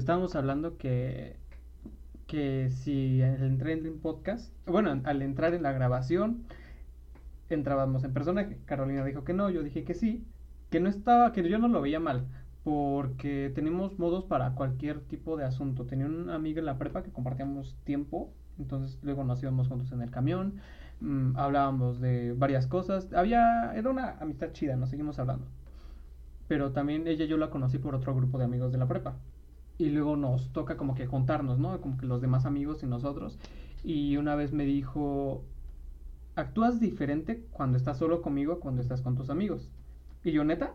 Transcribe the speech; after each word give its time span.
estábamos 0.00 0.34
hablando 0.34 0.76
que, 0.76 1.36
que 2.26 2.70
si 2.70 3.22
al 3.22 3.42
entrar 3.42 3.72
en 3.72 4.00
podcast, 4.00 4.52
bueno, 4.66 5.00
al 5.04 5.22
entrar 5.22 5.54
en 5.54 5.62
la 5.62 5.72
grabación, 5.72 6.44
entrábamos 7.50 8.04
en 8.04 8.12
persona, 8.12 8.48
Carolina 8.64 9.04
dijo 9.04 9.24
que 9.24 9.34
no, 9.34 9.50
yo 9.50 9.62
dije 9.62 9.84
que 9.84 9.94
sí, 9.94 10.24
que 10.70 10.80
no 10.80 10.88
estaba, 10.88 11.32
que 11.32 11.48
yo 11.48 11.58
no 11.58 11.68
lo 11.68 11.80
veía 11.80 12.00
mal, 12.00 12.26
porque 12.64 13.52
tenemos 13.54 13.98
modos 13.98 14.24
para 14.24 14.54
cualquier 14.54 15.00
tipo 15.00 15.36
de 15.36 15.44
asunto. 15.44 15.86
Tenía 15.86 16.06
una 16.06 16.34
amiga 16.34 16.60
en 16.60 16.66
la 16.66 16.78
prepa 16.78 17.02
que 17.02 17.12
compartíamos 17.12 17.76
tiempo, 17.84 18.32
entonces 18.58 18.98
luego 19.02 19.24
nos 19.24 19.42
íbamos 19.42 19.68
juntos 19.68 19.92
en 19.92 20.02
el 20.02 20.10
camión, 20.10 20.60
mm, 21.00 21.36
hablábamos 21.36 22.00
de 22.00 22.32
varias 22.32 22.66
cosas, 22.66 23.12
había, 23.12 23.74
era 23.74 23.90
una 23.90 24.18
amistad 24.20 24.52
chida, 24.52 24.76
nos 24.76 24.90
seguimos 24.90 25.18
hablando. 25.18 25.46
Pero 26.48 26.72
también 26.72 27.06
ella 27.06 27.26
yo 27.26 27.36
la 27.36 27.50
conocí 27.50 27.78
por 27.78 27.94
otro 27.94 28.14
grupo 28.14 28.38
de 28.38 28.44
amigos 28.44 28.72
de 28.72 28.78
la 28.78 28.88
prepa. 28.88 29.16
Y 29.80 29.88
luego 29.88 30.14
nos 30.14 30.52
toca 30.52 30.76
como 30.76 30.94
que 30.94 31.06
juntarnos, 31.06 31.58
¿no? 31.58 31.80
Como 31.80 31.96
que 31.96 32.04
los 32.04 32.20
demás 32.20 32.44
amigos 32.44 32.82
y 32.82 32.86
nosotros. 32.86 33.38
Y 33.82 34.18
una 34.18 34.34
vez 34.34 34.52
me 34.52 34.66
dijo, 34.66 35.42
actúas 36.34 36.80
diferente 36.80 37.46
cuando 37.50 37.78
estás 37.78 37.96
solo 37.96 38.20
conmigo 38.20 38.60
cuando 38.60 38.82
estás 38.82 39.00
con 39.00 39.16
tus 39.16 39.30
amigos. 39.30 39.70
Y 40.22 40.32
yo, 40.32 40.44
neta, 40.44 40.74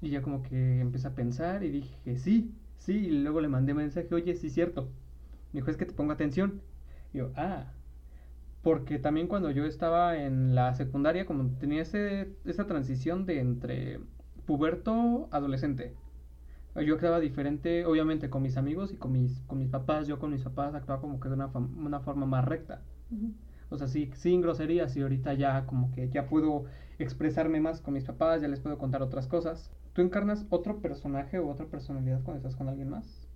y 0.00 0.08
ya 0.08 0.22
como 0.22 0.42
que 0.42 0.80
empecé 0.80 1.06
a 1.06 1.14
pensar 1.14 1.64
y 1.64 1.70
dije, 1.70 2.16
sí, 2.16 2.50
sí, 2.78 2.94
y 2.94 3.10
luego 3.10 3.42
le 3.42 3.48
mandé 3.48 3.74
mensaje, 3.74 4.08
oye, 4.14 4.34
sí, 4.34 4.48
cierto. 4.48 4.88
Me 5.52 5.60
dijo, 5.60 5.70
es 5.70 5.76
que 5.76 5.84
te 5.84 5.92
pongo 5.92 6.12
atención. 6.12 6.62
Y 7.12 7.18
yo, 7.18 7.32
ah, 7.36 7.74
porque 8.62 8.98
también 8.98 9.28
cuando 9.28 9.50
yo 9.50 9.66
estaba 9.66 10.16
en 10.16 10.54
la 10.54 10.72
secundaria, 10.72 11.26
como 11.26 11.46
tenía 11.58 11.82
ese, 11.82 12.32
esa 12.46 12.66
transición 12.66 13.26
de 13.26 13.38
entre 13.38 14.00
puberto, 14.46 15.28
adolescente. 15.30 15.92
Yo 16.84 16.94
actuaba 16.94 17.20
diferente, 17.20 17.86
obviamente, 17.86 18.28
con 18.28 18.42
mis 18.42 18.56
amigos 18.56 18.92
y 18.92 18.96
con 18.96 19.12
mis, 19.12 19.40
con 19.42 19.58
mis 19.58 19.68
papás. 19.68 20.06
Yo 20.06 20.18
con 20.18 20.30
mis 20.30 20.42
papás 20.42 20.74
actuaba 20.74 21.00
como 21.00 21.20
que 21.20 21.28
de 21.28 21.34
una, 21.34 21.46
una 21.46 22.00
forma 22.00 22.26
más 22.26 22.44
recta. 22.44 22.82
O 23.70 23.78
sea, 23.78 23.88
sí, 23.88 24.10
sin 24.14 24.40
groserías 24.40 24.96
y 24.96 25.02
ahorita 25.02 25.34
ya 25.34 25.66
como 25.66 25.90
que 25.92 26.08
ya 26.08 26.28
puedo 26.28 26.64
expresarme 26.98 27.60
más 27.60 27.80
con 27.80 27.94
mis 27.94 28.04
papás, 28.04 28.42
ya 28.42 28.48
les 28.48 28.60
puedo 28.60 28.78
contar 28.78 29.02
otras 29.02 29.26
cosas. 29.26 29.72
¿Tú 29.92 30.02
encarnas 30.02 30.46
otro 30.50 30.80
personaje 30.80 31.38
o 31.38 31.48
otra 31.48 31.66
personalidad 31.66 32.22
cuando 32.22 32.38
estás 32.38 32.56
con 32.56 32.68
alguien 32.68 32.90
más? 32.90 33.26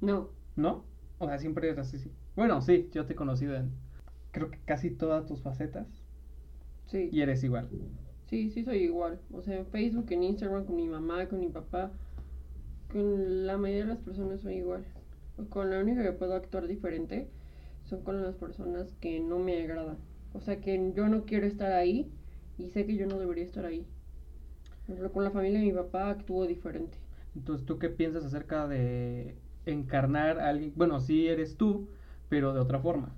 No. 0.00 0.30
¿No? 0.56 0.84
O 1.18 1.26
sea, 1.26 1.38
siempre 1.38 1.70
es 1.70 1.78
así, 1.78 1.98
sí. 1.98 2.10
Bueno, 2.34 2.60
sí, 2.62 2.88
yo 2.92 3.06
te 3.06 3.12
he 3.12 3.16
conocido 3.16 3.54
en 3.54 3.72
creo 4.32 4.50
que 4.50 4.58
casi 4.64 4.90
todas 4.90 5.26
tus 5.26 5.40
facetas. 5.42 5.86
Sí. 6.86 7.08
Y 7.12 7.20
eres 7.20 7.44
igual. 7.44 7.68
Sí, 8.26 8.50
sí 8.50 8.64
soy 8.64 8.78
igual. 8.78 9.20
O 9.32 9.42
sea, 9.42 9.58
en 9.58 9.66
Facebook, 9.66 10.06
en 10.10 10.24
Instagram, 10.24 10.64
con 10.64 10.76
mi 10.76 10.88
mamá, 10.88 11.28
con 11.28 11.38
mi 11.38 11.48
papá, 11.48 11.92
con 12.92 13.46
la 13.46 13.56
mayoría 13.56 13.84
de 13.84 13.94
las 13.94 13.98
personas 13.98 14.40
soy 14.42 14.56
igual. 14.56 14.84
Con 15.48 15.70
la 15.70 15.80
única 15.80 16.02
que 16.02 16.12
puedo 16.12 16.34
actuar 16.34 16.66
diferente 16.66 17.28
son 17.84 18.02
con 18.02 18.22
las 18.22 18.34
personas 18.34 18.92
que 19.00 19.18
no 19.20 19.38
me 19.38 19.62
agradan. 19.62 19.96
O 20.34 20.40
sea, 20.40 20.60
que 20.60 20.92
yo 20.94 21.08
no 21.08 21.24
quiero 21.24 21.46
estar 21.46 21.72
ahí 21.72 22.10
y 22.58 22.66
sé 22.68 22.86
que 22.86 22.96
yo 22.96 23.06
no 23.06 23.18
debería 23.18 23.44
estar 23.44 23.64
ahí. 23.64 23.86
Pero 24.86 25.10
con 25.12 25.24
la 25.24 25.30
familia 25.30 25.60
de 25.60 25.66
mi 25.66 25.72
papá 25.72 26.10
actúo 26.10 26.46
diferente. 26.46 26.98
Entonces, 27.34 27.66
¿tú 27.66 27.78
qué 27.78 27.88
piensas 27.88 28.24
acerca 28.24 28.68
de 28.68 29.36
encarnar 29.64 30.38
a 30.38 30.48
alguien? 30.48 30.72
Bueno, 30.76 31.00
sí 31.00 31.28
eres 31.28 31.56
tú, 31.56 31.88
pero 32.28 32.52
de 32.52 32.60
otra 32.60 32.78
forma. 32.78 33.14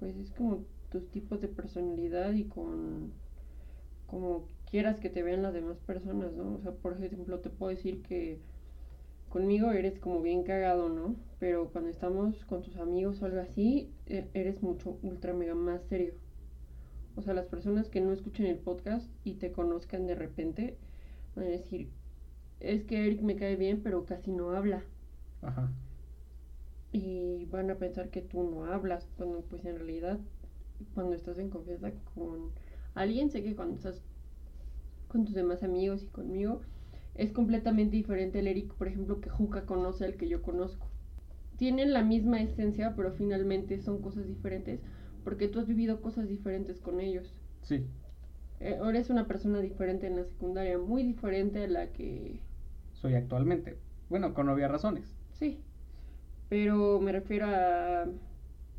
Pues 0.00 0.16
es 0.16 0.30
como 0.32 0.64
tus 0.90 1.08
tipos 1.10 1.40
de 1.40 1.48
personalidad 1.48 2.32
y 2.32 2.44
con 2.44 3.12
como 4.06 4.46
quieras 4.70 5.00
que 5.00 5.10
te 5.10 5.22
vean 5.22 5.42
las 5.42 5.54
demás 5.54 5.78
personas, 5.78 6.32
¿no? 6.32 6.54
O 6.54 6.60
sea, 6.60 6.72
por 6.72 6.92
ejemplo, 6.92 7.38
te 7.40 7.50
puedo 7.50 7.70
decir 7.70 8.02
que 8.02 8.38
conmigo 9.34 9.72
eres 9.72 9.98
como 9.98 10.22
bien 10.22 10.44
cagado, 10.44 10.88
¿no? 10.88 11.16
Pero 11.40 11.68
cuando 11.70 11.90
estamos 11.90 12.44
con 12.44 12.62
tus 12.62 12.76
amigos 12.76 13.20
o 13.20 13.26
algo 13.26 13.40
así, 13.40 13.92
e-, 14.06 14.28
eres 14.32 14.62
mucho, 14.62 14.96
ultra 15.02 15.34
mega 15.34 15.56
más 15.56 15.82
serio. 15.88 16.14
O 17.16 17.22
sea, 17.22 17.34
las 17.34 17.46
personas 17.46 17.88
que 17.88 18.00
no 18.00 18.12
escuchen 18.12 18.46
el 18.46 18.58
podcast 18.58 19.10
y 19.24 19.34
te 19.34 19.50
conozcan 19.50 20.06
de 20.06 20.14
repente, 20.14 20.78
van 21.34 21.46
a 21.46 21.48
decir, 21.48 21.90
es 22.60 22.84
que 22.84 23.04
Eric 23.04 23.22
me 23.22 23.34
cae 23.34 23.56
bien, 23.56 23.80
pero 23.82 24.06
casi 24.06 24.30
no 24.30 24.52
habla. 24.52 24.84
Ajá. 25.42 25.68
Y 26.92 27.46
van 27.46 27.72
a 27.72 27.74
pensar 27.74 28.10
que 28.10 28.22
tú 28.22 28.44
no 28.44 28.66
hablas, 28.66 29.08
cuando 29.16 29.40
pues 29.40 29.64
en 29.64 29.74
realidad, 29.74 30.20
cuando 30.94 31.16
estás 31.16 31.40
en 31.40 31.50
confianza 31.50 31.90
con 32.14 32.52
alguien, 32.94 33.30
sé 33.30 33.42
que 33.42 33.56
cuando 33.56 33.74
estás 33.74 34.00
con 35.08 35.24
tus 35.24 35.34
demás 35.34 35.64
amigos 35.64 36.04
y 36.04 36.06
conmigo, 36.06 36.60
es 37.14 37.32
completamente 37.32 37.96
diferente 37.96 38.40
el 38.40 38.48
Eric, 38.48 38.74
por 38.74 38.88
ejemplo, 38.88 39.20
que 39.20 39.30
Juca 39.30 39.66
conoce 39.66 40.04
al 40.04 40.16
que 40.16 40.28
yo 40.28 40.42
conozco. 40.42 40.86
Tienen 41.56 41.92
la 41.92 42.02
misma 42.02 42.40
esencia, 42.40 42.94
pero 42.96 43.12
finalmente 43.12 43.78
son 43.80 44.02
cosas 44.02 44.26
diferentes, 44.26 44.80
porque 45.22 45.48
tú 45.48 45.60
has 45.60 45.66
vivido 45.66 46.00
cosas 46.00 46.28
diferentes 46.28 46.80
con 46.80 47.00
ellos. 47.00 47.40
Sí. 47.62 47.86
Eh, 48.60 48.78
ahora 48.80 48.98
es 48.98 49.10
una 49.10 49.26
persona 49.26 49.60
diferente 49.60 50.06
en 50.06 50.16
la 50.16 50.24
secundaria, 50.24 50.78
muy 50.78 51.02
diferente 51.02 51.64
a 51.64 51.68
la 51.68 51.92
que 51.92 52.40
soy 52.92 53.14
actualmente. 53.14 53.76
Bueno, 54.08 54.34
con 54.34 54.48
obvias 54.48 54.70
razones. 54.70 55.16
Sí, 55.32 55.60
pero 56.48 57.00
me 57.00 57.12
refiero 57.12 57.46
a 57.46 58.06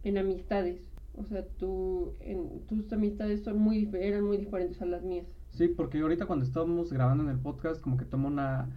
en 0.04 0.18
amistades. 0.18 0.82
O 1.18 1.26
sea, 1.26 1.46
tú, 1.46 2.14
en, 2.20 2.62
tus 2.68 2.92
amistades 2.94 3.44
son 3.44 3.60
muy, 3.60 3.90
eran 4.00 4.24
muy 4.24 4.38
diferentes 4.38 4.82
a 4.82 4.86
las 4.86 5.04
mías. 5.04 5.28
Sí, 5.56 5.70
porque 5.70 6.00
ahorita 6.00 6.26
cuando 6.26 6.46
estábamos 6.46 6.92
grabando 6.92 7.24
en 7.24 7.30
el 7.30 7.40
podcast, 7.40 7.82
como 7.82 7.98
que 7.98 8.06
tomo 8.06 8.28
una... 8.28 8.70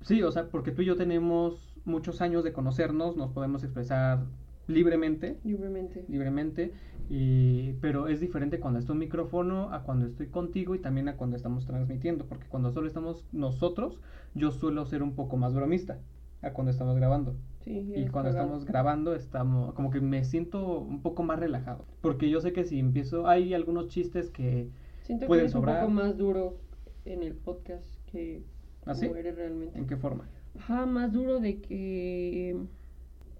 Sí, 0.00 0.22
o 0.22 0.32
sea, 0.32 0.48
porque 0.48 0.72
tú 0.72 0.82
y 0.82 0.86
yo 0.86 0.96
tenemos 0.96 1.76
muchos 1.84 2.22
años 2.22 2.44
de 2.44 2.52
conocernos, 2.52 3.16
nos 3.16 3.30
podemos 3.30 3.62
expresar 3.62 4.24
libremente. 4.66 5.38
Libremente. 5.44 6.04
Libremente. 6.08 6.72
Y, 7.10 7.74
pero 7.74 8.08
es 8.08 8.20
diferente 8.20 8.58
cuando 8.58 8.78
estoy 8.78 8.94
en 8.94 9.00
micrófono 9.00 9.70
a 9.72 9.82
cuando 9.82 10.06
estoy 10.06 10.28
contigo 10.28 10.74
y 10.74 10.78
también 10.78 11.08
a 11.10 11.16
cuando 11.16 11.36
estamos 11.36 11.66
transmitiendo, 11.66 12.24
porque 12.24 12.46
cuando 12.46 12.72
solo 12.72 12.86
estamos 12.86 13.26
nosotros, 13.32 14.00
yo 14.34 14.50
suelo 14.50 14.86
ser 14.86 15.02
un 15.02 15.14
poco 15.14 15.36
más 15.36 15.52
bromista 15.52 15.98
a 16.40 16.52
cuando 16.52 16.70
estamos 16.70 16.96
grabando. 16.96 17.36
Sí, 17.60 17.92
y 17.94 18.06
cuando 18.06 18.30
estamos 18.30 18.64
grabando, 18.64 19.14
estamos 19.14 19.74
como 19.74 19.90
que 19.90 20.00
me 20.00 20.24
siento 20.24 20.78
un 20.78 21.02
poco 21.02 21.22
más 21.22 21.38
relajado, 21.38 21.84
porque 22.00 22.30
yo 22.30 22.40
sé 22.40 22.52
que 22.52 22.64
si 22.64 22.80
empiezo, 22.80 23.28
hay 23.28 23.54
algunos 23.54 23.88
chistes 23.88 24.30
que 24.30 24.70
siento 25.02 25.26
pueden 25.26 25.42
que 25.42 25.44
eres 25.44 25.52
sobrar. 25.52 25.84
un 25.84 25.94
poco 25.94 26.02
más 26.02 26.16
duro 26.16 26.58
en 27.04 27.22
el 27.22 27.34
podcast 27.34 27.86
que 28.06 28.42
¿Ah, 28.86 28.94
eres 29.16 29.36
realmente. 29.36 29.78
¿En 29.78 29.86
qué 29.86 29.96
forma? 29.96 30.28
Ajá, 30.58 30.86
más 30.86 31.12
duro 31.12 31.40
de 31.40 31.60
que 31.60 32.56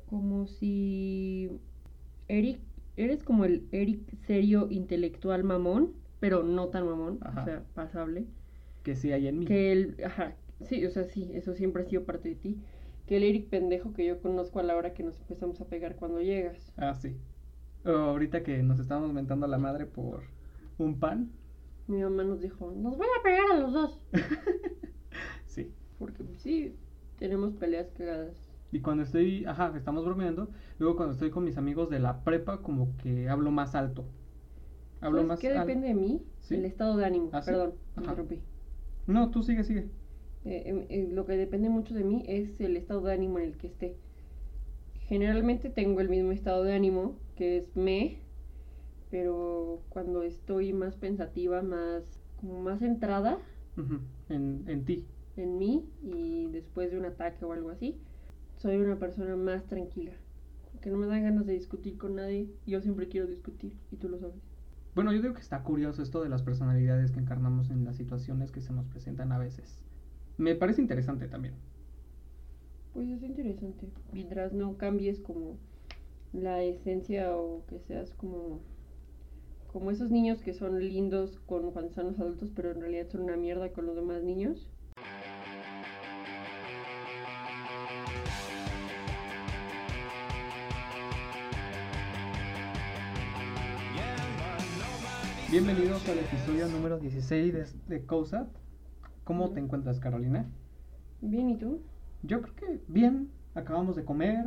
como 0.07 0.47
si 0.47 1.51
Eric, 2.29 2.61
eres 2.97 3.23
como 3.25 3.45
el 3.45 3.67
Eric 3.73 4.15
serio 4.27 4.69
intelectual 4.71 5.45
mamón, 5.45 5.93
pero 6.21 6.43
no 6.43 6.69
tan 6.69 6.87
mamón, 6.87 7.19
o 7.25 7.45
sea, 7.45 7.65
pasable. 7.75 8.27
Que 8.83 8.95
sí 8.95 9.13
hay 9.13 9.29
en 9.29 9.41
mí. 9.41 9.47
Que 9.47 9.73
él, 9.73 9.97
ajá, 10.05 10.35
sí, 10.61 10.85
o 10.87 10.91
sea, 10.91 11.05
sí, 11.05 11.31
eso 11.35 11.55
siempre 11.55 11.83
ha 11.83 11.87
sido 11.87 12.05
parte 12.05 12.29
de 12.31 12.35
ti. 12.37 12.59
Que 13.07 13.17
el 13.17 13.25
Eric 13.25 13.49
pendejo 13.49 13.93
que 13.93 14.05
yo 14.07 14.21
conozco 14.21 14.61
a 14.61 14.63
la 14.63 14.77
hora 14.77 14.95
que 14.95 15.03
nos 15.03 15.19
empezamos 15.21 15.61
a 15.61 15.67
pegar 15.67 15.97
cuando 15.97 16.21
llegas. 16.21 16.73
Ah, 16.77 16.95
sí. 16.95 17.17
ahorita 17.85 18.43
que 18.43 18.63
nos 18.63 18.79
estábamos 18.79 19.13
mentando 19.13 19.47
a 19.47 19.49
la 19.49 19.59
madre 19.59 19.87
por 19.87 20.23
un 20.79 20.99
pan. 21.01 21.31
Mi 21.93 22.03
mamá 22.03 22.25
nos 22.25 22.41
dijo, 22.41 22.73
nos 22.73 22.97
voy 22.97 23.07
a 23.07 23.23
pegar 23.23 23.53
a 23.53 23.59
los 23.59 23.73
dos. 23.75 24.01
sí. 25.45 25.71
Porque 25.99 26.25
sí, 26.39 26.75
tenemos 27.19 27.53
peleas 27.55 27.91
cagadas. 27.91 28.35
Y 28.73 28.81
cuando 28.81 29.03
estoy, 29.03 29.45
ajá, 29.45 29.75
estamos 29.77 30.03
bromeando, 30.07 30.49
luego 30.79 30.97
cuando 30.97 31.13
estoy 31.13 31.31
con 31.31 31.45
mis 31.45 31.59
amigos 31.59 31.91
de 31.91 32.01
la 32.01 32.25
prepa, 32.25 32.63
como 32.63 32.97
que 32.97 33.29
hablo 33.29 33.51
más 33.51 33.75
alto. 33.75 34.07
Hablo 35.03 35.23
más 35.25 35.39
¿Qué 35.39 35.53
depende 35.53 35.89
de 35.89 35.95
mí? 35.95 36.23
El 36.49 36.65
estado 36.65 36.97
de 36.97 37.05
ánimo. 37.05 37.29
¿Ah, 37.33 37.43
Perdón, 37.45 37.75
me 37.97 38.05
interrumpí. 38.05 38.41
No, 39.07 39.31
tú 39.31 39.43
sigue, 39.43 39.65
sigue. 39.65 39.91
Eh, 40.47 40.63
em, 40.65 40.87
eh, 40.89 41.09
lo 41.13 41.27
que 41.27 41.37
depende 41.37 41.69
mucho 41.69 41.93
de 41.95 42.05
mí 42.05 42.25
es 42.27 42.59
el 42.59 42.79
estado 42.79 43.03
de 43.03 43.13
ánimo 43.13 43.39
en 43.39 43.49
el 43.49 43.59
que 43.59 43.67
esté. 43.67 43.97
Generalmente 45.09 45.69
tengo 45.69 46.01
el 46.01 46.09
mismo 46.09 46.33
estado 46.33 46.63
de 46.63 46.73
ánimo, 46.73 47.19
que 47.37 47.59
es 47.59 47.77
me, 47.77 48.17
pero 49.13 49.83
cuando 49.91 50.23
estoy 50.23 50.73
más 50.73 50.97
pensativa, 50.97 51.61
más, 51.61 52.03
como 52.41 52.63
más 52.63 52.79
centrada. 52.79 53.39
en, 54.31 54.65
en 54.67 54.85
ti. 54.87 55.07
En 55.37 55.59
mí, 55.59 55.85
y 56.03 56.47
después 56.47 56.91
de 56.91 56.99
un 56.99 57.05
ataque 57.05 57.45
o 57.45 57.53
algo 57.53 57.69
así, 57.69 58.01
soy 58.57 58.79
una 58.79 58.99
persona 58.99 59.37
más 59.37 59.67
tranquila. 59.67 60.13
Que 60.81 60.89
no 60.89 60.97
me 60.97 61.07
dan 61.07 61.25
ganas 61.25 61.45
de 61.45 61.53
discutir 61.53 61.99
con 61.99 62.17
nadie. 62.17 62.49
Yo 62.67 62.81
siempre 62.81 63.07
quiero 63.09 63.27
discutir 63.27 63.77
y 63.91 63.97
tú 63.97 64.09
lo 64.09 64.19
sabes. 64.19 64.41
Bueno, 64.95 65.13
yo 65.13 65.21
digo 65.21 65.35
que 65.35 65.41
está 65.41 65.63
curioso 65.63 66.03
esto 66.03 66.23
de 66.23 66.31
las 66.31 66.43
personalidades 66.43 67.13
que 67.13 67.21
encarnamos 67.21 67.69
en 67.69 67.85
las 67.85 67.97
situaciones 67.97 68.51
que 68.51 68.63
se 68.63 68.73
nos 68.73 68.87
presentan 68.87 69.31
a 69.33 69.39
veces. 69.39 69.85
Me 70.39 70.55
parece 70.55 70.81
interesante 70.81 71.29
también. 71.29 71.53
Pues 72.95 73.11
es 73.11 73.23
interesante. 73.23 73.91
Mientras 74.11 74.55
no 74.55 74.79
cambies 74.79 75.21
como 75.21 75.59
la 76.33 76.63
esencia 76.63 77.37
o 77.37 77.63
que 77.67 77.79
seas 77.79 78.15
como 78.15 78.61
como 79.73 79.91
esos 79.91 80.11
niños 80.11 80.43
que 80.43 80.53
son 80.53 80.79
lindos 80.79 81.41
con, 81.47 81.71
cuando 81.73 81.89
están 81.89 82.07
los 82.07 82.19
adultos, 82.21 82.51
pero 82.55 82.73
en 82.73 82.81
realidad 82.81 83.09
son 83.09 83.23
una 83.23 83.37
mierda 83.37 83.73
con 83.73 83.87
los 83.87 83.97
demás 83.97 84.23
niños. 84.23 84.69
Bienvenidos 95.51 96.07
al 96.09 96.19
episodio 96.19 96.67
número 96.69 96.99
16 96.99 97.53
de, 97.53 97.67
de 97.89 98.07
Cosa. 98.07 98.49
¿Cómo 99.25 99.51
te 99.51 99.61
encuentras, 99.61 100.01
Carolina? 100.01 100.51
Bien, 101.21 101.49
¿y 101.51 101.57
tú? 101.57 101.81
Yo 102.23 102.43
creo 102.43 102.55
que 102.55 102.81
bien. 102.89 103.31
Acabamos 103.55 103.97
de 103.97 104.05
comer, 104.05 104.47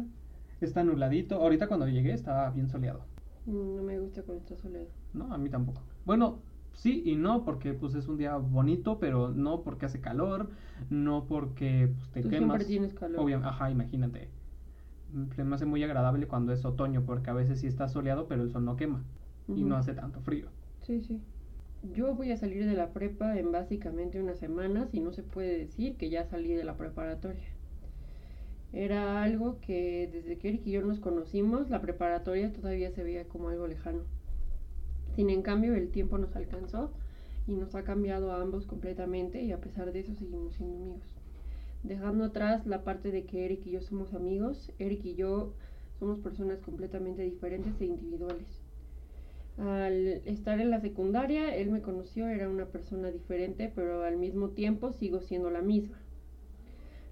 está 0.61 0.83
nubladito. 0.83 1.35
Ahorita 1.35 1.67
cuando 1.67 1.87
llegué 1.87 2.13
estaba 2.13 2.49
bien 2.49 2.67
soleado. 2.69 3.05
Mm, 3.45 3.75
no 3.75 3.83
me 3.83 3.99
gusta 3.99 4.23
cuando 4.23 4.43
está 4.43 4.55
soleado. 4.55 5.04
No, 5.15 5.33
a 5.33 5.37
mí 5.37 5.49
tampoco. 5.49 5.81
Bueno, 6.05 6.39
sí 6.73 7.03
y 7.05 7.15
no, 7.15 7.43
porque 7.45 7.73
pues 7.73 7.95
es 7.95 8.07
un 8.07 8.17
día 8.17 8.35
bonito, 8.37 8.99
pero 8.99 9.29
no 9.29 9.63
porque 9.63 9.85
hace 9.85 10.01
calor, 10.01 10.49
no 10.89 11.25
porque 11.27 11.89
pues, 11.95 12.11
te 12.11 12.21
Tú 12.21 12.29
quemas. 12.29 12.37
siempre 12.49 12.65
tienes 12.65 12.93
calor. 12.93 13.21
Obvia- 13.21 13.41
ajá, 13.43 13.71
imagínate. 13.71 14.29
Me 15.37 15.55
hace 15.55 15.65
muy 15.65 15.83
agradable 15.83 16.27
cuando 16.27 16.51
es 16.51 16.65
otoño, 16.65 17.03
porque 17.05 17.29
a 17.29 17.33
veces 17.33 17.59
sí 17.61 17.67
está 17.67 17.87
soleado, 17.87 18.27
pero 18.27 18.43
el 18.43 18.51
sol 18.51 18.65
no 18.65 18.75
quema 18.75 19.03
y 19.47 19.63
no 19.63 19.77
hace 19.77 19.93
tanto 19.93 20.19
frío. 20.21 20.47
Sí, 20.81 21.01
sí. 21.01 21.21
Yo 21.93 22.15
voy 22.15 22.31
a 22.31 22.37
salir 22.37 22.65
de 22.65 22.73
la 22.75 22.93
prepa 22.93 23.37
en 23.37 23.51
básicamente 23.51 24.21
unas 24.21 24.39
semanas 24.39 24.93
y 24.93 24.99
no 25.01 25.11
se 25.13 25.23
puede 25.23 25.57
decir 25.57 25.97
que 25.97 26.09
ya 26.09 26.25
salí 26.25 26.53
de 26.53 26.63
la 26.63 26.77
preparatoria. 26.77 27.43
Era 28.73 29.23
algo 29.23 29.59
que 29.59 30.07
desde 30.11 30.37
que 30.37 30.49
Eric 30.49 30.67
y 30.67 30.71
yo 30.73 30.81
nos 30.83 30.99
conocimos, 30.99 31.69
la 31.71 31.81
preparatoria 31.81 32.53
todavía 32.53 32.91
se 32.91 33.03
veía 33.03 33.27
como 33.27 33.49
algo 33.49 33.65
lejano. 33.67 34.03
Sin 35.15 35.29
en 35.29 35.41
cambio, 35.41 35.75
el 35.75 35.91
tiempo 35.91 36.17
nos 36.17 36.35
alcanzó 36.35 36.91
y 37.47 37.53
nos 37.53 37.73
ha 37.75 37.83
cambiado 37.83 38.31
a 38.31 38.41
ambos 38.41 38.65
completamente 38.65 39.41
y 39.41 39.53
a 39.53 39.61
pesar 39.61 39.93
de 39.93 40.01
eso 40.01 40.13
seguimos 40.13 40.55
siendo 40.55 40.75
amigos. 40.75 41.15
Dejando 41.83 42.25
atrás 42.25 42.65
la 42.65 42.83
parte 42.83 43.11
de 43.11 43.25
que 43.25 43.45
Eric 43.45 43.65
y 43.65 43.71
yo 43.71 43.81
somos 43.81 44.13
amigos, 44.13 44.73
Eric 44.77 45.05
y 45.05 45.15
yo 45.15 45.53
somos 45.99 46.19
personas 46.19 46.59
completamente 46.61 47.21
diferentes 47.21 47.79
e 47.79 47.85
individuales. 47.85 48.61
Al 49.57 50.21
estar 50.25 50.59
en 50.59 50.69
la 50.69 50.81
secundaria, 50.81 51.55
él 51.55 51.71
me 51.71 51.81
conoció, 51.81 52.27
era 52.27 52.49
una 52.49 52.65
persona 52.65 53.09
diferente, 53.09 53.71
pero 53.73 54.03
al 54.03 54.17
mismo 54.17 54.49
tiempo 54.49 54.91
sigo 54.91 55.21
siendo 55.21 55.49
la 55.49 55.61
misma. 55.61 55.97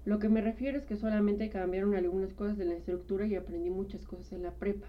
Lo 0.04 0.18
que 0.18 0.28
me 0.28 0.42
refiero 0.42 0.76
es 0.76 0.84
que 0.84 0.96
solamente 0.96 1.48
cambiaron 1.48 1.94
algunas 1.94 2.34
cosas 2.34 2.58
de 2.58 2.66
la 2.66 2.74
estructura 2.74 3.26
y 3.26 3.36
aprendí 3.36 3.70
muchas 3.70 4.04
cosas 4.04 4.30
en 4.32 4.42
la 4.42 4.50
prepa, 4.50 4.88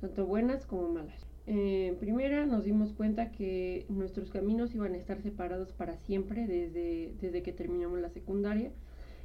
tanto 0.00 0.24
buenas 0.24 0.64
como 0.64 0.88
malas. 0.88 1.27
Eh, 1.50 1.96
primera 1.98 2.44
nos 2.44 2.64
dimos 2.64 2.92
cuenta 2.92 3.32
que 3.32 3.86
nuestros 3.88 4.28
caminos 4.28 4.74
iban 4.74 4.92
a 4.92 4.98
estar 4.98 5.22
separados 5.22 5.72
para 5.72 5.96
siempre 5.96 6.46
desde, 6.46 7.14
desde 7.22 7.42
que 7.42 7.54
terminamos 7.54 8.00
la 8.00 8.10
secundaria. 8.10 8.70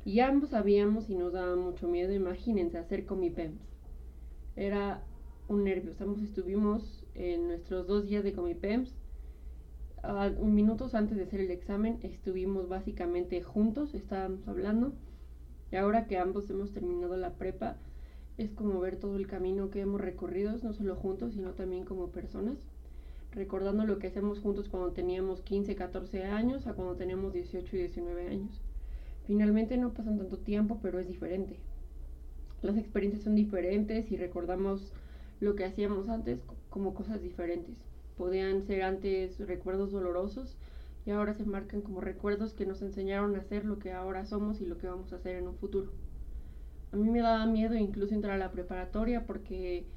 Y 0.05 0.21
ambos 0.21 0.51
sabíamos 0.51 1.09
y 1.09 1.15
nos 1.15 1.33
daba 1.33 1.57
mucho 1.57 1.89
miedo, 1.89 2.13
imagínense, 2.13 2.77
hacer 2.77 3.05
comipems. 3.05 3.59
Era 4.55 5.03
un 5.49 5.65
nervio, 5.65 5.93
ambos 5.99 6.21
estuvimos 6.21 7.05
en 7.13 7.49
nuestros 7.49 7.87
dos 7.87 8.07
días 8.07 8.23
de 8.23 8.31
comipems 8.31 8.95
a 10.01 10.31
un 10.37 10.55
minutos 10.55 10.95
antes 10.95 11.17
de 11.17 11.23
hacer 11.23 11.41
el 11.41 11.51
examen 11.51 11.99
estuvimos 12.03 12.69
básicamente 12.69 13.41
juntos, 13.41 13.93
estábamos 13.93 14.47
hablando. 14.47 14.93
Y 15.73 15.75
ahora 15.75 16.07
que 16.07 16.17
ambos 16.17 16.49
hemos 16.49 16.71
terminado 16.71 17.17
la 17.17 17.33
prepa 17.33 17.75
es 18.37 18.51
como 18.53 18.79
ver 18.79 18.97
todo 18.97 19.15
el 19.17 19.27
camino 19.27 19.69
que 19.69 19.81
hemos 19.81 20.01
recorrido, 20.01 20.55
no 20.63 20.73
solo 20.73 20.95
juntos, 20.95 21.33
sino 21.33 21.53
también 21.53 21.85
como 21.85 22.09
personas, 22.09 22.57
recordando 23.31 23.85
lo 23.85 23.99
que 23.99 24.07
hacemos 24.07 24.39
juntos 24.39 24.69
cuando 24.69 24.91
teníamos 24.91 25.41
15, 25.41 25.75
14 25.75 26.25
años 26.25 26.67
a 26.67 26.73
cuando 26.73 26.95
teníamos 26.95 27.33
18 27.33 27.75
y 27.75 27.79
19 27.79 28.27
años. 28.29 28.61
Finalmente 29.27 29.77
no 29.77 29.93
pasan 29.93 30.17
tanto 30.17 30.37
tiempo, 30.39 30.79
pero 30.81 30.99
es 30.99 31.07
diferente. 31.07 31.57
Las 32.63 32.77
experiencias 32.77 33.23
son 33.23 33.35
diferentes 33.35 34.11
y 34.11 34.17
recordamos 34.17 34.91
lo 35.39 35.55
que 35.55 35.65
hacíamos 35.65 36.09
antes 36.09 36.41
co- 36.41 36.55
como 36.71 36.95
cosas 36.95 37.21
diferentes. 37.21 37.75
Podían 38.17 38.63
ser 38.63 38.81
antes 38.83 39.39
recuerdos 39.39 39.91
dolorosos 39.91 40.57
y 41.05 41.11
ahora 41.11 41.33
se 41.35 41.45
marcan 41.45 41.81
como 41.81 42.01
recuerdos 42.01 42.53
que 42.55 42.65
nos 42.65 42.81
enseñaron 42.81 43.35
a 43.35 43.39
hacer 43.39 43.65
lo 43.65 43.77
que 43.79 43.91
ahora 43.91 44.25
somos 44.25 44.61
y 44.61 44.65
lo 44.65 44.77
que 44.79 44.87
vamos 44.87 45.13
a 45.13 45.17
hacer 45.17 45.35
en 45.35 45.47
un 45.47 45.55
futuro. 45.55 45.91
A 46.93 46.97
mí 46.97 47.09
me 47.11 47.21
daba 47.21 47.45
miedo 47.47 47.75
incluso 47.75 48.15
entrar 48.15 48.35
a 48.35 48.39
la 48.39 48.51
preparatoria 48.51 49.25
porque 49.27 49.87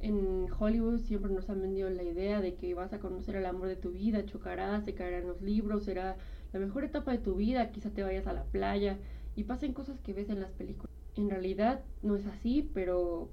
en 0.00 0.48
Hollywood 0.58 0.98
siempre 1.00 1.32
nos 1.32 1.50
han 1.50 1.62
vendido 1.62 1.90
la 1.90 2.02
idea 2.04 2.40
de 2.40 2.56
que 2.56 2.74
vas 2.74 2.92
a 2.94 3.00
conocer 3.00 3.36
el 3.36 3.46
amor 3.46 3.68
de 3.68 3.76
tu 3.76 3.92
vida, 3.92 4.26
chocarás, 4.26 4.84
te 4.84 4.94
caerán 4.94 5.28
los 5.28 5.42
libros, 5.42 5.84
será 5.84 6.18
la 6.52 6.60
mejor 6.60 6.84
etapa 6.84 7.12
de 7.12 7.18
tu 7.18 7.36
vida, 7.36 7.70
quizá 7.72 7.90
te 7.92 8.02
vayas 8.04 8.26
a 8.26 8.32
la 8.34 8.44
playa 8.46 8.98
y 9.36 9.44
pasen 9.44 9.74
cosas 9.74 10.00
que 10.00 10.14
ves 10.14 10.30
en 10.30 10.40
las 10.40 10.52
películas. 10.52 10.90
En 11.16 11.30
realidad 11.30 11.84
no 12.02 12.16
es 12.16 12.26
así, 12.26 12.70
pero 12.74 13.30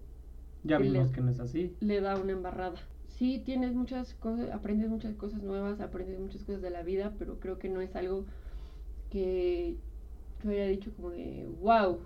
Ya 0.63 0.77
vimos 0.79 1.11
que 1.11 1.21
no 1.21 1.31
es 1.31 1.39
así. 1.39 1.75
le 1.79 2.01
da 2.01 2.17
una 2.17 2.33
embarrada. 2.33 2.79
Sí, 3.07 3.41
tienes 3.43 3.73
muchas 3.73 4.13
cosas, 4.15 4.51
aprendes 4.51 4.89
muchas 4.89 5.15
cosas 5.15 5.41
nuevas, 5.41 5.79
aprendes 5.81 6.19
muchas 6.19 6.43
cosas 6.43 6.61
de 6.61 6.69
la 6.69 6.83
vida, 6.83 7.15
pero 7.17 7.39
creo 7.39 7.57
que 7.59 7.69
no 7.69 7.81
es 7.81 7.95
algo 7.95 8.25
que 9.09 9.77
yo 10.43 10.51
haya 10.51 10.67
dicho 10.67 10.93
como 10.95 11.11
de 11.11 11.47
wow. 11.61 11.99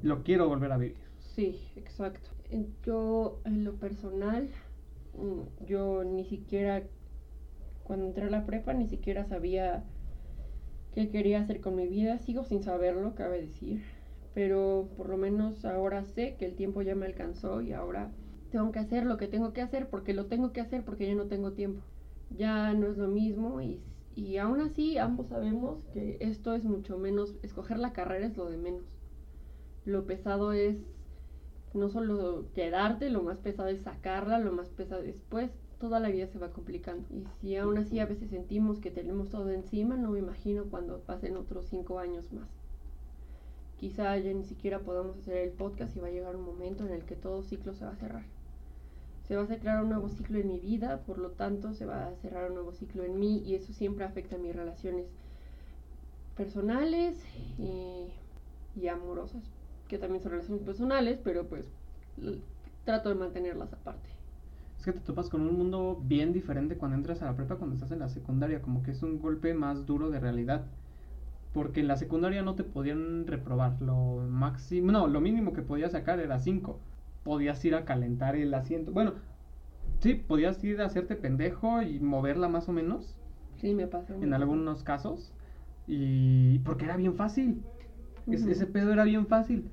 Lo 0.00 0.22
quiero 0.22 0.48
volver 0.48 0.72
a 0.72 0.78
vivir. 0.78 1.10
Sí, 1.18 1.72
exacto. 1.76 2.30
En- 2.44 2.78
Yo, 2.82 3.42
en 3.44 3.64
lo 3.64 3.78
personal, 3.78 4.50
mm, 5.12 5.42
yo 5.66 6.04
ni 6.04 6.24
siquiera, 6.24 6.90
cuando 7.82 8.06
entré 8.06 8.26
a 8.26 8.30
la 8.30 8.46
prepa, 8.46 8.74
ni 8.74 8.88
siquiera 8.88 9.24
sabía 9.26 9.92
qué 10.92 11.10
quería 11.10 11.40
hacer 11.40 11.60
con 11.60 11.76
mi 11.76 11.88
vida. 11.88 12.18
Sigo 12.18 12.44
sin 12.44 12.62
saberlo, 12.62 13.14
cabe 13.14 13.40
decir. 13.42 13.84
Pero 14.32 14.92
por 14.96 15.08
lo 15.08 15.16
menos 15.16 15.64
ahora 15.64 16.04
sé 16.04 16.36
que 16.36 16.46
el 16.46 16.56
tiempo 16.56 16.82
ya 16.82 16.94
me 16.94 17.06
alcanzó 17.06 17.60
y 17.62 17.72
ahora 17.72 18.16
tengo 18.50 18.72
que 18.72 18.78
hacer 18.80 19.06
lo 19.06 19.16
que 19.16 19.28
tengo 19.28 19.52
que 19.52 19.62
hacer 19.62 19.88
porque 19.90 20.14
lo 20.14 20.26
tengo 20.28 20.52
que 20.52 20.60
hacer 20.60 20.84
porque 20.84 21.06
ya 21.06 21.14
no 21.14 21.28
tengo 21.28 21.52
tiempo. 21.54 21.86
Ya 22.28 22.74
no 22.74 22.88
es 22.88 22.96
lo 22.98 23.08
mismo 23.08 23.60
y, 23.60 23.84
y 24.14 24.36
aún 24.38 24.60
así 24.60 24.98
ambos 24.98 25.28
sabemos 25.28 25.84
que 25.92 26.18
esto 26.20 26.54
es 26.54 26.64
mucho 26.64 26.98
menos, 26.98 27.38
escoger 27.42 27.78
la 27.78 27.92
carrera 27.92 28.26
es 28.26 28.36
lo 28.36 28.50
de 28.50 28.58
menos. 28.58 28.95
Lo 29.86 30.04
pesado 30.04 30.52
es 30.52 30.84
no 31.72 31.88
solo 31.88 32.46
quedarte, 32.54 33.08
lo 33.08 33.22
más 33.22 33.38
pesado 33.38 33.68
es 33.68 33.82
sacarla, 33.82 34.38
lo 34.38 34.52
más 34.52 34.68
pesado 34.70 35.02
después, 35.02 35.50
toda 35.78 36.00
la 36.00 36.08
vida 36.08 36.26
se 36.26 36.38
va 36.38 36.50
complicando. 36.50 37.06
Y 37.12 37.24
si 37.40 37.56
aún 37.56 37.78
así 37.78 38.00
a 38.00 38.06
veces 38.06 38.30
sentimos 38.30 38.80
que 38.80 38.90
tenemos 38.90 39.30
todo 39.30 39.50
encima, 39.50 39.96
no 39.96 40.10
me 40.10 40.18
imagino 40.18 40.64
cuando 40.64 40.98
pasen 41.00 41.36
otros 41.36 41.66
cinco 41.66 41.98
años 41.98 42.32
más. 42.32 42.48
Quizá 43.78 44.16
ya 44.18 44.32
ni 44.32 44.44
siquiera 44.44 44.80
podamos 44.80 45.18
hacer 45.18 45.36
el 45.36 45.50
podcast 45.50 45.94
y 45.96 46.00
va 46.00 46.08
a 46.08 46.10
llegar 46.10 46.34
un 46.34 46.44
momento 46.44 46.86
en 46.86 46.92
el 46.92 47.04
que 47.04 47.14
todo 47.14 47.42
ciclo 47.42 47.74
se 47.74 47.84
va 47.84 47.92
a 47.92 47.96
cerrar. 47.96 48.24
Se 49.28 49.36
va 49.36 49.42
a 49.42 49.46
cerrar 49.46 49.82
un 49.82 49.90
nuevo 49.90 50.08
ciclo 50.08 50.38
en 50.38 50.48
mi 50.48 50.58
vida, 50.58 51.02
por 51.06 51.18
lo 51.18 51.30
tanto 51.30 51.74
se 51.74 51.84
va 51.84 52.06
a 52.06 52.16
cerrar 52.16 52.48
un 52.48 52.54
nuevo 52.54 52.72
ciclo 52.72 53.04
en 53.04 53.18
mí 53.20 53.42
y 53.44 53.54
eso 53.54 53.72
siempre 53.72 54.04
afecta 54.04 54.36
a 54.36 54.38
mis 54.38 54.54
relaciones 54.54 55.06
personales 56.36 57.22
y, 57.58 58.08
y 58.80 58.88
amorosas, 58.88 59.42
que 59.88 59.98
también 59.98 60.22
son 60.22 60.32
relaciones 60.32 60.62
personales, 60.62 61.18
pero 61.22 61.46
pues 61.46 61.68
trato 62.84 63.08
de 63.08 63.14
mantenerlas 63.14 63.72
aparte. 63.72 64.08
Es 64.78 64.84
que 64.84 64.92
te 64.92 65.00
topas 65.00 65.28
con 65.30 65.40
un 65.42 65.56
mundo 65.56 66.00
bien 66.04 66.32
diferente 66.32 66.76
cuando 66.76 66.96
entras 66.96 67.22
a 67.22 67.26
la 67.26 67.36
prepa, 67.36 67.56
cuando 67.56 67.74
estás 67.74 67.90
en 67.92 67.98
la 68.00 68.08
secundaria, 68.08 68.60
como 68.62 68.82
que 68.82 68.90
es 68.92 69.02
un 69.02 69.18
golpe 69.18 69.54
más 69.54 69.86
duro 69.86 70.10
de 70.10 70.20
realidad. 70.20 70.66
Porque 71.52 71.80
en 71.80 71.88
la 71.88 71.96
secundaria 71.96 72.42
no 72.42 72.54
te 72.54 72.64
podían 72.64 73.26
reprobar, 73.26 73.80
lo 73.80 74.26
máximo, 74.28 74.92
no, 74.92 75.06
lo 75.06 75.20
mínimo 75.20 75.52
que 75.54 75.62
podías 75.62 75.92
sacar 75.92 76.20
era 76.20 76.38
5. 76.38 76.78
Podías 77.24 77.64
ir 77.64 77.74
a 77.74 77.84
calentar 77.86 78.36
el 78.36 78.52
asiento. 78.52 78.92
Bueno, 78.92 79.14
sí, 80.00 80.14
podías 80.14 80.62
ir 80.62 80.80
a 80.82 80.84
hacerte 80.84 81.16
pendejo 81.16 81.80
y 81.80 81.98
moverla 81.98 82.48
más 82.48 82.68
o 82.68 82.72
menos, 82.72 83.16
Sí, 83.56 83.72
me 83.74 83.86
pasa. 83.86 84.14
en 84.14 84.34
algunos 84.34 84.82
casos. 84.84 85.32
Y 85.86 86.58
porque 86.60 86.84
era 86.84 86.96
bien 86.96 87.14
fácil. 87.14 87.62
Es- 88.26 88.44
ese 88.44 88.66
pedo 88.66 88.92
era 88.92 89.04
bien 89.04 89.26
fácil. 89.26 89.70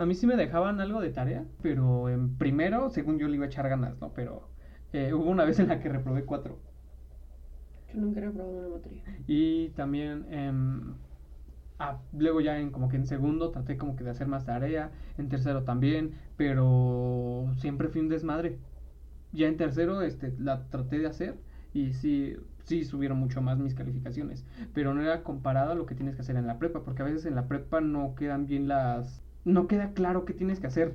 A 0.00 0.06
mí 0.06 0.14
sí 0.14 0.26
me 0.26 0.34
dejaban 0.34 0.80
algo 0.80 1.02
de 1.02 1.10
tarea, 1.10 1.44
pero 1.60 2.08
en 2.08 2.38
primero, 2.38 2.88
según 2.88 3.18
yo 3.18 3.28
le 3.28 3.34
iba 3.34 3.44
a 3.44 3.48
echar 3.48 3.68
ganas, 3.68 4.00
¿no? 4.00 4.14
Pero 4.14 4.48
eh, 4.94 5.12
hubo 5.12 5.28
una 5.28 5.44
vez 5.44 5.58
en 5.58 5.68
la 5.68 5.78
que 5.78 5.90
reprobé 5.90 6.24
cuatro. 6.24 6.58
Yo 7.92 8.00
nunca 8.00 8.20
he 8.20 8.24
reprobado 8.24 8.60
una 8.60 8.68
materia. 8.76 9.02
Y 9.26 9.68
también, 9.76 10.24
em, 10.30 10.94
ah, 11.78 11.98
luego 12.16 12.40
ya 12.40 12.58
en 12.58 12.70
como 12.70 12.88
que 12.88 12.96
en 12.96 13.06
segundo 13.06 13.50
traté 13.50 13.76
como 13.76 13.94
que 13.94 14.02
de 14.02 14.08
hacer 14.08 14.26
más 14.26 14.46
tarea, 14.46 14.90
en 15.18 15.28
tercero 15.28 15.64
también, 15.64 16.14
pero 16.38 17.52
siempre 17.58 17.90
fui 17.90 18.00
un 18.00 18.08
desmadre. 18.08 18.56
Ya 19.32 19.48
en 19.48 19.58
tercero 19.58 20.00
este, 20.00 20.34
la 20.38 20.66
traté 20.70 20.98
de 20.98 21.08
hacer 21.08 21.36
y 21.74 21.92
sí, 21.92 22.36
sí 22.64 22.86
subieron 22.86 23.18
mucho 23.18 23.42
más 23.42 23.58
mis 23.58 23.74
calificaciones, 23.74 24.46
pero 24.72 24.94
no 24.94 25.02
era 25.02 25.22
comparado 25.24 25.72
a 25.72 25.74
lo 25.74 25.84
que 25.84 25.94
tienes 25.94 26.14
que 26.14 26.22
hacer 26.22 26.36
en 26.36 26.46
la 26.46 26.58
prepa, 26.58 26.84
porque 26.84 27.02
a 27.02 27.04
veces 27.04 27.26
en 27.26 27.34
la 27.34 27.48
prepa 27.48 27.82
no 27.82 28.14
quedan 28.14 28.46
bien 28.46 28.66
las... 28.66 29.22
no 29.44 29.66
queda 29.66 29.92
claro 29.92 30.24
qué 30.24 30.34
tienes 30.34 30.60
que 30.60 30.66
hacer. 30.66 30.94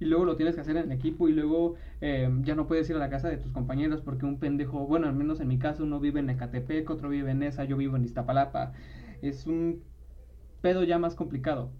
Y 0.00 0.04
luego 0.06 0.24
lo 0.24 0.36
tienes 0.36 0.56
que 0.56 0.60
hacer 0.62 0.76
en 0.76 0.90
equipo 0.90 1.28
y 1.28 1.32
luego 1.32 1.76
eh, 2.00 2.28
ya 2.42 2.56
no 2.56 2.66
puedes 2.66 2.90
ir 2.90 2.96
a 2.96 2.98
la 2.98 3.10
casa 3.10 3.28
de 3.28 3.36
tus 3.36 3.52
compañeros 3.52 4.00
porque 4.00 4.26
un 4.26 4.38
pendejo, 4.40 4.86
bueno, 4.86 5.06
al 5.06 5.14
menos 5.14 5.40
en 5.40 5.48
mi 5.48 5.58
caso, 5.58 5.84
uno 5.84 6.00
vive 6.00 6.20
en 6.20 6.30
Ecatepec, 6.30 6.90
otro 6.90 7.08
vive 7.08 7.30
en 7.30 7.42
esa, 7.44 7.64
yo 7.64 7.76
vivo 7.76 7.96
en 7.96 8.04
Iztapalapa. 8.04 8.72
Es 9.22 9.46
un 9.46 9.84
pedo 10.60 10.82
ya 10.84 10.98
más 10.98 11.14
complicado. 11.14 11.70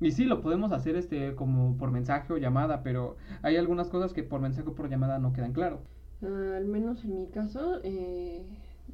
Y 0.00 0.12
sí, 0.12 0.24
lo 0.24 0.40
podemos 0.40 0.72
hacer 0.72 0.96
este 0.96 1.34
como 1.34 1.76
por 1.76 1.90
mensaje 1.90 2.32
o 2.32 2.38
llamada, 2.38 2.82
pero 2.82 3.16
hay 3.42 3.56
algunas 3.56 3.88
cosas 3.88 4.12
que 4.12 4.22
por 4.22 4.40
mensaje 4.40 4.68
o 4.68 4.74
por 4.74 4.88
llamada 4.88 5.18
no 5.18 5.32
quedan 5.32 5.52
claro. 5.52 5.82
Ah, 6.22 6.54
al 6.56 6.66
menos 6.66 7.04
en 7.04 7.16
mi 7.16 7.28
caso, 7.28 7.80
eh, 7.84 8.44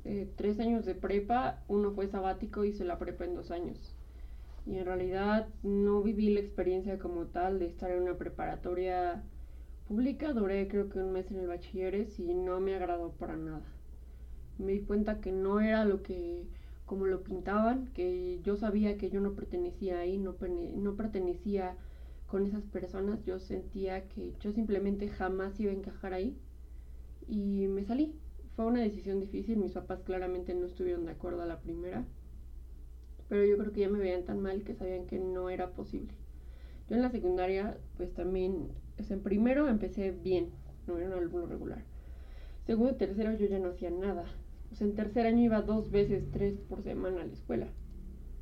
eh, 0.05 0.33
tres 0.37 0.61
años 0.61 0.85
de 0.85 0.95
prepa, 0.95 1.63
uno 1.69 1.93
fue 1.93 2.09
sabático, 2.09 2.65
hice 2.65 2.85
la 2.85 2.99
prepa 2.99 3.25
en 3.25 3.35
dos 3.35 3.51
años. 3.51 3.97
Y 4.67 4.79
en 4.79 4.87
realidad 4.87 5.49
no 5.63 6.03
viví 6.03 6.31
la 6.31 6.41
experiencia 6.41 6.99
como 6.99 7.27
tal 7.27 7.59
de 7.59 7.67
estar 7.67 7.91
en 7.91 8.03
una 8.03 8.17
preparatoria 8.17 9.23
pública. 9.87 10.33
Duré 10.33 10.69
creo 10.69 10.89
que 10.89 10.99
un 10.99 11.13
mes 11.13 11.31
en 11.31 11.39
el 11.41 11.49
bachilleres 11.49 12.19
y 12.19 12.35
no 12.35 12.61
me 12.61 12.75
agradó 12.75 13.13
para 13.13 13.37
nada. 13.37 13.63
Me 14.59 14.73
di 14.73 14.81
cuenta 14.81 15.21
que 15.21 15.33
no 15.33 15.61
era 15.61 15.85
lo 15.85 16.03
que 16.03 16.47
como 16.87 17.07
lo 17.07 17.23
pintaban, 17.23 17.87
que 17.95 18.41
yo 18.43 18.57
sabía 18.57 18.99
que 18.99 19.11
yo 19.11 19.21
no 19.21 19.33
pertenecía 19.33 20.01
ahí, 20.01 20.19
no, 20.19 20.37
no 20.77 20.97
pertenecía 20.97 21.77
con 22.27 22.47
esas 22.47 22.63
personas, 22.65 23.25
yo 23.25 23.39
sentía 23.39 24.07
que 24.09 24.35
yo 24.41 24.53
simplemente 24.53 25.09
jamás 25.09 25.59
iba 25.61 25.73
a 25.73 25.75
encajar 25.75 26.13
ahí 26.13 26.37
y 27.27 27.69
me 27.69 27.85
salí. 27.85 28.15
Fue 28.57 28.67
una 28.67 28.81
decisión 28.81 29.21
difícil, 29.21 29.57
mis 29.57 29.73
papás 29.73 30.01
claramente 30.05 30.55
no 30.55 30.67
estuvieron 30.67 31.07
de 31.07 31.13
acuerdo 31.13 31.43
a 31.43 31.47
la 31.47 31.61
primera, 31.61 32.05
pero 33.29 33.45
yo 33.45 33.57
creo 33.59 33.73
que 33.73 33.81
ya 33.81 33.89
me 33.89 33.99
veían 33.99 34.25
tan 34.25 34.41
mal 34.41 34.63
que 34.63 34.75
sabían 34.75 35.07
que 35.07 35.19
no 35.19 35.51
era 35.51 35.71
posible. 35.71 36.15
Yo 36.89 36.97
en 36.97 37.03
la 37.03 37.11
secundaria, 37.11 37.79
pues 37.97 38.13
también, 38.13 38.69
en 38.99 39.21
primero 39.21 39.69
empecé 39.69 40.11
bien, 40.11 40.51
no 40.87 40.99
era 40.99 41.09
un 41.09 41.15
alumno 41.15 41.47
regular. 41.47 41.83
Segundo 42.67 42.93
y 42.93 42.97
tercero 42.97 43.33
yo 43.35 43.47
ya 43.47 43.59
no 43.59 43.69
hacía 43.69 43.91
nada. 43.91 44.25
O 44.73 44.75
sea, 44.75 44.87
en 44.87 44.95
tercer 44.95 45.27
año 45.27 45.43
iba 45.43 45.63
dos 45.63 45.91
veces, 45.91 46.31
tres 46.31 46.59
por 46.61 46.83
semana 46.83 47.23
a 47.23 47.27
la 47.27 47.33
escuela. 47.33 47.69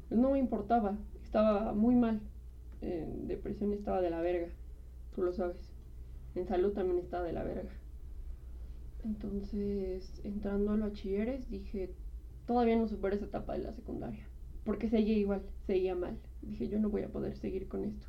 Pues 0.08 0.20
no 0.20 0.30
me 0.30 0.38
importaba, 0.38 0.98
estaba 1.22 1.72
muy 1.72 1.94
mal. 1.94 2.20
En 2.80 3.28
depresión 3.28 3.72
estaba 3.72 4.00
de 4.00 4.10
la 4.10 4.20
verga, 4.20 4.48
tú 5.14 5.22
lo 5.22 5.32
sabes. 5.32 5.72
En 6.34 6.46
salud 6.46 6.72
también 6.72 6.98
estaba 6.98 7.24
de 7.24 7.32
la 7.32 7.44
verga. 7.44 7.70
Entonces, 9.04 10.20
entrando 10.24 10.72
a 10.72 10.76
los 10.76 10.90
bachilleres, 10.90 11.50
dije, 11.50 11.94
todavía 12.46 12.76
no 12.76 12.88
superé 12.88 13.16
esa 13.16 13.26
etapa 13.26 13.52
de 13.52 13.60
la 13.60 13.72
secundaria. 13.72 14.26
Porque 14.64 14.88
seguía 14.88 15.16
igual, 15.16 15.42
seguía 15.66 15.94
mal. 15.94 16.18
Dije, 16.42 16.68
yo 16.68 16.78
no 16.78 16.88
voy 16.90 17.02
a 17.02 17.08
poder 17.08 17.36
seguir 17.36 17.68
con 17.68 17.84
esto. 17.84 18.06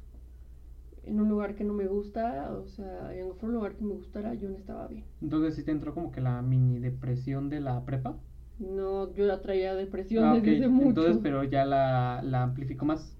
En 1.03 1.19
un 1.19 1.29
lugar 1.29 1.55
que 1.55 1.63
no 1.63 1.73
me 1.73 1.87
gusta, 1.87 2.51
o 2.53 2.67
sea, 2.67 3.13
en 3.13 3.29
otro 3.29 3.49
lugar 3.49 3.75
que 3.75 3.83
me 3.83 3.93
gustara, 3.93 4.33
yo 4.35 4.49
no 4.49 4.57
estaba 4.57 4.87
bien. 4.87 5.03
Entonces, 5.21 5.55
¿sí 5.55 5.63
te 5.63 5.71
entró 5.71 5.93
como 5.93 6.11
que 6.11 6.21
la 6.21 6.41
mini 6.41 6.79
depresión 6.79 7.49
de 7.49 7.59
la 7.59 7.83
prepa? 7.83 8.15
No, 8.59 9.13
yo 9.13 9.27
ya 9.27 9.41
traía 9.41 9.75
depresión 9.75 10.23
ah, 10.23 10.39
desde 10.39 10.69
mucho. 10.69 10.89
Entonces, 10.89 11.19
pero 11.21 11.43
ya 11.43 11.65
la, 11.65 12.21
la 12.23 12.43
amplificó 12.43 12.85
más. 12.85 13.17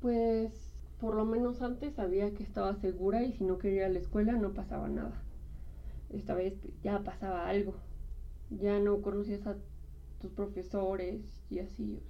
Pues, 0.00 0.70
por 1.00 1.16
lo 1.16 1.24
menos 1.24 1.60
antes 1.62 1.94
sabía 1.94 2.32
que 2.34 2.44
estaba 2.44 2.74
segura 2.76 3.24
y 3.24 3.32
si 3.32 3.44
no 3.44 3.58
quería 3.58 3.78
ir 3.78 3.84
a 3.84 3.88
la 3.88 3.98
escuela 3.98 4.32
no 4.34 4.52
pasaba 4.52 4.88
nada 4.88 5.22
esta 6.10 6.34
vez 6.34 6.54
ya 6.82 7.02
pasaba 7.04 7.48
algo. 7.48 7.74
Ya 8.50 8.78
no 8.78 9.02
conocías 9.02 9.46
a 9.46 9.56
tus 10.20 10.32
profesores 10.32 11.44
y 11.50 11.58
así, 11.58 12.00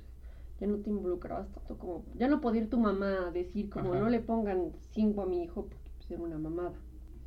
ya 0.60 0.66
no 0.66 0.78
te 0.78 0.90
involucrabas 0.90 1.50
tanto 1.52 1.78
como, 1.78 2.04
ya 2.14 2.28
no 2.28 2.40
podía 2.40 2.62
ir 2.62 2.70
tu 2.70 2.78
mamá 2.78 3.28
a 3.28 3.30
decir 3.30 3.70
como 3.70 3.94
no 3.94 4.08
le 4.08 4.20
pongan 4.20 4.72
cinco 4.92 5.22
a 5.22 5.26
mi 5.26 5.42
hijo 5.42 5.66
porque 5.66 5.90
pues, 5.96 6.10
era 6.10 6.22
una 6.22 6.38
mamada. 6.38 6.72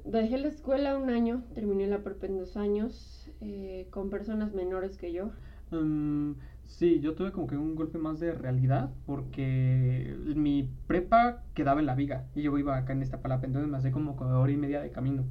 Dejé 0.03 0.37
la 0.39 0.47
escuela 0.47 0.97
un 0.97 1.09
año, 1.09 1.43
terminé 1.53 1.87
la 1.87 2.03
prepa 2.03 2.25
en 2.25 2.39
dos 2.39 2.57
años, 2.57 3.29
eh, 3.39 3.87
con 3.91 4.09
personas 4.09 4.53
menores 4.53 4.97
que 4.97 5.13
yo. 5.13 5.29
Um, 5.71 6.35
sí, 6.63 6.99
yo 6.99 7.13
tuve 7.13 7.31
como 7.31 7.47
que 7.47 7.55
un 7.55 7.75
golpe 7.75 7.97
más 7.97 8.19
de 8.19 8.33
realidad 8.33 8.91
porque 9.05 10.17
mi 10.35 10.69
prepa 10.87 11.43
quedaba 11.53 11.79
en 11.79 11.85
la 11.85 11.95
viga 11.95 12.27
y 12.35 12.41
yo 12.41 12.57
iba 12.57 12.75
acá 12.75 12.93
en 12.93 13.03
esta 13.03 13.21
palapa, 13.21 13.45
entonces 13.45 13.69
me 13.69 13.77
hacía 13.77 13.91
como 13.91 14.15
hora 14.19 14.51
y 14.51 14.57
media 14.57 14.81
de 14.81 14.91
camino 14.91 15.23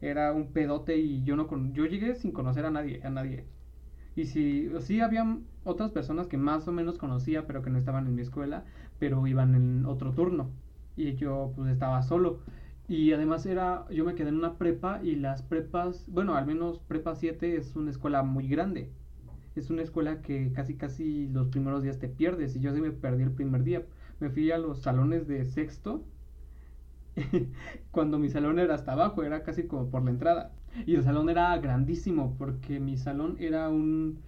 era 0.00 0.32
un 0.32 0.52
pedote 0.52 0.96
y 0.96 1.24
yo 1.24 1.36
no 1.36 1.46
con 1.46 1.72
yo 1.74 1.86
llegué 1.86 2.14
sin 2.14 2.32
conocer 2.32 2.64
a 2.64 2.70
nadie, 2.70 3.00
a 3.02 3.10
nadie. 3.10 3.44
Y 4.18 4.26
si 4.26 4.68
sí 4.80 5.00
había 5.00 5.38
otras 5.62 5.92
personas 5.92 6.26
que 6.26 6.36
más 6.36 6.66
o 6.66 6.72
menos 6.72 6.98
conocía, 6.98 7.46
pero 7.46 7.62
que 7.62 7.70
no 7.70 7.78
estaban 7.78 8.08
en 8.08 8.16
mi 8.16 8.22
escuela, 8.22 8.64
pero 8.98 9.24
iban 9.28 9.54
en 9.54 9.86
otro 9.86 10.12
turno 10.12 10.50
y 10.96 11.14
yo 11.14 11.52
pues 11.54 11.70
estaba 11.70 12.02
solo. 12.02 12.40
Y 12.88 13.12
además 13.12 13.46
era 13.46 13.86
yo 13.90 14.04
me 14.04 14.16
quedé 14.16 14.30
en 14.30 14.34
una 14.38 14.58
prepa 14.58 15.00
y 15.04 15.14
las 15.14 15.42
prepas, 15.42 16.04
bueno, 16.08 16.34
al 16.34 16.46
menos 16.46 16.80
prepa 16.80 17.14
7 17.14 17.56
es 17.56 17.76
una 17.76 17.92
escuela 17.92 18.24
muy 18.24 18.48
grande. 18.48 18.90
Es 19.54 19.70
una 19.70 19.82
escuela 19.82 20.20
que 20.20 20.50
casi 20.52 20.74
casi 20.74 21.28
los 21.28 21.46
primeros 21.46 21.84
días 21.84 22.00
te 22.00 22.08
pierdes 22.08 22.56
y 22.56 22.60
yo 22.60 22.74
sí 22.74 22.80
me 22.80 22.90
perdí 22.90 23.22
el 23.22 23.30
primer 23.30 23.62
día. 23.62 23.86
Me 24.18 24.30
fui 24.30 24.50
a 24.50 24.58
los 24.58 24.82
salones 24.82 25.28
de 25.28 25.44
sexto 25.44 26.02
cuando 27.92 28.18
mi 28.18 28.30
salón 28.30 28.58
era 28.58 28.74
hasta 28.74 28.92
abajo, 28.94 29.22
era 29.22 29.44
casi 29.44 29.68
como 29.68 29.90
por 29.90 30.02
la 30.02 30.10
entrada. 30.10 30.57
Y 30.86 30.94
el 30.94 31.04
salón 31.04 31.28
era 31.28 31.56
grandísimo 31.58 32.34
porque 32.38 32.80
mi 32.80 32.96
salón 32.96 33.36
era 33.38 33.68
un, 33.68 34.18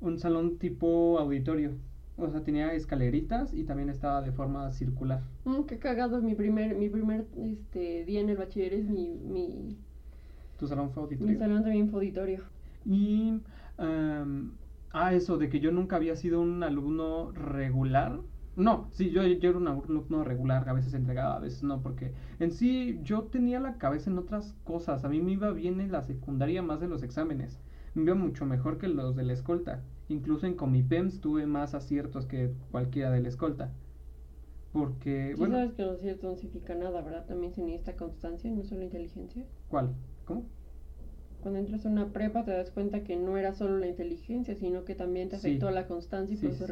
un 0.00 0.18
salón 0.18 0.58
tipo 0.58 1.18
auditorio. 1.18 1.72
O 2.16 2.30
sea, 2.30 2.42
tenía 2.44 2.72
escaleritas 2.74 3.52
y 3.54 3.64
también 3.64 3.88
estaba 3.88 4.22
de 4.22 4.32
forma 4.32 4.70
circular. 4.72 5.20
Mm, 5.44 5.64
qué 5.64 5.78
cagado, 5.78 6.20
mi 6.22 6.34
primer, 6.34 6.76
mi 6.76 6.88
primer 6.88 7.26
este, 7.36 8.04
día 8.04 8.20
en 8.20 8.28
el 8.28 8.36
bachiller 8.36 8.74
es 8.74 8.88
mi, 8.88 9.18
mi... 9.18 9.76
¿Tu 10.58 10.66
salón 10.66 10.90
fue 10.90 11.02
auditorio? 11.02 11.32
Mi 11.32 11.38
salón 11.38 11.62
también 11.62 11.90
fue 11.90 12.00
auditorio. 12.00 12.40
Y... 12.86 13.40
ah, 13.78 15.14
eso, 15.14 15.38
de 15.38 15.48
que 15.48 15.60
yo 15.60 15.72
nunca 15.72 15.96
había 15.96 16.16
sido 16.16 16.40
un 16.40 16.62
alumno 16.62 17.32
regular. 17.32 18.20
No, 18.56 18.88
sí, 18.92 19.10
yo, 19.10 19.24
yo 19.24 19.50
era 19.50 19.58
un 19.58 19.66
alumno 19.68 20.22
regular, 20.22 20.68
a 20.68 20.72
veces 20.72 20.94
entregaba, 20.94 21.36
a 21.36 21.40
veces 21.40 21.64
no, 21.64 21.82
porque 21.82 22.12
en 22.38 22.52
sí 22.52 23.00
yo 23.02 23.24
tenía 23.24 23.58
la 23.58 23.78
cabeza 23.78 24.10
en 24.10 24.18
otras 24.18 24.54
cosas. 24.64 25.04
A 25.04 25.08
mí 25.08 25.20
me 25.20 25.32
iba 25.32 25.50
bien 25.50 25.80
en 25.80 25.90
la 25.90 26.02
secundaria 26.02 26.62
más 26.62 26.80
de 26.80 26.88
los 26.88 27.02
exámenes. 27.02 27.58
Me 27.94 28.02
iba 28.02 28.14
mucho 28.14 28.46
mejor 28.46 28.78
que 28.78 28.88
los 28.88 29.16
de 29.16 29.24
la 29.24 29.32
escolta. 29.32 29.82
Incluso 30.08 30.46
en 30.46 30.54
Comipems 30.54 31.20
tuve 31.20 31.46
más 31.46 31.74
aciertos 31.74 32.26
que 32.26 32.52
cualquiera 32.70 33.10
de 33.10 33.22
la 33.22 33.28
escolta. 33.28 33.72
Porque, 34.72 35.30
¿Tú 35.32 35.38
bueno. 35.38 35.54
sabes 35.56 35.72
que 35.74 35.82
los 35.82 35.96
aciertos 35.98 36.30
no 36.32 36.36
significa 36.36 36.74
nada, 36.74 37.00
¿verdad? 37.02 37.26
También 37.26 37.52
se 37.54 37.62
necesita 37.62 37.96
constancia, 37.96 38.50
no 38.50 38.64
solo 38.64 38.82
inteligencia. 38.82 39.44
¿Cuál? 39.68 39.94
¿Cómo? 40.24 40.44
Cuando 41.42 41.60
entras 41.60 41.84
a 41.84 41.90
una 41.90 42.12
prepa 42.12 42.44
te 42.44 42.52
das 42.52 42.70
cuenta 42.70 43.04
que 43.04 43.16
no 43.16 43.36
era 43.36 43.54
solo 43.54 43.78
la 43.78 43.86
inteligencia, 43.86 44.54
sino 44.54 44.84
que 44.84 44.94
también 44.94 45.28
te 45.28 45.36
afectó 45.36 45.70
la 45.70 45.86
constancia 45.86 46.34
y 46.34 46.38
por 46.38 46.50
eso 46.50 46.66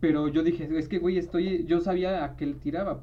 pero 0.00 0.28
yo 0.28 0.42
dije, 0.42 0.68
es 0.78 0.88
que, 0.88 0.98
güey, 0.98 1.18
estoy, 1.18 1.64
yo 1.66 1.80
sabía 1.80 2.24
a 2.24 2.36
qué 2.36 2.46
le 2.46 2.54
tiraba. 2.54 3.00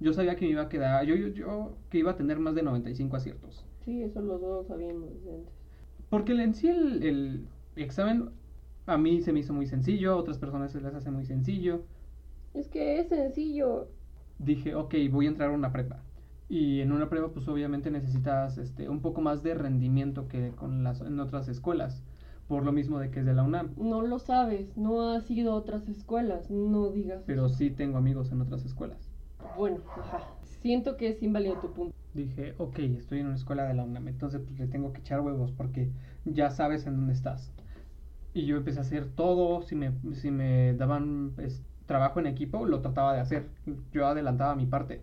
Yo 0.00 0.12
sabía 0.12 0.36
que 0.36 0.44
me 0.44 0.52
iba 0.52 0.62
a 0.62 0.68
quedar, 0.68 1.04
yo, 1.06 1.14
yo, 1.14 1.28
yo, 1.28 1.78
que 1.90 1.98
iba 1.98 2.10
a 2.12 2.16
tener 2.16 2.38
más 2.38 2.54
de 2.54 2.62
95 2.62 3.16
aciertos. 3.16 3.64
Sí, 3.84 4.02
eso 4.02 4.20
los 4.20 4.40
dos 4.40 4.66
sabíamos 4.66 5.10
antes. 5.26 5.52
Porque 6.10 6.32
en 6.32 6.54
sí 6.54 6.68
el, 6.68 7.02
el 7.02 7.48
examen 7.76 8.30
a 8.86 8.96
mí 8.98 9.20
se 9.20 9.32
me 9.32 9.40
hizo 9.40 9.52
muy 9.52 9.66
sencillo, 9.66 10.12
a 10.12 10.16
otras 10.16 10.38
personas 10.38 10.72
se 10.72 10.80
les 10.80 10.94
hace 10.94 11.10
muy 11.10 11.24
sencillo. 11.24 11.82
Es 12.54 12.68
que 12.68 12.98
es 13.00 13.08
sencillo. 13.08 13.88
Dije, 14.38 14.74
ok, 14.74 14.94
voy 15.10 15.26
a 15.26 15.28
entrar 15.28 15.50
a 15.50 15.52
una 15.52 15.72
prepa. 15.72 16.02
Y 16.48 16.80
en 16.80 16.92
una 16.92 17.08
prepa, 17.08 17.28
pues 17.32 17.48
obviamente 17.48 17.90
necesitas 17.90 18.58
este, 18.58 18.88
un 18.88 19.00
poco 19.00 19.20
más 19.20 19.42
de 19.42 19.54
rendimiento 19.54 20.28
que 20.28 20.52
con 20.52 20.84
las, 20.84 21.00
en 21.00 21.18
otras 21.18 21.48
escuelas 21.48 22.02
por 22.48 22.64
lo 22.64 22.72
mismo 22.72 22.98
de 22.98 23.10
que 23.10 23.20
es 23.20 23.26
de 23.26 23.34
la 23.34 23.42
UNAM. 23.42 23.72
No 23.76 24.02
lo 24.02 24.18
sabes, 24.18 24.76
no 24.76 25.10
has 25.10 25.30
ido 25.30 25.52
a 25.52 25.56
otras 25.56 25.88
escuelas, 25.88 26.50
no 26.50 26.90
digas. 26.90 27.22
Pero 27.26 27.48
sí 27.48 27.70
tengo 27.70 27.98
amigos 27.98 28.30
en 28.32 28.40
otras 28.40 28.64
escuelas. 28.64 29.10
Bueno, 29.56 29.78
ajá. 29.96 30.20
Siento 30.60 30.96
que 30.96 31.08
es 31.08 31.22
inválido 31.22 31.56
tu 31.60 31.72
punto. 31.72 31.94
Dije, 32.14 32.54
ok, 32.58 32.78
estoy 32.78 33.20
en 33.20 33.26
una 33.26 33.36
escuela 33.36 33.64
de 33.64 33.74
la 33.74 33.84
UNAM, 33.84 34.08
entonces 34.08 34.40
pues 34.40 34.58
le 34.58 34.66
tengo 34.68 34.92
que 34.92 35.00
echar 35.00 35.20
huevos 35.20 35.52
porque 35.52 35.90
ya 36.24 36.50
sabes 36.50 36.86
en 36.86 36.96
dónde 36.96 37.12
estás. 37.12 37.52
Y 38.32 38.46
yo 38.46 38.56
empecé 38.56 38.78
a 38.78 38.82
hacer 38.82 39.06
todo, 39.06 39.62
si 39.62 39.74
me, 39.74 39.92
si 40.12 40.30
me 40.30 40.74
daban 40.74 41.32
pues, 41.34 41.62
trabajo 41.86 42.20
en 42.20 42.26
equipo, 42.26 42.66
lo 42.66 42.80
trataba 42.80 43.14
de 43.14 43.20
hacer. 43.20 43.48
Yo 43.92 44.06
adelantaba 44.06 44.54
mi 44.54 44.66
parte, 44.66 45.02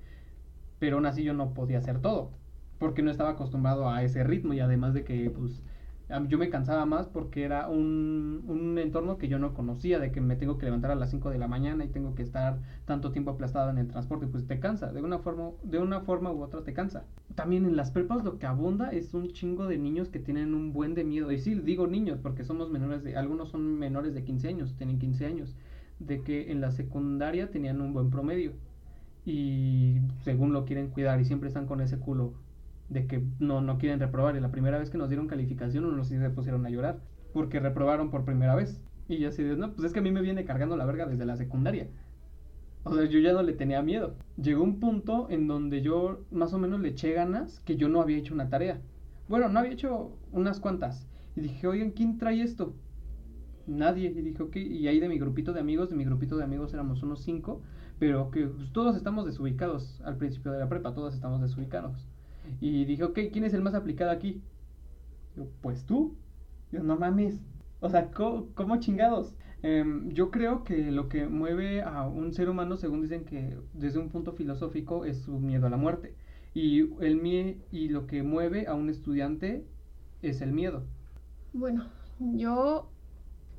pero 0.79 0.97
aún 0.97 1.05
así 1.05 1.23
yo 1.23 1.33
no 1.33 1.53
podía 1.53 1.79
hacer 1.79 1.99
todo, 1.99 2.31
porque 2.79 3.01
no 3.01 3.11
estaba 3.11 3.31
acostumbrado 3.31 3.89
a 3.89 4.03
ese 4.03 4.23
ritmo 4.23 4.53
y 4.53 4.59
además 4.59 4.93
de 4.93 5.03
que 5.03 5.29
pues 5.29 5.63
yo 6.27 6.37
me 6.37 6.49
cansaba 6.49 6.85
más 6.85 7.07
porque 7.07 7.43
era 7.43 7.67
un, 7.67 8.43
un, 8.47 8.77
entorno 8.77 9.17
que 9.17 9.27
yo 9.27 9.39
no 9.39 9.53
conocía, 9.53 9.99
de 9.99 10.11
que 10.11 10.21
me 10.21 10.35
tengo 10.35 10.57
que 10.57 10.65
levantar 10.65 10.91
a 10.91 10.95
las 10.95 11.09
5 11.09 11.29
de 11.29 11.37
la 11.37 11.47
mañana 11.47 11.85
y 11.85 11.89
tengo 11.89 12.15
que 12.15 12.23
estar 12.23 12.59
tanto 12.85 13.11
tiempo 13.11 13.31
aplastado 13.31 13.69
en 13.69 13.77
el 13.77 13.87
transporte, 13.87 14.27
pues 14.27 14.45
te 14.45 14.59
cansa, 14.59 14.91
de 14.91 15.01
una 15.01 15.19
forma, 15.19 15.51
de 15.63 15.79
una 15.79 16.01
forma 16.01 16.31
u 16.31 16.41
otra 16.41 16.63
te 16.63 16.73
cansa. 16.73 17.03
También 17.35 17.65
en 17.65 17.75
las 17.75 17.91
prepas 17.91 18.23
lo 18.23 18.37
que 18.37 18.45
abunda 18.45 18.91
es 18.91 19.13
un 19.13 19.31
chingo 19.31 19.67
de 19.67 19.77
niños 19.77 20.09
que 20.09 20.19
tienen 20.19 20.53
un 20.53 20.73
buen 20.73 20.93
de 20.93 21.03
miedo, 21.03 21.31
y 21.31 21.39
sí, 21.39 21.55
digo 21.55 21.87
niños 21.87 22.19
porque 22.21 22.43
somos 22.43 22.69
menores 22.69 23.03
de, 23.03 23.17
algunos 23.17 23.49
son 23.49 23.79
menores 23.79 24.13
de 24.13 24.23
15 24.23 24.47
años, 24.47 24.75
tienen 24.75 24.99
15 24.99 25.25
años, 25.25 25.55
de 25.99 26.21
que 26.21 26.51
en 26.51 26.61
la 26.61 26.71
secundaria 26.71 27.49
tenían 27.49 27.81
un 27.81 27.93
buen 27.93 28.09
promedio 28.09 28.53
y 29.25 29.99
según 30.23 30.51
lo 30.53 30.65
quieren 30.65 30.89
cuidar 30.89 31.19
y 31.21 31.25
siempre 31.25 31.47
están 31.47 31.65
con 31.65 31.81
ese 31.81 31.97
culo 31.97 32.33
de 32.89 33.07
que 33.07 33.23
no, 33.39 33.61
no 33.61 33.77
quieren 33.77 33.99
reprobar. 33.99 34.35
Y 34.35 34.39
la 34.39 34.51
primera 34.51 34.77
vez 34.77 34.89
que 34.89 34.97
nos 34.97 35.09
dieron 35.09 35.27
calificación, 35.27 35.85
unos 35.85 36.07
sí 36.07 36.17
se 36.17 36.29
pusieron 36.29 36.65
a 36.65 36.69
llorar 36.69 36.99
porque 37.33 37.59
reprobaron 37.59 38.09
por 38.11 38.25
primera 38.25 38.55
vez. 38.55 38.81
Y 39.09 39.17
yo 39.17 39.29
así 39.29 39.43
de, 39.43 39.57
no, 39.57 39.73
pues 39.73 39.85
es 39.85 39.93
que 39.93 39.99
a 39.99 40.03
mí 40.03 40.11
me 40.11 40.21
viene 40.21 40.45
cargando 40.45 40.77
la 40.77 40.85
verga 40.85 41.05
desde 41.05 41.25
la 41.25 41.35
secundaria. 41.35 41.87
O 42.85 42.93
sea, 42.95 43.05
yo 43.05 43.19
ya 43.19 43.33
no 43.33 43.43
le 43.43 43.53
tenía 43.53 43.81
miedo. 43.81 44.15
Llegó 44.41 44.63
un 44.63 44.79
punto 44.79 45.27
en 45.29 45.47
donde 45.47 45.81
yo 45.81 46.21
más 46.31 46.53
o 46.53 46.59
menos 46.59 46.79
le 46.81 46.89
eché 46.89 47.13
ganas 47.13 47.59
que 47.61 47.75
yo 47.75 47.89
no 47.89 48.01
había 48.01 48.17
hecho 48.17 48.33
una 48.33 48.49
tarea. 48.49 48.81
Bueno, 49.27 49.49
no 49.49 49.59
había 49.59 49.71
hecho 49.71 50.17
unas 50.31 50.59
cuantas. 50.59 51.07
Y 51.35 51.41
dije, 51.41 51.65
oigan, 51.67 51.91
¿quién 51.91 52.17
trae 52.17 52.41
esto? 52.41 52.75
Nadie. 53.67 54.09
Y 54.09 54.21
dije, 54.21 54.43
ok. 54.43 54.55
Y 54.57 54.87
ahí 54.87 54.99
de 54.99 55.07
mi 55.07 55.17
grupito 55.17 55.53
de 55.53 55.61
amigos, 55.61 55.89
de 55.89 55.95
mi 55.95 56.03
grupito 56.05 56.37
de 56.37 56.43
amigos 56.43 56.73
éramos 56.73 57.01
unos 57.03 57.23
cinco. 57.23 57.61
Pero 57.99 58.31
que 58.31 58.47
pues, 58.47 58.71
todos 58.73 58.97
estamos 58.97 59.25
desubicados 59.25 60.01
al 60.03 60.17
principio 60.17 60.51
de 60.51 60.59
la 60.59 60.67
prepa, 60.67 60.93
todos 60.93 61.13
estamos 61.13 61.41
desubicados. 61.41 62.05
Y 62.59 62.85
dije, 62.85 63.03
ok, 63.03 63.19
¿quién 63.31 63.43
es 63.45 63.53
el 63.53 63.61
más 63.61 63.75
aplicado 63.75 64.11
aquí? 64.11 64.41
Yo, 65.35 65.47
pues 65.61 65.85
tú. 65.85 66.15
Yo, 66.71 66.83
no 66.83 66.97
mames. 66.97 67.39
O 67.79 67.89
sea, 67.89 68.11
¿cómo, 68.11 68.79
chingados? 68.79 69.35
Em, 69.61 70.09
yo 70.09 70.31
creo 70.31 70.63
que 70.63 70.91
lo 70.91 71.09
que 71.09 71.27
mueve 71.27 71.81
a 71.81 72.07
un 72.07 72.33
ser 72.33 72.49
humano, 72.49 72.77
según 72.77 73.01
dicen 73.01 73.25
que 73.25 73.57
desde 73.73 73.99
un 73.99 74.09
punto 74.09 74.33
filosófico, 74.33 75.05
es 75.05 75.19
su 75.19 75.39
miedo 75.39 75.67
a 75.67 75.69
la 75.69 75.77
muerte. 75.77 76.15
Y, 76.53 76.93
el 77.03 77.17
mie 77.17 77.59
y 77.71 77.89
lo 77.89 78.05
que 78.07 78.23
mueve 78.23 78.67
a 78.67 78.75
un 78.75 78.89
estudiante 78.89 79.65
es 80.21 80.41
el 80.41 80.51
miedo. 80.51 80.83
Bueno, 81.53 81.87
yo 82.19 82.89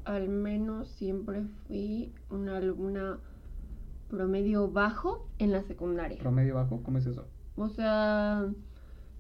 al 0.05 0.29
menos 0.29 0.89
siempre 0.89 1.43
fui 1.67 2.13
una 2.31 2.59
alumna 2.59 3.19
promedio 4.09 4.71
bajo 4.71 5.29
en 5.39 5.53
la 5.53 5.63
secundaria. 5.63 6.19
¿Promedio 6.19 6.55
bajo? 6.55 6.83
¿Cómo 6.83 6.99
es 6.99 7.07
eso? 7.07 7.27
O 7.57 7.69
sea, 7.69 8.49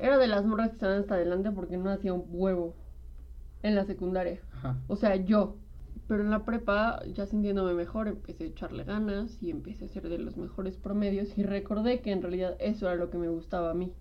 era 0.04 0.18
de 0.18 0.26
las 0.26 0.44
morras 0.44 0.68
que 0.68 0.74
estaban 0.74 1.00
hasta 1.00 1.14
adelante 1.14 1.50
porque 1.50 1.78
no 1.78 1.90
hacía 1.90 2.12
un 2.12 2.26
huevo 2.28 2.74
en 3.62 3.74
la 3.74 3.86
secundaria. 3.86 4.40
O 4.86 4.96
sea, 4.96 5.16
yo. 5.16 5.56
Pero 6.06 6.22
en 6.22 6.30
la 6.30 6.44
prepa, 6.44 7.02
ya 7.06 7.24
sintiéndome 7.24 7.72
mejor, 7.72 8.08
empecé 8.08 8.44
a 8.44 8.46
echarle 8.48 8.84
ganas 8.84 9.42
y 9.42 9.50
empecé 9.50 9.86
a 9.86 9.88
ser 9.88 10.10
de 10.10 10.18
los 10.18 10.36
mejores 10.36 10.76
promedios 10.76 11.38
y 11.38 11.42
recordé 11.42 12.00
que 12.02 12.12
en 12.12 12.20
realidad 12.20 12.56
eso 12.58 12.86
era 12.86 12.96
lo 12.96 13.08
que 13.08 13.16
me 13.16 13.28
gustaba 13.28 13.70
a 13.70 13.74
mí. 13.74 13.94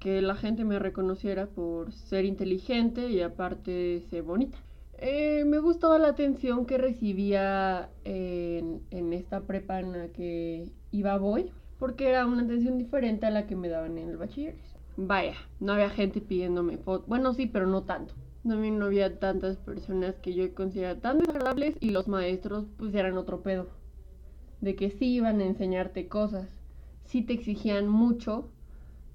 Que 0.00 0.20
la 0.20 0.34
gente 0.34 0.64
me 0.64 0.80
reconociera 0.80 1.46
por 1.46 1.92
ser 1.92 2.24
inteligente 2.24 3.08
y 3.08 3.22
aparte 3.22 4.04
ser 4.10 4.24
bonita. 4.24 4.58
Eh, 4.98 5.44
me 5.46 5.60
gustaba 5.60 6.00
la 6.00 6.08
atención 6.08 6.66
que 6.66 6.78
recibía 6.78 7.90
en, 8.02 8.82
en 8.90 9.12
esta 9.12 9.42
prepa 9.42 9.78
en 9.78 9.92
la 9.92 10.08
que 10.08 10.72
iba 10.90 11.16
voy, 11.18 11.52
porque 11.84 12.08
era 12.08 12.24
una 12.24 12.44
atención 12.44 12.78
diferente 12.78 13.26
a 13.26 13.30
la 13.30 13.46
que 13.46 13.56
me 13.56 13.68
daban 13.68 13.98
en 13.98 14.08
el 14.08 14.16
bachiller. 14.16 14.54
Vaya, 14.96 15.34
no 15.60 15.74
había 15.74 15.90
gente 15.90 16.22
pidiéndome 16.22 16.78
fotos. 16.78 17.06
Bueno, 17.06 17.34
sí, 17.34 17.44
pero 17.44 17.66
no 17.66 17.82
tanto. 17.82 18.14
También 18.42 18.78
no 18.78 18.86
había 18.86 19.18
tantas 19.18 19.58
personas 19.58 20.14
que 20.14 20.32
yo 20.32 20.54
consideraba 20.54 20.98
tan 20.98 21.18
desagradables 21.18 21.76
y 21.80 21.90
los 21.90 22.08
maestros 22.08 22.64
pues 22.78 22.94
eran 22.94 23.18
otro 23.18 23.42
pedo. 23.42 23.66
De 24.62 24.76
que 24.76 24.88
sí 24.88 25.12
iban 25.14 25.42
a 25.42 25.44
enseñarte 25.44 26.08
cosas, 26.08 26.48
sí 27.04 27.20
te 27.20 27.34
exigían 27.34 27.86
mucho, 27.86 28.48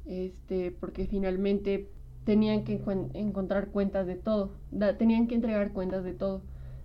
este, 0.06 0.70
porque 0.70 1.08
finalmente 1.08 1.90
tenían 2.24 2.66
que 2.66 2.80
encontrar 3.16 3.70
cuentas 3.70 4.06
de 4.06 4.16
todo, 4.16 4.52
tenían 5.00 5.26
que 5.26 5.34
entregar 5.34 5.74
cuentas 5.74 6.04
de 6.04 6.14
todo, 6.14 6.44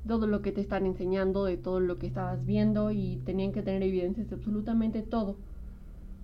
todo 0.09 0.27
lo 0.27 0.41
que 0.41 0.51
te 0.51 0.63
están 0.63 0.87
enseñando, 0.87 1.45
de 1.45 1.59
todo 1.59 1.79
lo 1.79 1.99
que 1.99 2.07
estabas 2.07 2.47
viendo 2.47 2.91
y 2.91 3.21
tenían 3.27 3.53
que 3.53 3.61
tener 3.61 3.83
evidencias 3.83 4.31
de 4.31 4.37
absolutamente 4.37 5.03
todo, 5.03 5.37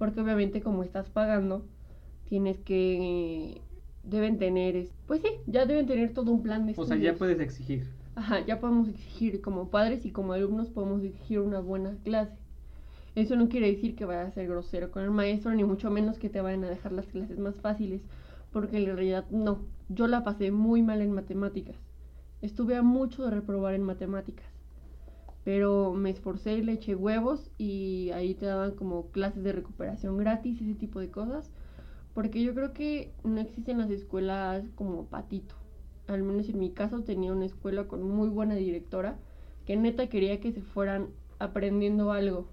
porque 0.00 0.22
obviamente 0.22 0.62
como 0.62 0.82
estás 0.82 1.10
pagando, 1.10 1.62
tienes 2.24 2.58
que, 2.60 3.60
deben 4.02 4.38
tener, 4.38 4.88
pues 5.06 5.20
sí, 5.20 5.28
ya 5.46 5.66
deben 5.66 5.86
tener 5.86 6.14
todo 6.14 6.32
un 6.32 6.42
plan 6.42 6.64
de 6.64 6.72
estudios. 6.72 6.90
O 6.90 6.94
sea, 6.94 7.12
ya 7.12 7.18
puedes 7.18 7.38
exigir. 7.38 7.84
Ajá, 8.14 8.40
ya 8.46 8.60
podemos 8.60 8.88
exigir 8.88 9.42
como 9.42 9.68
padres 9.68 10.06
y 10.06 10.10
como 10.10 10.32
alumnos 10.32 10.70
podemos 10.70 11.04
exigir 11.04 11.40
una 11.40 11.60
buena 11.60 11.98
clase. 12.02 12.38
Eso 13.14 13.36
no 13.36 13.50
quiere 13.50 13.70
decir 13.70 13.94
que 13.94 14.06
vayas 14.06 14.28
a 14.28 14.32
ser 14.32 14.48
grosero 14.48 14.90
con 14.90 15.02
el 15.02 15.10
maestro, 15.10 15.52
ni 15.52 15.64
mucho 15.64 15.90
menos 15.90 16.18
que 16.18 16.30
te 16.30 16.40
vayan 16.40 16.64
a 16.64 16.70
dejar 16.70 16.92
las 16.92 17.04
clases 17.04 17.38
más 17.38 17.56
fáciles 17.56 18.00
porque 18.54 18.78
en 18.78 18.86
realidad 18.86 19.26
no, 19.30 19.66
yo 19.90 20.06
la 20.06 20.24
pasé 20.24 20.50
muy 20.50 20.80
mal 20.80 21.02
en 21.02 21.12
matemáticas. 21.12 21.76
Estuve 22.40 22.74
a 22.74 22.82
mucho 22.82 23.22
de 23.26 23.32
reprobar 23.32 23.74
en 23.74 23.82
matemáticas. 23.82 24.46
Pero 25.44 25.92
me 25.94 26.10
esforcé 26.10 26.54
y 26.54 26.62
le 26.62 26.72
eché 26.72 26.94
huevos 26.94 27.50
y 27.56 28.10
ahí 28.12 28.34
te 28.34 28.46
daban 28.46 28.72
como 28.72 29.10
clases 29.10 29.42
de 29.42 29.52
recuperación 29.52 30.18
gratis, 30.18 30.60
ese 30.60 30.74
tipo 30.74 31.00
de 31.00 31.10
cosas. 31.10 31.50
Porque 32.14 32.42
yo 32.42 32.54
creo 32.54 32.72
que 32.72 33.12
no 33.24 33.40
existen 33.40 33.78
las 33.78 33.90
escuelas 33.90 34.64
como 34.74 35.06
patito. 35.06 35.54
Al 36.08 36.22
menos 36.22 36.48
en 36.48 36.58
mi 36.58 36.70
caso 36.70 37.02
tenía 37.02 37.32
una 37.32 37.46
escuela 37.46 37.88
con 37.88 38.02
muy 38.02 38.28
buena 38.28 38.54
directora 38.54 39.18
que 39.64 39.76
neta 39.76 40.08
quería 40.08 40.40
que 40.40 40.52
se 40.52 40.62
fueran 40.62 41.08
aprendiendo 41.38 42.12
algo. 42.12 42.48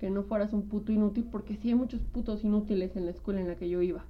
Que 0.00 0.10
no 0.10 0.24
fueras 0.24 0.52
un 0.52 0.68
puto 0.68 0.90
inútil 0.90 1.28
porque 1.30 1.56
sí 1.56 1.68
hay 1.68 1.74
muchos 1.74 2.02
putos 2.02 2.42
inútiles 2.42 2.96
en 2.96 3.04
la 3.04 3.12
escuela 3.12 3.40
en 3.40 3.48
la 3.48 3.56
que 3.56 3.68
yo 3.68 3.82
iba 3.82 4.04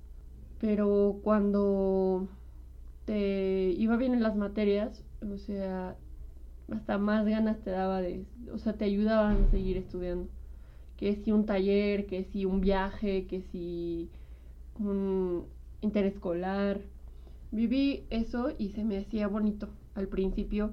pero 0.63 1.19
cuando 1.25 2.29
te 3.05 3.75
iba 3.77 3.97
bien 3.97 4.15
en 4.15 4.23
las 4.23 4.37
materias, 4.37 5.05
o 5.21 5.37
sea, 5.37 5.97
hasta 6.71 6.99
más 6.99 7.27
ganas 7.27 7.61
te 7.61 7.71
daba 7.71 8.01
de, 8.01 8.25
o 8.53 8.59
sea, 8.59 8.75
te 8.75 8.85
ayudaban 8.85 9.45
a 9.45 9.51
seguir 9.51 9.77
estudiando. 9.77 10.29
Que 10.97 11.17
si 11.17 11.33
un 11.33 11.47
taller, 11.47 12.07
que 12.07 12.25
si 12.25 12.45
un 12.45 12.61
viaje, 12.61 13.27
que 13.27 13.43
si 13.43 14.09
un 14.79 15.47
interescolar. 15.81 16.81
Viví 17.51 18.05
eso 18.11 18.53
y 18.57 18.71
se 18.71 18.85
me 18.85 18.99
hacía 18.99 19.27
bonito. 19.29 19.69
Al 19.95 20.09
principio 20.09 20.73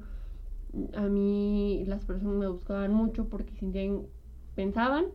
a 0.95 1.07
mí 1.07 1.83
las 1.87 2.05
personas 2.05 2.35
me 2.35 2.47
buscaban 2.47 2.93
mucho 2.93 3.27
porque 3.27 3.55
sentían, 3.55 4.03
pensaban, 4.55 5.05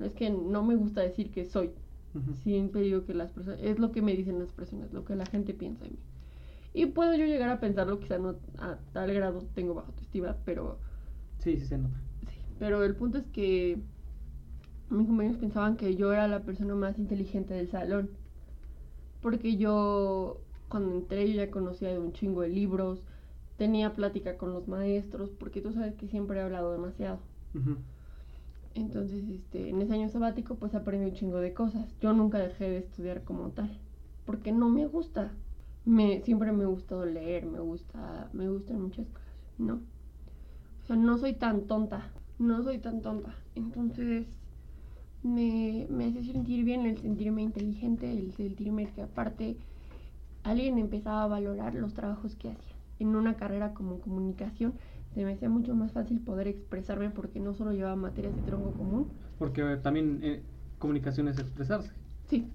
es 0.00 0.14
que 0.14 0.30
no 0.30 0.62
me 0.62 0.76
gusta 0.76 1.00
decir 1.00 1.30
que 1.30 1.44
soy, 1.44 1.70
Siempre 2.42 2.82
digo 2.82 3.06
que 3.06 3.14
las 3.14 3.32
personas, 3.32 3.58
es 3.62 3.78
lo 3.78 3.90
que 3.90 4.02
me 4.02 4.14
dicen 4.14 4.38
las 4.38 4.52
personas, 4.52 4.92
lo 4.92 5.04
que 5.04 5.16
la 5.16 5.24
gente 5.24 5.54
piensa 5.54 5.84
de 5.84 5.92
mí. 5.92 5.98
Y 6.74 6.86
puedo 6.86 7.14
yo 7.14 7.26
llegar 7.26 7.50
a 7.50 7.60
pensarlo, 7.60 8.00
quizá 8.00 8.18
no 8.18 8.36
a 8.58 8.78
tal 8.92 9.12
grado 9.12 9.42
tengo 9.54 9.74
bajo 9.74 9.88
autoestima, 9.88 10.36
pero... 10.44 10.78
Sí, 11.38 11.58
sí 11.58 11.66
se 11.66 11.78
nota. 11.78 11.96
Sí, 12.28 12.36
pero 12.58 12.82
el 12.84 12.94
punto 12.94 13.18
es 13.18 13.26
que 13.26 13.78
mis 14.88 15.06
compañeros 15.06 15.38
pensaban 15.38 15.76
que 15.76 15.96
yo 15.96 16.12
era 16.12 16.28
la 16.28 16.40
persona 16.40 16.74
más 16.74 16.98
inteligente 16.98 17.54
del 17.54 17.70
salón. 17.70 18.10
Porque 19.20 19.56
yo, 19.56 20.40
cuando 20.68 20.94
entré, 20.94 21.28
yo 21.28 21.36
ya 21.36 21.50
conocía 21.50 21.90
de 21.90 21.98
un 21.98 22.12
chingo 22.12 22.42
de 22.42 22.48
libros, 22.48 23.02
tenía 23.56 23.92
plática 23.94 24.36
con 24.36 24.52
los 24.52 24.66
maestros, 24.68 25.30
porque 25.30 25.60
tú 25.60 25.72
sabes 25.72 25.94
que 25.94 26.08
siempre 26.08 26.38
he 26.38 26.42
hablado 26.42 26.72
demasiado. 26.72 27.20
Entonces, 28.74 29.28
este, 29.28 29.68
en 29.68 29.80
ese 29.82 29.92
año 29.92 30.08
sabático, 30.08 30.56
pues 30.56 30.74
aprendí 30.74 31.10
un 31.10 31.14
chingo 31.14 31.38
de 31.38 31.52
cosas. 31.52 31.86
Yo 32.00 32.12
nunca 32.12 32.38
dejé 32.38 32.68
de 32.68 32.78
estudiar 32.78 33.22
como 33.22 33.50
tal, 33.50 33.78
porque 34.24 34.52
no 34.52 34.68
me 34.68 34.86
gusta. 34.86 35.32
Me, 35.84 36.22
siempre 36.22 36.52
me 36.52 36.64
ha 36.64 36.68
gustado 36.68 37.04
leer, 37.04 37.44
me 37.46 37.60
gusta, 37.60 38.28
me 38.32 38.48
gustan 38.48 38.80
muchas 38.82 39.06
cosas, 39.08 39.28
¿no? 39.58 39.74
O 40.82 40.86
sea, 40.86 40.96
no 40.96 41.18
soy 41.18 41.34
tan 41.34 41.66
tonta, 41.66 42.10
no 42.38 42.62
soy 42.62 42.78
tan 42.78 43.02
tonta. 43.02 43.34
Entonces, 43.54 44.26
me, 45.22 45.86
me 45.90 46.06
hace 46.06 46.24
sentir 46.24 46.64
bien 46.64 46.86
el 46.86 46.98
sentirme 46.98 47.42
inteligente, 47.42 48.10
el 48.10 48.32
sentirme 48.32 48.92
que 48.92 49.02
aparte 49.02 49.56
alguien 50.42 50.78
empezaba 50.78 51.24
a 51.24 51.28
valorar 51.28 51.74
los 51.74 51.94
trabajos 51.94 52.34
que 52.36 52.50
hacía. 52.50 52.76
En 52.98 53.16
una 53.16 53.36
carrera 53.36 53.74
como 53.74 54.00
comunicación, 54.00 54.74
se 55.14 55.24
me 55.24 55.32
hacía 55.32 55.48
mucho 55.48 55.74
más 55.74 55.92
fácil 55.92 56.20
poder 56.20 56.48
expresarme 56.48 57.10
porque 57.10 57.40
no 57.40 57.54
solo 57.54 57.72
llevaba 57.72 57.96
materias 57.96 58.34
de 58.36 58.42
tronco 58.42 58.72
común. 58.72 59.08
Porque 59.38 59.62
también 59.82 60.20
eh, 60.22 60.42
comunicación 60.78 61.28
es 61.28 61.38
expresarse. 61.38 61.90
Sí. 62.28 62.46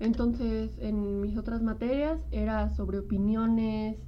Entonces, 0.00 0.76
en 0.78 1.20
mis 1.20 1.36
otras 1.36 1.62
materias 1.62 2.20
era 2.30 2.70
sobre 2.70 2.98
opiniones 2.98 3.98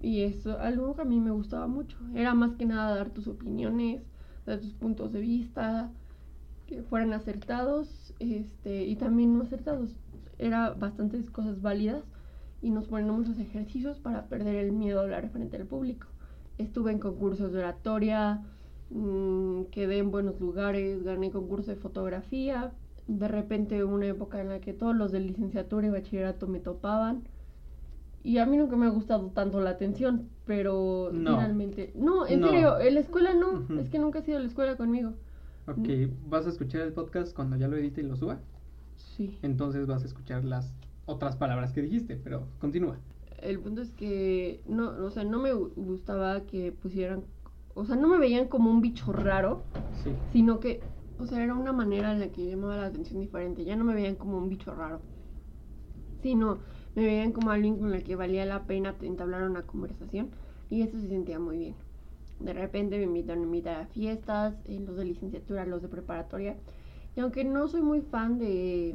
y 0.00 0.22
eso, 0.22 0.58
algo 0.58 0.94
que 0.94 1.02
a 1.02 1.04
mí 1.04 1.20
me 1.20 1.30
gustaba 1.30 1.66
mucho. 1.66 1.98
Era 2.14 2.34
más 2.34 2.54
que 2.56 2.66
nada 2.66 2.96
dar 2.96 3.10
tus 3.10 3.26
opiniones, 3.26 4.02
dar 4.46 4.60
tus 4.60 4.74
puntos 4.74 5.12
de 5.12 5.20
vista, 5.20 5.90
que 6.66 6.82
fueran 6.82 7.12
acertados 7.12 8.14
este, 8.20 8.84
y 8.84 8.96
también 8.96 9.36
no 9.36 9.42
acertados. 9.42 9.96
Era 10.38 10.70
bastantes 10.70 11.30
cosas 11.30 11.60
válidas 11.62 12.04
y 12.62 12.70
nos 12.70 12.86
ponemos 12.86 13.26
los 13.28 13.38
ejercicios 13.38 13.98
para 13.98 14.28
perder 14.28 14.56
el 14.56 14.72
miedo 14.72 15.00
a 15.00 15.02
hablar 15.02 15.28
frente 15.30 15.56
al 15.56 15.66
público 15.66 16.06
estuve 16.58 16.90
en 16.92 16.98
concursos 16.98 17.52
de 17.52 17.60
oratoria, 17.60 18.42
mm, 18.90 19.64
quedé 19.70 19.98
en 19.98 20.10
buenos 20.10 20.40
lugares, 20.40 21.02
gané 21.04 21.30
concurso 21.30 21.70
de 21.70 21.76
fotografía. 21.76 22.72
De 23.08 23.26
repente 23.26 23.82
una 23.82 24.06
época 24.06 24.40
en 24.40 24.48
la 24.48 24.60
que 24.60 24.72
todos 24.72 24.94
los 24.94 25.10
de 25.10 25.20
licenciatura 25.20 25.86
y 25.86 25.90
bachillerato 25.90 26.46
me 26.46 26.60
topaban. 26.60 27.24
Y 28.22 28.38
a 28.38 28.46
mí 28.46 28.56
nunca 28.56 28.76
me 28.76 28.86
ha 28.86 28.90
gustado 28.90 29.28
tanto 29.28 29.60
la 29.60 29.70
atención, 29.70 30.28
pero 30.44 31.08
finalmente... 31.10 31.92
No, 31.94 32.26
en 32.26 32.42
serio, 32.42 32.78
en 32.78 32.94
la 32.94 33.00
escuela 33.00 33.32
no, 33.32 33.64
es 33.80 33.88
que 33.88 33.98
nunca 33.98 34.18
he 34.18 34.22
sido 34.22 34.38
la 34.38 34.46
escuela 34.46 34.76
conmigo. 34.76 35.14
Ok, 35.66 36.10
¿vas 36.28 36.46
a 36.46 36.50
escuchar 36.50 36.82
el 36.82 36.92
podcast 36.92 37.34
cuando 37.34 37.56
ya 37.56 37.68
lo 37.68 37.76
edite 37.76 38.02
y 38.02 38.04
lo 38.04 38.16
suba? 38.16 38.38
Sí. 38.96 39.38
Entonces 39.42 39.86
vas 39.86 40.02
a 40.02 40.06
escuchar 40.06 40.44
las 40.44 40.74
otras 41.06 41.36
palabras 41.36 41.72
que 41.72 41.80
dijiste, 41.80 42.16
pero 42.22 42.48
continúa 42.60 42.98
el 43.42 43.60
punto 43.60 43.82
es 43.82 43.90
que 43.90 44.60
no, 44.66 44.90
o 45.04 45.10
sea, 45.10 45.24
no 45.24 45.38
me 45.38 45.52
gustaba 45.52 46.42
que 46.42 46.72
pusieran, 46.72 47.24
o 47.74 47.84
sea, 47.84 47.96
no 47.96 48.08
me 48.08 48.18
veían 48.18 48.48
como 48.48 48.70
un 48.70 48.80
bicho 48.80 49.12
raro, 49.12 49.62
sino 50.32 50.60
que, 50.60 50.80
o 51.18 51.26
sea, 51.26 51.42
era 51.42 51.54
una 51.54 51.72
manera 51.72 52.12
en 52.12 52.20
la 52.20 52.28
que 52.28 52.46
llamaba 52.46 52.76
la 52.76 52.86
atención 52.86 53.20
diferente, 53.20 53.64
ya 53.64 53.76
no 53.76 53.84
me 53.84 53.94
veían 53.94 54.14
como 54.14 54.38
un 54.38 54.48
bicho 54.48 54.74
raro, 54.74 55.00
sino 56.22 56.58
me 56.94 57.04
veían 57.04 57.32
como 57.32 57.50
alguien 57.50 57.78
con 57.78 57.94
el 57.94 58.02
que 58.02 58.16
valía 58.16 58.44
la 58.44 58.64
pena 58.64 58.94
entablar 59.02 59.42
una 59.42 59.62
conversación 59.62 60.30
y 60.70 60.82
eso 60.82 60.98
se 61.00 61.08
sentía 61.08 61.38
muy 61.38 61.58
bien. 61.58 61.74
De 62.40 62.52
repente 62.52 62.98
me 62.98 63.04
invitan 63.04 63.40
a 63.40 63.42
invitar 63.42 63.80
a 63.82 63.86
fiestas, 63.86 64.54
eh, 64.64 64.80
los 64.80 64.96
de 64.96 65.04
licenciatura, 65.04 65.66
los 65.66 65.82
de 65.82 65.88
preparatoria. 65.88 66.56
Y 67.16 67.20
aunque 67.20 67.44
no 67.44 67.66
soy 67.66 67.82
muy 67.82 68.00
fan 68.00 68.38
de 68.38 68.94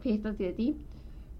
fiestas 0.00 0.38
y 0.38 0.44
de 0.44 0.52
ti, 0.52 0.76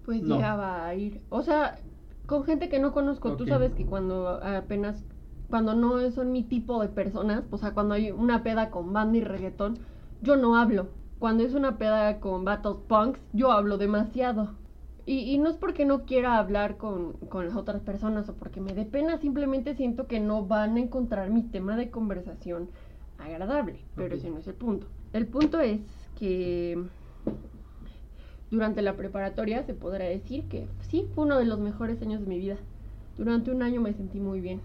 pues 0.03 0.21
llegaba 0.21 0.85
a 0.85 0.95
ir. 0.95 1.21
O 1.29 1.43
sea, 1.43 1.79
con 2.25 2.43
gente 2.43 2.67
que 2.67 2.79
no 2.79 2.91
conozco. 2.91 3.35
Tú 3.37 3.45
sabes 3.47 3.73
que 3.73 3.85
cuando 3.85 4.27
apenas, 4.43 5.05
cuando 5.49 5.73
no 5.73 6.09
son 6.11 6.31
mi 6.31 6.43
tipo 6.43 6.81
de 6.81 6.89
personas, 6.89 7.43
o 7.51 7.57
sea, 7.57 7.73
cuando 7.73 7.93
hay 7.93 8.11
una 8.11 8.43
peda 8.43 8.69
con 8.69 8.93
banda 8.93 9.17
y 9.17 9.21
reggaetón, 9.21 9.79
yo 10.21 10.35
no 10.35 10.57
hablo. 10.57 10.89
Cuando 11.19 11.43
es 11.43 11.53
una 11.53 11.77
peda 11.77 12.19
con 12.19 12.45
vatos 12.45 12.77
punks, 12.87 13.19
yo 13.33 13.51
hablo 13.51 13.77
demasiado. 13.77 14.55
Y, 15.05 15.19
y, 15.19 15.37
no 15.37 15.49
es 15.49 15.55
porque 15.55 15.85
no 15.85 16.03
quiera 16.03 16.37
hablar 16.37 16.75
con, 16.75 17.13
con, 17.13 17.45
las 17.45 17.55
otras 17.55 17.81
personas 17.81 18.27
o 18.27 18.33
porque 18.33 18.59
me 18.59 18.73
dé 18.73 18.83
pena, 18.83 19.17
simplemente 19.17 19.73
siento 19.73 20.05
que 20.05 20.19
no 20.19 20.45
van 20.45 20.75
a 20.75 20.81
encontrar 20.81 21.29
mi 21.29 21.43
tema 21.43 21.77
de 21.77 21.89
conversación 21.89 22.69
agradable, 23.17 23.79
pero 23.95 24.15
ese 24.15 24.29
no 24.29 24.39
es 24.39 24.47
el 24.47 24.55
punto. 24.55 24.87
El 25.13 25.25
punto 25.27 25.61
es 25.61 25.79
que 26.19 26.77
durante 28.51 28.81
la 28.81 28.97
preparatoria 28.97 29.63
se 29.63 29.73
podrá 29.73 30.05
decir 30.05 30.43
que 30.49 30.67
sí, 30.89 31.07
fue 31.15 31.23
uno 31.23 31.37
de 31.37 31.45
los 31.45 31.59
mejores 31.59 32.01
años 32.01 32.19
de 32.19 32.27
mi 32.27 32.37
vida. 32.37 32.57
Durante 33.17 33.51
un 33.51 33.63
año 33.63 33.79
me 33.79 33.93
sentí 33.93 34.19
muy 34.19 34.41
bien. 34.41 34.61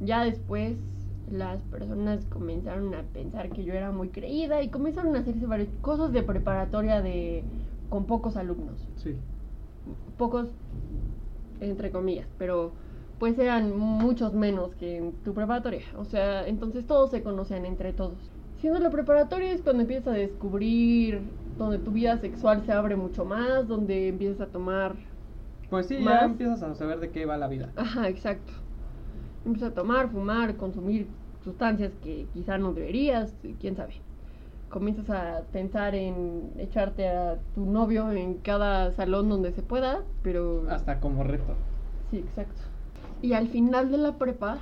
Ya 0.00 0.24
después 0.24 0.76
las 1.30 1.60
personas 1.62 2.24
comenzaron 2.26 2.94
a 2.94 3.02
pensar 3.02 3.50
que 3.50 3.64
yo 3.64 3.74
era 3.74 3.90
muy 3.90 4.08
creída 4.08 4.62
y 4.62 4.68
comenzaron 4.68 5.16
a 5.16 5.20
hacerse 5.20 5.46
varias 5.46 5.70
cosas 5.80 6.12
de 6.12 6.22
preparatoria 6.22 7.00
de 7.00 7.42
con 7.88 8.04
pocos 8.04 8.36
alumnos. 8.36 8.86
Sí 8.96 9.14
pocos, 10.16 10.48
entre 11.60 11.90
comillas, 11.90 12.26
pero 12.38 12.72
pues 13.18 13.38
eran 13.38 13.76
muchos 13.76 14.34
menos 14.34 14.74
que 14.76 14.96
en 14.98 15.12
tu 15.24 15.34
preparatoria. 15.34 15.82
O 15.98 16.04
sea, 16.04 16.46
entonces 16.46 16.86
todos 16.86 17.10
se 17.10 17.22
conocían 17.22 17.64
entre 17.64 17.92
todos. 17.92 18.14
Siendo 18.60 18.78
la 18.80 18.90
preparatoria 18.90 19.52
es 19.52 19.60
cuando 19.60 19.82
empiezas 19.82 20.08
a 20.08 20.12
descubrir, 20.12 21.20
donde 21.58 21.78
tu 21.78 21.92
vida 21.92 22.18
sexual 22.18 22.64
se 22.64 22.72
abre 22.72 22.96
mucho 22.96 23.24
más, 23.24 23.68
donde 23.68 24.08
empiezas 24.08 24.40
a 24.40 24.46
tomar... 24.46 24.94
Pues 25.70 25.86
sí, 25.86 25.96
ya 26.02 26.24
empiezas 26.24 26.62
a 26.62 26.74
saber 26.74 27.00
de 27.00 27.10
qué 27.10 27.26
va 27.26 27.36
la 27.36 27.48
vida. 27.48 27.70
Ajá, 27.76 28.08
exacto. 28.08 28.52
Empiezas 29.44 29.72
a 29.72 29.74
tomar, 29.74 30.10
fumar, 30.10 30.56
consumir 30.56 31.06
sustancias 31.42 31.92
que 32.02 32.26
quizá 32.32 32.58
no 32.58 32.72
deberías, 32.72 33.34
quién 33.60 33.76
sabe 33.76 33.94
comienzas 34.74 35.08
a 35.08 35.42
pensar 35.52 35.94
en 35.94 36.50
echarte 36.58 37.08
a 37.08 37.38
tu 37.54 37.64
novio 37.64 38.10
en 38.10 38.38
cada 38.38 38.90
salón 38.90 39.28
donde 39.28 39.52
se 39.52 39.62
pueda, 39.62 40.02
pero... 40.20 40.66
Hasta 40.68 40.98
como 40.98 41.22
reto. 41.22 41.54
Sí, 42.10 42.18
exacto. 42.18 42.60
Y 43.22 43.34
al 43.34 43.46
final 43.46 43.92
de 43.92 43.98
la 43.98 44.18
prepa 44.18 44.58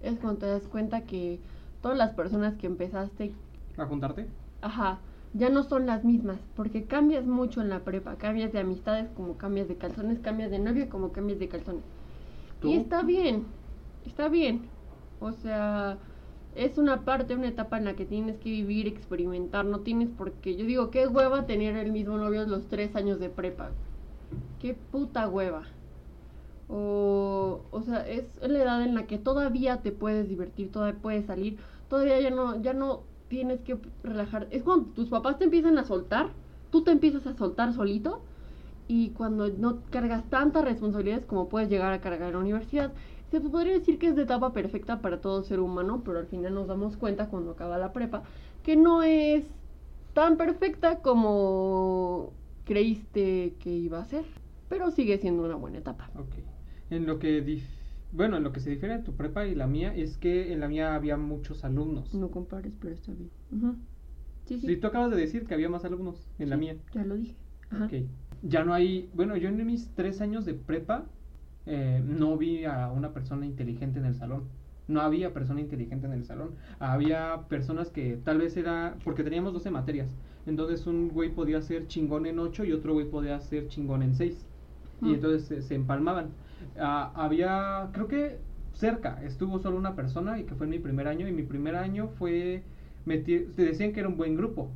es 0.00 0.20
cuando 0.20 0.38
te 0.38 0.46
das 0.46 0.62
cuenta 0.68 1.00
que 1.00 1.40
todas 1.82 1.98
las 1.98 2.14
personas 2.14 2.54
que 2.54 2.68
empezaste... 2.68 3.32
¿A 3.76 3.86
juntarte? 3.86 4.28
Ajá, 4.62 5.00
ya 5.34 5.50
no 5.50 5.64
son 5.64 5.86
las 5.86 6.04
mismas, 6.04 6.38
porque 6.54 6.84
cambias 6.84 7.26
mucho 7.26 7.60
en 7.60 7.68
la 7.68 7.80
prepa, 7.80 8.14
cambias 8.14 8.52
de 8.52 8.60
amistades 8.60 9.10
como 9.16 9.36
cambias 9.36 9.66
de 9.66 9.74
calzones, 9.74 10.20
cambias 10.20 10.52
de 10.52 10.60
novio 10.60 10.88
como 10.88 11.10
cambias 11.10 11.40
de 11.40 11.48
calzones. 11.48 11.82
Y 12.62 12.76
está 12.76 13.02
bien, 13.02 13.46
está 14.06 14.28
bien. 14.28 14.62
O 15.20 15.32
sea, 15.32 15.98
es 16.54 16.78
una 16.78 17.04
parte, 17.04 17.34
una 17.34 17.48
etapa 17.48 17.78
en 17.78 17.84
la 17.84 17.94
que 17.94 18.04
tienes 18.04 18.38
que 18.38 18.50
vivir, 18.50 18.86
experimentar, 18.86 19.64
no 19.64 19.80
tienes 19.80 20.08
por 20.08 20.32
qué. 20.32 20.56
Yo 20.56 20.64
digo, 20.64 20.90
qué 20.90 21.06
hueva 21.06 21.46
tener 21.46 21.76
el 21.76 21.92
mismo 21.92 22.16
novio 22.16 22.46
los 22.46 22.66
tres 22.68 22.96
años 22.96 23.20
de 23.20 23.28
prepa. 23.28 23.70
Qué 24.60 24.74
puta 24.74 25.28
hueva. 25.28 25.64
O, 26.68 27.60
o 27.70 27.82
sea, 27.82 28.08
es 28.08 28.24
la 28.40 28.58
edad 28.58 28.82
en 28.82 28.94
la 28.94 29.06
que 29.06 29.18
todavía 29.18 29.82
te 29.82 29.92
puedes 29.92 30.28
divertir, 30.28 30.72
todavía 30.72 31.00
puedes 31.00 31.26
salir, 31.26 31.58
todavía 31.88 32.20
ya 32.20 32.30
no, 32.30 32.60
ya 32.60 32.72
no 32.72 33.02
tienes 33.28 33.60
que 33.60 33.78
relajar. 34.02 34.48
Es 34.50 34.62
cuando 34.62 34.86
tus 34.90 35.08
papás 35.08 35.38
te 35.38 35.44
empiezan 35.44 35.78
a 35.78 35.84
soltar, 35.84 36.30
tú 36.70 36.82
te 36.82 36.90
empiezas 36.90 37.26
a 37.26 37.36
soltar 37.36 37.72
solito 37.72 38.20
y 38.88 39.10
cuando 39.10 39.48
no 39.48 39.78
cargas 39.90 40.28
tantas 40.30 40.64
responsabilidades 40.64 41.24
como 41.26 41.48
puedes 41.48 41.68
llegar 41.68 41.92
a 41.92 42.00
cargar 42.00 42.28
en 42.28 42.34
la 42.34 42.40
universidad 42.40 42.92
se 43.30 43.40
podría 43.40 43.72
decir 43.72 43.98
que 43.98 44.08
es 44.08 44.16
de 44.16 44.22
etapa 44.22 44.52
perfecta 44.52 45.00
para 45.00 45.20
todo 45.20 45.42
ser 45.42 45.60
humano, 45.60 46.02
pero 46.04 46.18
al 46.18 46.26
final 46.26 46.54
nos 46.54 46.68
damos 46.68 46.96
cuenta 46.96 47.28
cuando 47.28 47.52
acaba 47.52 47.78
la 47.78 47.92
prepa 47.92 48.22
que 48.62 48.76
no 48.76 49.02
es 49.02 49.44
tan 50.12 50.36
perfecta 50.36 51.00
como 51.00 52.32
creíste 52.64 53.54
que 53.60 53.70
iba 53.70 54.00
a 54.00 54.04
ser, 54.04 54.24
pero 54.68 54.90
sigue 54.90 55.18
siendo 55.18 55.44
una 55.44 55.56
buena 55.56 55.78
etapa. 55.78 56.10
Ok. 56.16 56.34
En 56.90 57.06
lo 57.06 57.18
que 57.18 57.40
bueno, 58.12 58.36
en 58.36 58.44
lo 58.44 58.52
que 58.52 58.60
se 58.60 58.70
difiere 58.70 58.98
tu 59.00 59.14
prepa 59.14 59.46
y 59.46 59.54
la 59.54 59.66
mía 59.66 59.94
es 59.94 60.16
que 60.16 60.52
en 60.52 60.60
la 60.60 60.68
mía 60.68 60.94
había 60.94 61.16
muchos 61.16 61.64
alumnos. 61.64 62.14
No 62.14 62.30
compares, 62.30 62.76
pero 62.80 62.94
está 62.94 63.12
bien. 63.12 63.30
sí, 64.46 64.58
sí. 64.58 64.76
tú 64.76 64.86
acabas 64.86 65.10
de 65.10 65.16
decir 65.16 65.46
que 65.46 65.54
había 65.54 65.68
más 65.68 65.84
alumnos 65.84 66.26
en 66.38 66.50
la 66.50 66.56
mía. 66.56 66.76
Ya 66.92 67.04
lo 67.04 67.16
dije. 67.16 67.36
Ajá. 67.70 67.86
Ok. 67.86 67.92
Ya 68.42 68.64
no 68.64 68.74
hay, 68.74 69.10
bueno, 69.14 69.36
yo 69.36 69.48
en 69.48 69.64
mis 69.66 69.90
tres 69.94 70.20
años 70.20 70.44
de 70.44 70.54
prepa 70.54 71.06
eh, 71.66 72.00
no 72.04 72.36
vi 72.36 72.64
a 72.64 72.90
una 72.90 73.12
persona 73.12 73.44
inteligente 73.44 73.98
en 73.98 74.06
el 74.06 74.14
salón. 74.14 74.44
No 74.88 75.00
había 75.00 75.32
persona 75.32 75.60
inteligente 75.60 76.06
en 76.06 76.12
el 76.12 76.24
salón. 76.24 76.50
Había 76.78 77.42
personas 77.48 77.90
que 77.90 78.18
tal 78.24 78.38
vez 78.38 78.56
era, 78.56 78.96
porque 79.04 79.24
teníamos 79.24 79.52
12 79.52 79.70
materias. 79.70 80.08
Entonces 80.46 80.86
un 80.86 81.08
güey 81.08 81.30
podía 81.30 81.60
ser 81.60 81.88
chingón 81.88 82.26
en 82.26 82.38
8 82.38 82.64
y 82.64 82.72
otro 82.72 82.92
güey 82.92 83.10
podía 83.10 83.40
ser 83.40 83.66
chingón 83.68 84.02
en 84.02 84.14
6. 84.14 84.46
Y 85.02 85.14
entonces 85.14 85.64
se, 85.64 85.74
empalmaban. 85.74 86.28
Ah, 86.78 87.12
había, 87.16 87.90
creo 87.92 88.06
que 88.06 88.38
cerca, 88.72 89.22
estuvo 89.24 89.58
solo 89.58 89.76
una 89.76 89.94
persona 89.94 90.38
y 90.38 90.44
que 90.44 90.54
fue 90.54 90.66
en 90.66 90.70
mi 90.70 90.78
primer 90.78 91.08
año. 91.08 91.26
Y 91.26 91.32
mi 91.32 91.42
primer 91.42 91.74
año 91.74 92.08
fue, 92.16 92.62
te 93.04 93.46
decían 93.56 93.92
que 93.92 94.00
era 94.00 94.08
un 94.08 94.16
buen 94.16 94.36
grupo, 94.36 94.70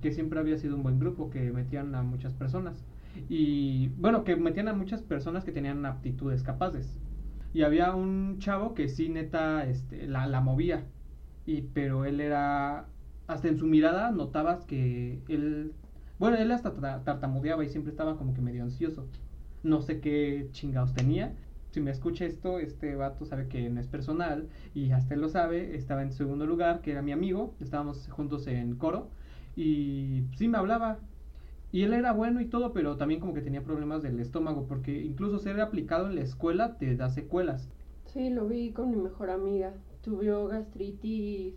que 0.00 0.12
siempre 0.12 0.38
había 0.38 0.56
sido 0.56 0.76
un 0.76 0.84
buen 0.84 1.00
grupo, 1.00 1.30
que 1.30 1.50
metían 1.50 1.94
a 1.96 2.02
muchas 2.02 2.32
personas. 2.32 2.84
Y 3.28 3.88
bueno, 3.98 4.24
que 4.24 4.36
metían 4.36 4.68
a 4.68 4.72
muchas 4.74 5.02
personas 5.02 5.44
que 5.44 5.52
tenían 5.52 5.84
aptitudes 5.86 6.42
capaces. 6.42 6.98
Y 7.52 7.62
había 7.62 7.94
un 7.94 8.38
chavo 8.38 8.74
que 8.74 8.88
sí, 8.88 9.08
neta, 9.08 9.64
este, 9.66 10.06
la, 10.06 10.26
la 10.26 10.40
movía. 10.40 10.84
Y, 11.46 11.62
pero 11.62 12.04
él 12.04 12.20
era, 12.20 12.86
hasta 13.26 13.48
en 13.48 13.58
su 13.58 13.66
mirada 13.66 14.10
notabas 14.10 14.64
que 14.64 15.20
él, 15.28 15.72
bueno, 16.18 16.36
él 16.36 16.50
hasta 16.52 16.72
tartamudeaba 17.04 17.64
y 17.64 17.68
siempre 17.68 17.90
estaba 17.90 18.16
como 18.16 18.34
que 18.34 18.40
medio 18.42 18.62
ansioso. 18.62 19.06
No 19.62 19.80
sé 19.80 20.00
qué 20.00 20.48
chingados 20.52 20.94
tenía. 20.94 21.34
Si 21.70 21.80
me 21.80 21.90
escucha 21.90 22.24
esto, 22.24 22.58
este 22.58 22.94
vato 22.96 23.24
sabe 23.24 23.48
que 23.48 23.68
no 23.68 23.80
es 23.80 23.86
personal 23.86 24.48
y 24.74 24.90
hasta 24.92 25.14
él 25.14 25.20
lo 25.20 25.28
sabe. 25.28 25.76
Estaba 25.76 26.02
en 26.02 26.12
segundo 26.12 26.46
lugar, 26.46 26.80
que 26.80 26.92
era 26.92 27.02
mi 27.02 27.12
amigo. 27.12 27.54
Estábamos 27.60 28.08
juntos 28.08 28.46
en 28.46 28.76
coro. 28.76 29.10
Y 29.56 30.24
sí 30.36 30.48
me 30.48 30.58
hablaba 30.58 30.98
y 31.70 31.82
él 31.82 31.92
era 31.92 32.12
bueno 32.12 32.40
y 32.40 32.46
todo, 32.46 32.72
pero 32.72 32.96
también 32.96 33.20
como 33.20 33.34
que 33.34 33.42
tenía 33.42 33.62
problemas 33.62 34.02
del 34.02 34.20
estómago, 34.20 34.66
porque 34.66 35.02
incluso 35.02 35.38
ser 35.38 35.60
aplicado 35.60 36.08
en 36.08 36.14
la 36.14 36.22
escuela 36.22 36.78
te 36.78 36.96
da 36.96 37.10
secuelas. 37.10 37.68
Sí, 38.06 38.30
lo 38.30 38.48
vi 38.48 38.72
con 38.72 38.90
mi 38.90 38.96
mejor 38.96 39.30
amiga. 39.30 39.74
Tuvo 40.02 40.48
gastritis, 40.48 41.54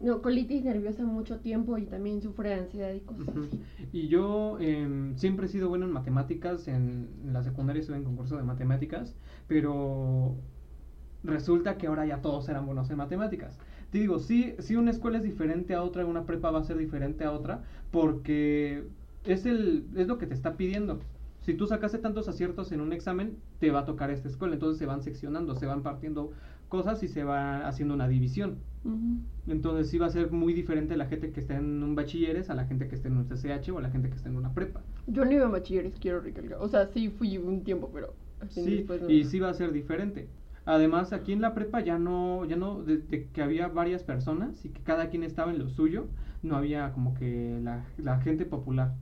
no, 0.00 0.22
colitis 0.22 0.64
nerviosa 0.64 1.04
mucho 1.04 1.40
tiempo 1.40 1.76
y 1.76 1.86
también 1.86 2.22
sufre 2.22 2.50
de 2.50 2.54
ansiedad 2.54 2.92
y 2.92 3.00
cosas 3.00 3.28
así. 3.28 3.60
Y 3.92 4.06
yo 4.06 4.58
em, 4.60 5.16
siempre 5.16 5.46
he 5.46 5.48
sido 5.48 5.68
bueno 5.68 5.86
en 5.86 5.92
matemáticas, 5.92 6.68
en, 6.68 7.08
la 7.32 7.42
secundaria 7.42 7.80
estuve 7.80 7.96
en 7.96 8.04
concurso 8.04 8.36
de 8.36 8.44
matemáticas, 8.44 9.16
pero 9.48 10.36
resulta 11.24 11.76
que 11.76 11.88
ahora 11.88 12.06
ya 12.06 12.22
todos 12.22 12.48
eran 12.48 12.66
buenos 12.66 12.88
en 12.90 12.98
matemáticas. 12.98 13.58
Te 13.90 13.98
digo, 13.98 14.20
sí, 14.20 14.54
sí 14.60 14.76
una 14.76 14.92
escuela 14.92 15.18
es 15.18 15.24
diferente 15.24 15.74
a 15.74 15.82
otra, 15.82 16.06
una 16.06 16.26
prepa 16.26 16.52
va 16.52 16.60
a 16.60 16.64
ser 16.64 16.76
diferente 16.76 17.24
a 17.24 17.32
otra, 17.32 17.64
porque 17.90 18.84
es, 19.28 19.46
el, 19.46 19.86
es 19.96 20.08
lo 20.08 20.18
que 20.18 20.26
te 20.26 20.34
está 20.34 20.56
pidiendo. 20.56 21.00
Si 21.40 21.54
tú 21.54 21.66
sacaste 21.66 21.98
tantos 21.98 22.28
aciertos 22.28 22.72
en 22.72 22.80
un 22.80 22.92
examen, 22.92 23.36
te 23.58 23.70
va 23.70 23.80
a 23.80 23.84
tocar 23.84 24.10
esta 24.10 24.28
escuela. 24.28 24.54
Entonces 24.54 24.78
se 24.78 24.86
van 24.86 25.02
seccionando, 25.02 25.54
se 25.54 25.66
van 25.66 25.82
partiendo 25.82 26.32
cosas 26.68 27.02
y 27.02 27.08
se 27.08 27.24
va 27.24 27.66
haciendo 27.66 27.94
una 27.94 28.08
división. 28.08 28.58
Entonces 29.46 29.90
sí 29.90 29.98
va 29.98 30.06
a 30.06 30.10
ser 30.10 30.30
muy 30.30 30.54
diferente 30.54 30.96
la 30.96 31.06
gente 31.06 31.30
que 31.30 31.40
está 31.40 31.56
en 31.56 31.82
un 31.82 31.94
bachilleres 31.94 32.48
a 32.48 32.54
la 32.54 32.64
gente 32.64 32.88
que 32.88 32.94
está 32.94 33.08
en 33.08 33.18
un 33.18 33.24
CCH 33.24 33.70
o 33.70 33.78
a 33.78 33.82
la 33.82 33.90
gente 33.90 34.08
que 34.08 34.16
está 34.16 34.28
en 34.28 34.36
una 34.36 34.54
prepa. 34.54 34.82
Yo 35.06 35.24
no 35.24 35.32
iba 35.32 35.46
a 35.46 35.48
bachilleres, 35.48 35.94
quiero 35.98 36.20
recalcar. 36.20 36.58
O 36.60 36.68
sea, 36.68 36.86
sí 36.86 37.10
fui 37.10 37.36
un 37.38 37.64
tiempo, 37.64 37.90
pero... 37.92 38.14
Sí, 38.48 38.86
y 39.08 39.24
sí 39.24 39.40
va 39.40 39.50
a 39.50 39.54
ser 39.54 39.72
diferente. 39.72 40.28
Además, 40.64 41.12
aquí 41.12 41.32
en 41.32 41.40
la 41.40 41.54
prepa 41.54 41.80
ya 41.80 41.98
no, 41.98 42.44
ya 42.44 42.56
no, 42.56 42.82
de, 42.82 43.26
que 43.32 43.42
había 43.42 43.68
varias 43.68 44.04
personas 44.04 44.64
y 44.64 44.68
que 44.68 44.80
cada 44.82 45.08
quien 45.08 45.22
estaba 45.22 45.50
en 45.50 45.58
lo 45.58 45.68
suyo, 45.68 46.06
no 46.42 46.56
había 46.56 46.92
como 46.92 47.14
que 47.14 47.58
la, 47.62 47.84
la 47.96 48.20
gente 48.20 48.44
popular 48.44 48.94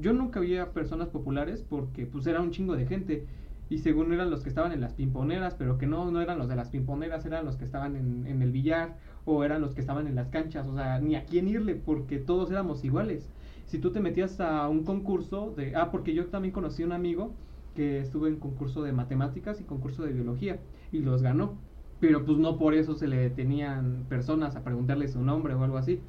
yo 0.00 0.12
nunca 0.12 0.40
había 0.40 0.72
personas 0.72 1.08
populares 1.08 1.62
porque 1.68 2.06
pues 2.06 2.26
era 2.26 2.40
un 2.40 2.50
chingo 2.50 2.76
de 2.76 2.86
gente 2.86 3.26
y 3.68 3.78
según 3.78 4.12
eran 4.12 4.30
los 4.30 4.42
que 4.42 4.48
estaban 4.48 4.72
en 4.72 4.80
las 4.80 4.94
pimponeras, 4.94 5.54
pero 5.54 5.78
que 5.78 5.86
no, 5.86 6.10
no 6.10 6.20
eran 6.20 6.38
los 6.38 6.48
de 6.48 6.56
las 6.56 6.70
pimponeras, 6.70 7.24
eran 7.24 7.44
los 7.44 7.56
que 7.56 7.64
estaban 7.64 7.94
en, 7.96 8.26
en 8.26 8.42
el 8.42 8.50
billar 8.50 8.98
o 9.24 9.44
eran 9.44 9.60
los 9.60 9.74
que 9.74 9.80
estaban 9.80 10.08
en 10.08 10.16
las 10.16 10.28
canchas, 10.28 10.66
o 10.66 10.74
sea, 10.74 10.98
ni 11.00 11.14
a 11.14 11.24
quién 11.26 11.46
irle 11.48 11.76
porque 11.76 12.18
todos 12.18 12.50
éramos 12.50 12.84
iguales. 12.84 13.30
Si 13.66 13.78
tú 13.78 13.92
te 13.92 14.00
metías 14.00 14.40
a 14.40 14.68
un 14.68 14.84
concurso 14.84 15.52
de, 15.56 15.76
ah, 15.76 15.90
porque 15.92 16.14
yo 16.14 16.26
también 16.26 16.52
conocí 16.52 16.82
a 16.82 16.86
un 16.86 16.92
amigo 16.92 17.38
que 17.74 18.00
estuvo 18.00 18.26
en 18.26 18.40
concurso 18.40 18.82
de 18.82 18.92
matemáticas 18.92 19.60
y 19.60 19.64
concurso 19.64 20.02
de 20.02 20.12
biología 20.12 20.60
y 20.90 21.00
los 21.00 21.22
ganó. 21.22 21.62
Pero 22.00 22.24
pues 22.24 22.38
no 22.38 22.58
por 22.58 22.74
eso 22.74 22.94
se 22.94 23.06
le 23.08 23.16
detenían 23.18 24.06
personas 24.08 24.56
a 24.56 24.64
preguntarle 24.64 25.06
su 25.08 25.22
nombre 25.22 25.54
o 25.54 25.62
algo 25.62 25.76
así. 25.76 26.00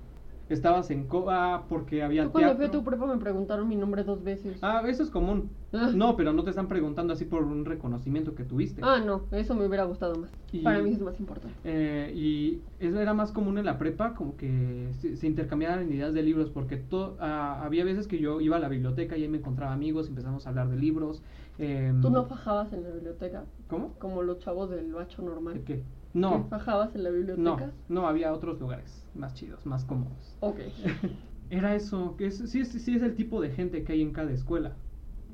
Estabas 0.54 0.92
en 0.92 1.08
COA 1.08 1.66
porque 1.70 2.04
había 2.04 2.24
Yo 2.24 2.32
cuando 2.32 2.56
fui 2.56 2.66
a 2.66 2.72
tu 2.72 2.84
prepa 2.84 3.06
me 3.06 3.18
preguntaron 3.18 3.68
mi 3.70 3.76
nombre 3.78 4.04
dos 4.04 4.22
veces. 4.24 4.60
Ah, 4.62 4.84
eso 4.86 5.02
es 5.02 5.10
común. 5.10 5.50
Ah. 5.72 5.92
No, 5.96 6.18
pero 6.18 6.34
no 6.34 6.44
te 6.44 6.50
están 6.50 6.68
preguntando 6.68 7.14
así 7.14 7.24
por 7.24 7.44
un 7.44 7.64
reconocimiento 7.64 8.36
que 8.36 8.44
tuviste. 8.44 8.82
Ah, 8.84 9.00
no, 9.00 9.24
eso 9.32 9.56
me 9.56 9.66
hubiera 9.66 9.86
gustado 9.86 10.18
más. 10.18 10.30
Y- 10.52 10.64
Para 10.64 10.82
mí 10.82 10.92
es 10.92 11.02
más 11.02 11.18
importante. 11.20 11.56
Eh, 11.64 12.12
y 12.14 12.62
eso 12.80 13.00
era 13.00 13.14
más 13.14 13.32
común 13.32 13.58
en 13.58 13.66
la 13.66 13.78
prepa, 13.78 14.14
como 14.14 14.36
que 14.36 14.90
se, 15.00 15.16
se 15.16 15.26
intercambiaban 15.28 15.90
ideas 15.92 16.14
de 16.14 16.22
libros, 16.24 16.50
porque 16.50 16.76
to- 16.76 17.16
ah, 17.22 17.62
había 17.64 17.86
veces 17.86 18.08
que 18.08 18.20
yo 18.20 18.42
iba 18.42 18.58
a 18.58 18.60
la 18.60 18.68
biblioteca 18.68 19.16
y 19.18 19.24
ahí 19.24 19.30
me 19.30 19.38
encontraba 19.38 19.72
amigos, 19.72 20.10
empezamos 20.10 20.46
a 20.46 20.50
hablar 20.50 20.70
de 20.70 20.76
libros. 20.76 21.24
em, 21.58 22.02
¿Tú 22.02 22.10
no 22.10 22.26
fajabas 22.26 22.74
en 22.74 22.84
la 22.84 22.90
biblioteca? 22.90 23.46
¿Cómo? 23.70 23.94
Como 24.00 24.22
los 24.24 24.40
chavos 24.40 24.70
del 24.70 24.92
bacho 24.94 25.22
normal. 25.22 25.54
¿De 25.54 25.64
qué? 25.64 25.84
¿Sí 26.14 26.20
No, 26.20 26.48
fajabas 26.50 26.96
en 26.96 27.04
la 27.04 27.10
no, 27.10 27.16
biblioteca? 27.18 27.72
no, 27.90 28.08
había 28.08 28.34
otros 28.34 28.60
lugares 28.60 29.08
más 29.16 29.34
chidos, 29.34 29.66
más 29.66 29.86
cómodos. 29.86 30.36
Ok. 30.42 30.60
Era 31.50 31.76
eso, 31.76 32.16
que 32.18 32.28
es, 32.28 32.38
sí, 32.50 32.62
es- 32.62 32.70
sí 32.72 32.96
es 32.96 33.02
el 33.02 33.16
tipo 33.16 33.42
de 33.42 33.50
gente 33.52 33.84
que 33.84 33.94
hay 33.94 34.02
en 34.02 34.12
cada 34.14 34.32
escuela, 34.32 34.76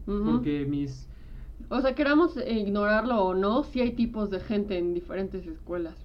porque 0.06 0.66
mis... 0.66 1.08
O 1.70 1.82
sea, 1.82 1.96
queramos 1.96 2.36
ignorarlo 2.38 3.24
o 3.24 3.34
no, 3.34 3.64
sí 3.64 3.82
hay 3.82 3.92
tipos 3.92 4.30
de 4.30 4.40
gente 4.40 4.78
en 4.78 4.94
diferentes 4.94 5.46
escuelas. 5.48 5.96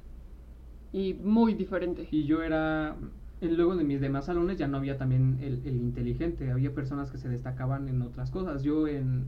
Y 0.93 1.15
muy 1.15 1.55
diferente. 1.55 2.09
Y 2.11 2.25
yo 2.25 2.43
era, 2.43 2.97
luego 3.41 3.77
de 3.77 3.85
mis 3.85 4.01
demás 4.01 4.27
salones 4.27 4.59
ya 4.59 4.69
no 4.69 4.77
había 4.77 4.99
también 4.99 5.39
el, 5.41 5.63
el 5.67 5.77
inteligente, 5.77 6.51
había 6.51 6.75
personas 6.75 7.11
que 7.11 7.19
se 7.19 7.29
destacaban 7.29 7.89
en 7.89 8.03
otras 8.03 8.31
cosas. 8.31 8.63
Yo 8.63 8.87
en, 8.87 9.27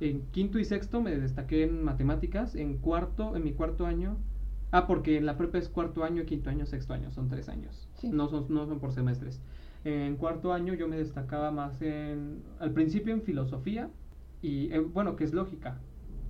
en 0.00 0.26
quinto 0.32 0.58
y 0.58 0.64
sexto 0.64 1.00
me 1.00 1.16
destaqué 1.16 1.64
en 1.64 1.82
matemáticas, 1.82 2.54
en 2.54 2.78
cuarto, 2.78 3.34
en 3.36 3.44
mi 3.44 3.52
cuarto 3.54 3.86
año, 3.86 4.18
ah, 4.78 4.86
porque 4.86 5.16
en 5.16 5.26
la 5.26 5.36
prepa 5.36 5.58
es 5.58 5.68
cuarto 5.68 6.04
año, 6.04 6.24
quinto 6.24 6.50
año, 6.50 6.66
sexto 6.66 6.92
año, 6.94 7.10
son 7.10 7.28
tres 7.28 7.48
años, 7.48 7.88
Sí. 7.94 8.08
no, 8.10 8.28
son, 8.28 8.46
no 8.48 8.66
son 8.66 8.78
por 8.80 8.92
semestres. 8.92 9.42
En 9.84 10.16
cuarto 10.16 10.52
año 10.52 10.74
yo 10.74 10.88
me 10.88 10.96
destacaba 10.96 11.50
más 11.50 11.80
en, 11.82 12.42
al 12.58 12.72
principio 12.72 13.14
en 13.14 13.22
filosofía, 13.22 13.90
y 14.42 14.72
eh, 14.72 14.78
bueno, 14.80 15.16
que 15.16 15.24
es 15.24 15.32
lógica, 15.32 15.80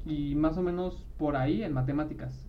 y 0.05 0.35
más 0.35 0.57
o 0.59 0.63
menos 0.63 1.07
por 1.17 1.37
ahí 1.37 1.63
en 1.63 1.73
matemáticas. 1.73 2.47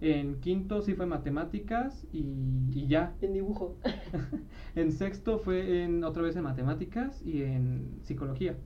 En 0.00 0.40
quinto 0.40 0.82
sí 0.82 0.94
fue 0.94 1.06
matemáticas 1.06 2.06
y, 2.12 2.68
y 2.72 2.86
ya. 2.86 3.14
En 3.20 3.32
dibujo. 3.32 3.76
En 4.76 4.92
sexto 4.92 5.38
fue 5.38 5.84
en 5.84 6.04
otra 6.04 6.22
vez 6.22 6.36
en 6.36 6.42
matemáticas 6.44 7.22
y 7.24 7.42
en 7.42 7.98
psicología. 8.02 8.56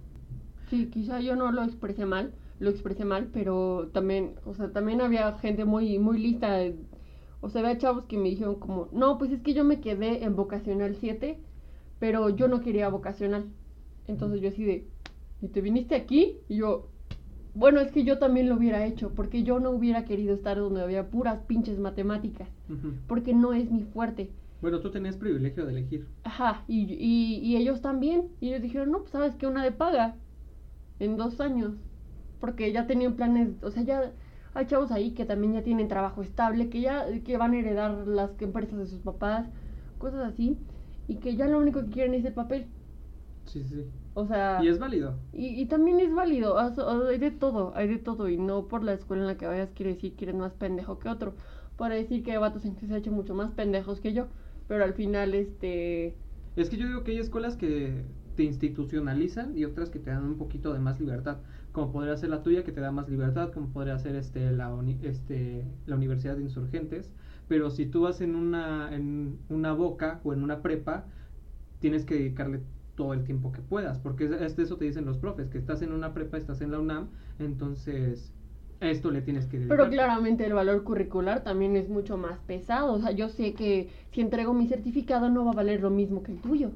Sí, 0.69 0.89
quizá 0.91 1.21
yo 1.21 1.37
no 1.37 1.51
lo 1.53 1.63
expresé 1.65 2.07
mal, 2.07 2.35
lo 2.61 2.71
expresé 2.71 3.05
mal, 3.05 3.31
pero 3.33 3.89
también, 3.93 4.35
o 4.45 4.55
sea, 4.55 4.71
también 4.71 5.01
había 5.01 5.33
gente 5.39 5.65
muy, 5.65 5.99
muy 5.99 6.19
lista. 6.19 6.61
O 7.41 7.49
sea, 7.49 7.63
había 7.63 7.79
chavos 7.79 8.05
que 8.05 8.19
me 8.19 8.29
dijeron 8.29 8.57
como, 8.57 8.89
no, 8.93 9.19
pues 9.19 9.33
es 9.33 9.41
que 9.41 9.55
yo 9.55 9.65
me 9.65 9.81
quedé 9.81 10.25
en 10.25 10.37
vocacional 10.37 10.95
7, 10.95 11.39
pero 11.99 12.29
yo 12.29 12.49
no 12.49 12.61
quería 12.61 12.89
vocacional. 12.91 13.47
Entonces 14.07 14.43
yo 14.43 14.51
así 14.51 14.65
de, 14.65 14.87
¿y 15.41 15.49
te 15.49 15.63
viniste 15.63 15.95
aquí? 15.95 16.37
Y 16.49 16.57
yo, 16.57 16.91
bueno, 17.55 17.81
es 17.81 17.91
que 17.93 18.05
yo 18.05 18.19
también 18.19 18.51
lo 18.51 18.57
hubiera 18.57 18.85
hecho, 18.87 19.11
porque 19.15 19.43
yo 19.43 19.59
no 19.59 19.71
hubiera 19.71 20.05
querido 20.05 20.35
estar 20.35 20.59
donde 20.59 20.83
había 20.83 21.09
puras 21.09 21.41
pinches 21.47 21.79
matemáticas, 21.79 22.49
porque 23.07 23.33
no 23.33 23.55
es 23.55 23.71
mi 23.71 23.85
fuerte. 23.85 24.31
Bueno, 24.61 24.81
tú 24.81 24.91
tenías 24.91 25.17
privilegio 25.17 25.65
de 25.65 25.73
elegir. 25.73 26.07
Ajá, 26.25 26.65
y, 26.69 26.83
y, 26.93 27.39
y 27.43 27.57
ellos 27.57 27.81
también. 27.81 28.29
Y 28.41 28.49
ellos 28.49 28.61
dijeron, 28.61 28.91
no, 28.91 28.99
pues 28.99 29.13
sabes 29.13 29.35
que 29.37 29.47
una 29.47 29.65
de 29.65 29.73
paga 29.73 30.17
en 30.99 31.17
dos 31.17 31.41
años. 31.41 31.73
Porque 32.41 32.73
ya 32.73 32.87
tenían 32.87 33.17
planes, 33.17 33.63
o 33.63 33.71
sea, 33.71 33.83
ya 33.85 34.13
hay 34.55 34.67
chavos 34.67 34.91
ahí 34.93 35.13
que 35.15 35.27
también 35.27 35.53
ya 35.55 35.63
tienen 35.63 35.89
trabajo 35.89 36.23
estable, 36.23 36.71
que 36.71 36.81
ya 36.81 37.07
que 37.23 37.37
van 37.39 37.53
a 37.55 37.59
heredar 37.59 38.07
las 38.09 38.41
empresas 38.43 38.79
de 38.79 38.87
sus 38.87 39.01
papás, 39.03 39.49
cosas 39.99 40.33
así. 40.33 40.59
Y 41.09 41.17
que 41.21 41.37
ya 41.37 41.47
lo 41.49 41.59
único 41.59 41.83
que 41.85 41.91
quieren 41.91 42.15
es 42.15 42.25
el 42.25 42.35
papel. 42.35 42.69
Sí, 43.47 43.65
sí. 43.65 43.85
O 44.15 44.27
sea, 44.27 44.61
Y 44.61 44.69
es 44.69 44.79
válido. 44.79 45.19
y, 45.33 45.61
y 45.61 45.67
también 45.67 46.01
es 46.01 46.13
válido, 46.15 46.55
o 46.55 46.71
sea, 46.75 46.85
hay 47.09 47.19
de 47.19 47.31
todo, 47.31 47.73
hay 47.77 47.89
de 47.89 47.99
todo. 47.99 48.29
Y 48.29 48.37
no 48.39 48.69
por 48.69 48.83
la 48.85 48.93
escuela 48.95 49.23
en 49.23 49.29
la 49.29 49.37
que 49.37 49.47
vayas 49.47 49.71
quiere 49.73 49.95
decir 49.95 50.17
que 50.17 50.25
eres 50.25 50.37
más 50.37 50.53
pendejo 50.55 50.99
que 50.99 51.09
otro. 51.09 51.35
Para 51.77 51.95
decir 51.95 52.23
que 52.23 52.33
hay 52.33 52.39
vatos 52.39 52.65
en 52.65 52.75
que 52.77 52.87
se 52.87 52.95
ha 52.95 52.99
hecho 52.99 53.13
mucho 53.13 53.35
más 53.35 53.53
pendejos 53.53 54.01
que 54.01 54.13
yo. 54.13 54.29
Pero 54.69 54.85
al 54.85 54.95
final, 54.95 55.35
este... 55.35 56.17
Es 56.57 56.69
que 56.71 56.77
yo 56.77 56.87
digo 56.87 57.05
que 57.05 57.13
hay 57.13 57.19
escuelas 57.19 57.57
que 57.57 58.05
te 58.37 58.43
institucionalizan 58.45 59.57
y 59.57 59.65
otras 59.65 59.91
que 59.91 59.99
te 59.99 60.11
dan 60.11 60.25
un 60.25 60.37
poquito 60.39 60.73
de 60.73 60.79
más 60.81 61.01
libertad. 61.01 61.39
Como 61.73 61.93
podría 61.93 62.17
ser 62.17 62.31
la 62.31 62.43
tuya 62.43 62.65
que 62.65 62.73
te 62.73 62.81
da 62.81 62.91
más 62.93 63.09
libertad, 63.09 63.53
como 63.53 63.69
podría 63.73 63.99
ser 63.99 64.17
este 64.17 64.51
la 64.53 64.73
uni- 64.75 64.99
este 65.03 65.65
la 65.87 65.97
Universidad 65.97 66.37
de 66.37 66.43
Insurgentes, 66.43 67.13
pero 67.49 67.71
si 67.71 67.87
tú 67.87 68.03
vas 68.03 68.21
en 68.21 68.35
una 68.37 68.95
en 68.95 69.39
una 69.49 69.73
boca 69.73 70.21
o 70.25 70.33
en 70.33 70.43
una 70.43 70.63
prepa, 70.63 71.07
tienes 71.81 72.05
que 72.05 72.15
dedicarle 72.17 72.63
todo 72.97 73.15
el 73.15 73.25
tiempo 73.25 73.53
que 73.53 73.63
puedas, 73.63 73.99
porque 73.99 74.25
es, 74.27 74.59
eso 74.59 74.77
te 74.77 74.85
dicen 74.87 75.05
los 75.07 75.19
profes, 75.19 75.49
que 75.51 75.59
estás 75.59 75.83
en 75.83 75.93
una 75.93 76.13
prepa, 76.15 76.37
estás 76.39 76.61
en 76.61 76.71
la 76.73 76.81
UNAM, 76.81 77.11
entonces 77.39 78.35
esto 78.81 79.11
le 79.11 79.23
tienes 79.23 79.47
que 79.47 79.59
dedicar. 79.59 79.77
Pero 79.77 79.89
claramente 79.91 80.45
el 80.47 80.53
valor 80.55 80.83
curricular 80.85 81.43
también 81.45 81.77
es 81.77 81.89
mucho 81.89 82.17
más 82.17 82.39
pesado. 82.41 82.93
O 82.95 83.01
sea, 83.01 83.13
yo 83.13 83.29
sé 83.29 83.55
que 83.55 83.91
si 84.11 84.21
entrego 84.21 84.53
mi 84.53 84.67
certificado 84.67 85.29
no 85.31 85.45
va 85.45 85.53
a 85.53 85.55
valer 85.55 85.81
lo 85.81 85.91
mismo 85.91 86.23
que 86.23 86.33
el 86.33 86.41
tuyo. 86.41 86.73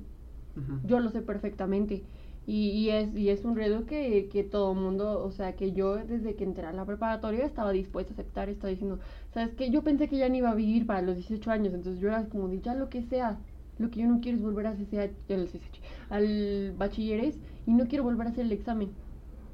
Yo 0.82 1.00
lo 1.00 1.10
sé 1.10 1.22
perfectamente. 1.22 2.04
Y, 2.46 2.70
y 2.70 2.90
es, 2.90 3.14
y 3.16 3.30
es 3.30 3.44
un 3.44 3.56
reto 3.56 3.86
que, 3.86 4.28
que 4.28 4.44
todo 4.44 4.74
mundo, 4.74 5.24
o 5.24 5.30
sea, 5.32 5.56
que 5.56 5.72
yo 5.72 5.96
desde 5.96 6.36
que 6.36 6.44
entré 6.44 6.66
a 6.66 6.72
la 6.72 6.84
preparatoria 6.84 7.44
estaba 7.44 7.72
dispuesta 7.72 8.12
a 8.12 8.14
aceptar, 8.14 8.48
estaba 8.48 8.70
diciendo, 8.70 8.98
¿sabes 9.32 9.54
qué? 9.54 9.70
Yo 9.70 9.82
pensé 9.82 10.08
que 10.08 10.18
ya 10.18 10.28
no 10.28 10.36
iba 10.36 10.50
a 10.50 10.54
vivir 10.54 10.86
para 10.86 11.02
los 11.02 11.16
18 11.16 11.50
años, 11.50 11.74
entonces 11.74 12.00
yo 12.00 12.08
era 12.08 12.28
como 12.28 12.48
de 12.48 12.60
ya 12.60 12.74
lo 12.74 12.88
que 12.88 13.02
sea. 13.02 13.38
Lo 13.78 13.90
que 13.90 14.00
yo 14.00 14.06
no 14.08 14.20
quiero 14.20 14.38
es 14.38 14.44
volver 14.44 14.66
a 14.68 14.76
CCH, 14.76 15.32
al, 15.32 15.48
CCH, 15.48 15.80
al 16.10 16.74
bachilleres 16.78 17.40
y 17.66 17.72
no 17.72 17.86
quiero 17.88 18.04
volver 18.04 18.28
a 18.28 18.30
hacer 18.30 18.44
el 18.44 18.52
examen. 18.52 18.90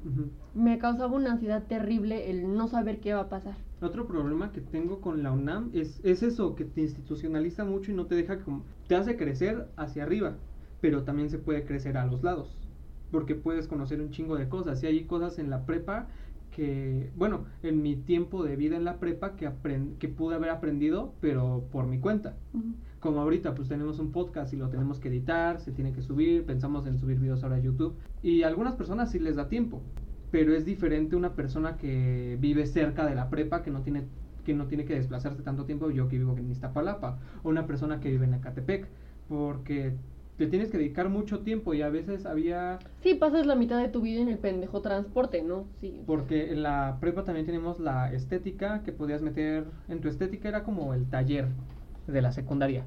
Ujú. 0.05 0.29
Me 0.53 0.77
causaba 0.77 1.15
una 1.15 1.31
ansiedad 1.31 1.63
terrible 1.67 2.29
el 2.29 2.55
no 2.55 2.67
saber 2.67 2.99
qué 2.99 3.13
va 3.13 3.21
a 3.21 3.29
pasar. 3.29 3.55
Otro 3.81 4.07
problema 4.07 4.51
que 4.51 4.61
tengo 4.61 5.01
con 5.01 5.23
la 5.23 5.31
UNAM 5.31 5.71
es, 5.73 6.01
es 6.03 6.21
eso, 6.23 6.55
que 6.55 6.65
te 6.65 6.81
institucionaliza 6.81 7.65
mucho 7.65 7.91
y 7.91 7.95
no 7.95 8.05
te 8.05 8.15
deja 8.15 8.43
como... 8.43 8.65
Te 8.87 8.95
hace 8.95 9.17
crecer 9.17 9.71
hacia 9.75 10.03
arriba, 10.03 10.37
pero 10.81 11.03
también 11.03 11.29
se 11.29 11.39
puede 11.39 11.65
crecer 11.65 11.97
a 11.97 12.05
los 12.05 12.21
lados, 12.23 12.60
porque 13.11 13.35
puedes 13.35 13.67
conocer 13.67 14.01
un 14.01 14.11
chingo 14.11 14.35
de 14.35 14.49
cosas. 14.49 14.81
Y 14.83 14.87
hay 14.87 15.03
cosas 15.05 15.39
en 15.39 15.49
la 15.49 15.65
prepa 15.65 16.07
que, 16.51 17.11
bueno, 17.15 17.45
en 17.63 17.81
mi 17.81 17.95
tiempo 17.95 18.43
de 18.43 18.55
vida 18.55 18.75
en 18.75 18.85
la 18.85 18.99
prepa 18.99 19.35
que, 19.35 19.49
que 19.99 20.07
pude 20.09 20.35
haber 20.35 20.49
aprendido, 20.49 21.13
pero 21.21 21.65
por 21.71 21.87
mi 21.87 21.99
cuenta. 21.99 22.35
Como 22.99 23.21
ahorita, 23.21 23.55
pues 23.55 23.67
tenemos 23.67 23.99
un 23.99 24.11
podcast 24.11 24.53
y 24.53 24.57
lo 24.57 24.69
tenemos 24.69 24.99
que 24.99 25.09
editar, 25.09 25.59
se 25.59 25.71
tiene 25.71 25.93
que 25.93 26.01
subir, 26.01 26.45
pensamos 26.45 26.85
en 26.85 26.97
subir 26.97 27.19
videos 27.19 27.43
ahora 27.43 27.55
a 27.55 27.59
YouTube. 27.59 27.95
Y 28.21 28.43
a 28.43 28.47
algunas 28.47 28.75
personas 28.75 29.11
sí 29.11 29.19
les 29.19 29.37
da 29.37 29.47
tiempo, 29.47 29.81
pero 30.29 30.53
es 30.53 30.65
diferente 30.65 31.15
una 31.15 31.33
persona 31.33 31.77
que 31.77 32.37
vive 32.39 32.65
cerca 32.67 33.05
de 33.05 33.15
la 33.15 33.29
prepa, 33.29 33.63
que 33.63 33.71
no 33.71 33.81
tiene 33.81 34.05
que 34.45 34.55
no 34.55 34.65
tiene 34.65 34.85
que 34.85 34.95
desplazarse 34.95 35.43
tanto 35.43 35.65
tiempo, 35.65 35.91
yo 35.91 36.07
que 36.07 36.17
vivo 36.17 36.35
en 36.35 36.49
Iztapalapa, 36.49 37.19
o 37.43 37.49
una 37.49 37.67
persona 37.67 37.99
que 37.99 38.09
vive 38.09 38.25
en 38.25 38.33
Ecatepec, 38.33 38.87
porque 39.29 39.93
te 40.41 40.47
tienes 40.47 40.69
que 40.69 40.77
dedicar 40.77 41.07
mucho 41.09 41.39
tiempo 41.39 41.73
y 41.73 41.81
a 41.83 41.89
veces 41.89 42.25
había 42.25 42.79
Sí, 43.03 43.13
pasas 43.13 43.45
la 43.45 43.55
mitad 43.55 43.79
de 43.79 43.89
tu 43.89 44.01
vida 44.01 44.21
en 44.21 44.27
el 44.27 44.39
pendejo 44.39 44.81
transporte, 44.81 45.43
¿no? 45.43 45.65
Sí. 45.79 46.01
porque 46.05 46.51
en 46.51 46.63
la 46.63 46.97
prepa 46.99 47.23
también 47.23 47.45
tenemos 47.45 47.79
la 47.79 48.11
estética 48.11 48.81
que 48.83 48.91
podías 48.91 49.21
meter 49.21 49.65
en 49.87 50.01
tu 50.01 50.07
estética 50.07 50.49
era 50.49 50.63
como 50.63 50.93
el 50.93 51.05
taller 51.09 51.47
de 52.07 52.21
la 52.21 52.31
secundaria 52.31 52.85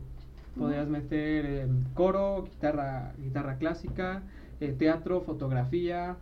podías 0.58 0.88
meter 0.88 1.46
eh, 1.46 1.66
coro 1.94 2.44
guitarra 2.44 3.12
guitarra 3.18 3.58
clásica 3.58 4.22
eh, 4.60 4.72
teatro 4.76 5.20
fotografía 5.20 6.16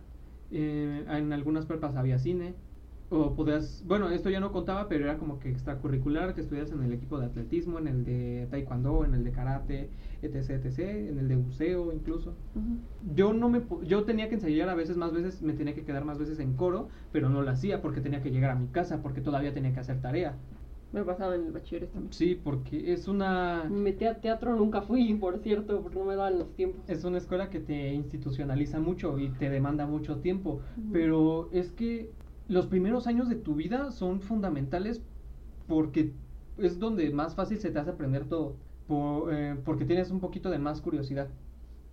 eh, 0.51 1.03
en 1.07 1.33
algunas 1.33 1.65
prepas 1.65 1.95
había 1.95 2.17
cine 2.19 2.53
o 3.09 3.33
podías 3.35 3.83
bueno 3.85 4.09
esto 4.09 4.29
ya 4.29 4.39
no 4.39 4.51
contaba 4.51 4.87
pero 4.87 5.05
era 5.05 5.17
como 5.17 5.39
que 5.39 5.49
extracurricular 5.49 6.33
que 6.33 6.41
estudias 6.41 6.71
en 6.71 6.81
el 6.83 6.93
equipo 6.93 7.19
de 7.19 7.27
atletismo 7.27 7.77
en 7.77 7.87
el 7.87 8.05
de 8.05 8.47
taekwondo 8.49 9.05
en 9.05 9.13
el 9.13 9.23
de 9.23 9.31
karate 9.31 9.89
etc 10.27 10.49
etc 10.49 10.79
en 10.79 11.19
el 11.19 11.27
de 11.27 11.35
buceo 11.35 11.91
incluso. 11.93 12.35
Yo 13.15 13.33
no 13.33 13.49
me 13.49 13.61
yo 13.83 14.03
tenía 14.03 14.29
que 14.29 14.35
ensayar 14.35 14.69
a 14.69 14.75
veces 14.75 14.97
más 14.97 15.11
veces 15.11 15.41
me 15.41 15.53
tenía 15.53 15.73
que 15.73 15.83
quedar 15.83 16.05
más 16.05 16.19
veces 16.19 16.39
en 16.39 16.53
coro 16.53 16.89
pero 17.11 17.29
no 17.29 17.41
lo 17.41 17.49
hacía 17.49 17.81
porque 17.81 18.01
tenía 18.01 18.21
que 18.21 18.31
llegar 18.31 18.51
a 18.51 18.55
mi 18.55 18.67
casa 18.67 19.01
porque 19.01 19.21
todavía 19.21 19.53
tenía 19.53 19.73
que 19.73 19.79
hacer 19.79 20.01
tarea. 20.01 20.35
Me 20.91 21.03
pasaba 21.03 21.33
en 21.33 21.45
el 21.45 21.51
bachilleres 21.51 21.89
también. 21.89 22.13
sí 22.13 22.39
porque 22.41 22.93
es 22.93 23.07
una 23.07 23.63
Me 23.67 23.79
metí 23.79 24.05
a 24.05 24.21
teatro, 24.21 24.55
nunca 24.55 24.83
fui, 24.83 25.11
por 25.15 25.39
cierto, 25.39 25.81
porque 25.81 25.97
no 25.97 26.05
me 26.05 26.15
daban 26.15 26.37
los 26.37 26.53
tiempos. 26.53 26.81
es 26.87 27.03
una 27.03 27.17
escuela 27.17 27.49
que 27.49 27.59
te 27.59 27.93
institucionaliza 27.93 28.79
mucho 28.79 29.17
y 29.17 29.29
te 29.29 29.49
demanda 29.49 29.87
mucho 29.87 30.17
tiempo 30.17 30.61
pero 30.91 31.49
es 31.51 31.71
que 31.71 32.11
los 32.47 32.67
primeros 32.67 33.07
años 33.07 33.29
de 33.29 33.35
tu 33.35 33.55
vida 33.55 33.91
son 33.91 34.21
fundamentales 34.21 35.01
porque 35.67 36.13
es 36.57 36.77
donde 36.79 37.09
más 37.11 37.35
fácil 37.35 37.57
se 37.57 37.71
te 37.71 37.79
hace 37.79 37.91
aprender 37.91 38.25
todo 38.25 38.55
por- 38.87 39.33
eh, 39.33 39.55
porque 39.63 39.85
tienes 39.85 40.11
un 40.11 40.19
poquito 40.19 40.49
de 40.49 40.59
más 40.59 40.81
curiosidad 40.81 41.27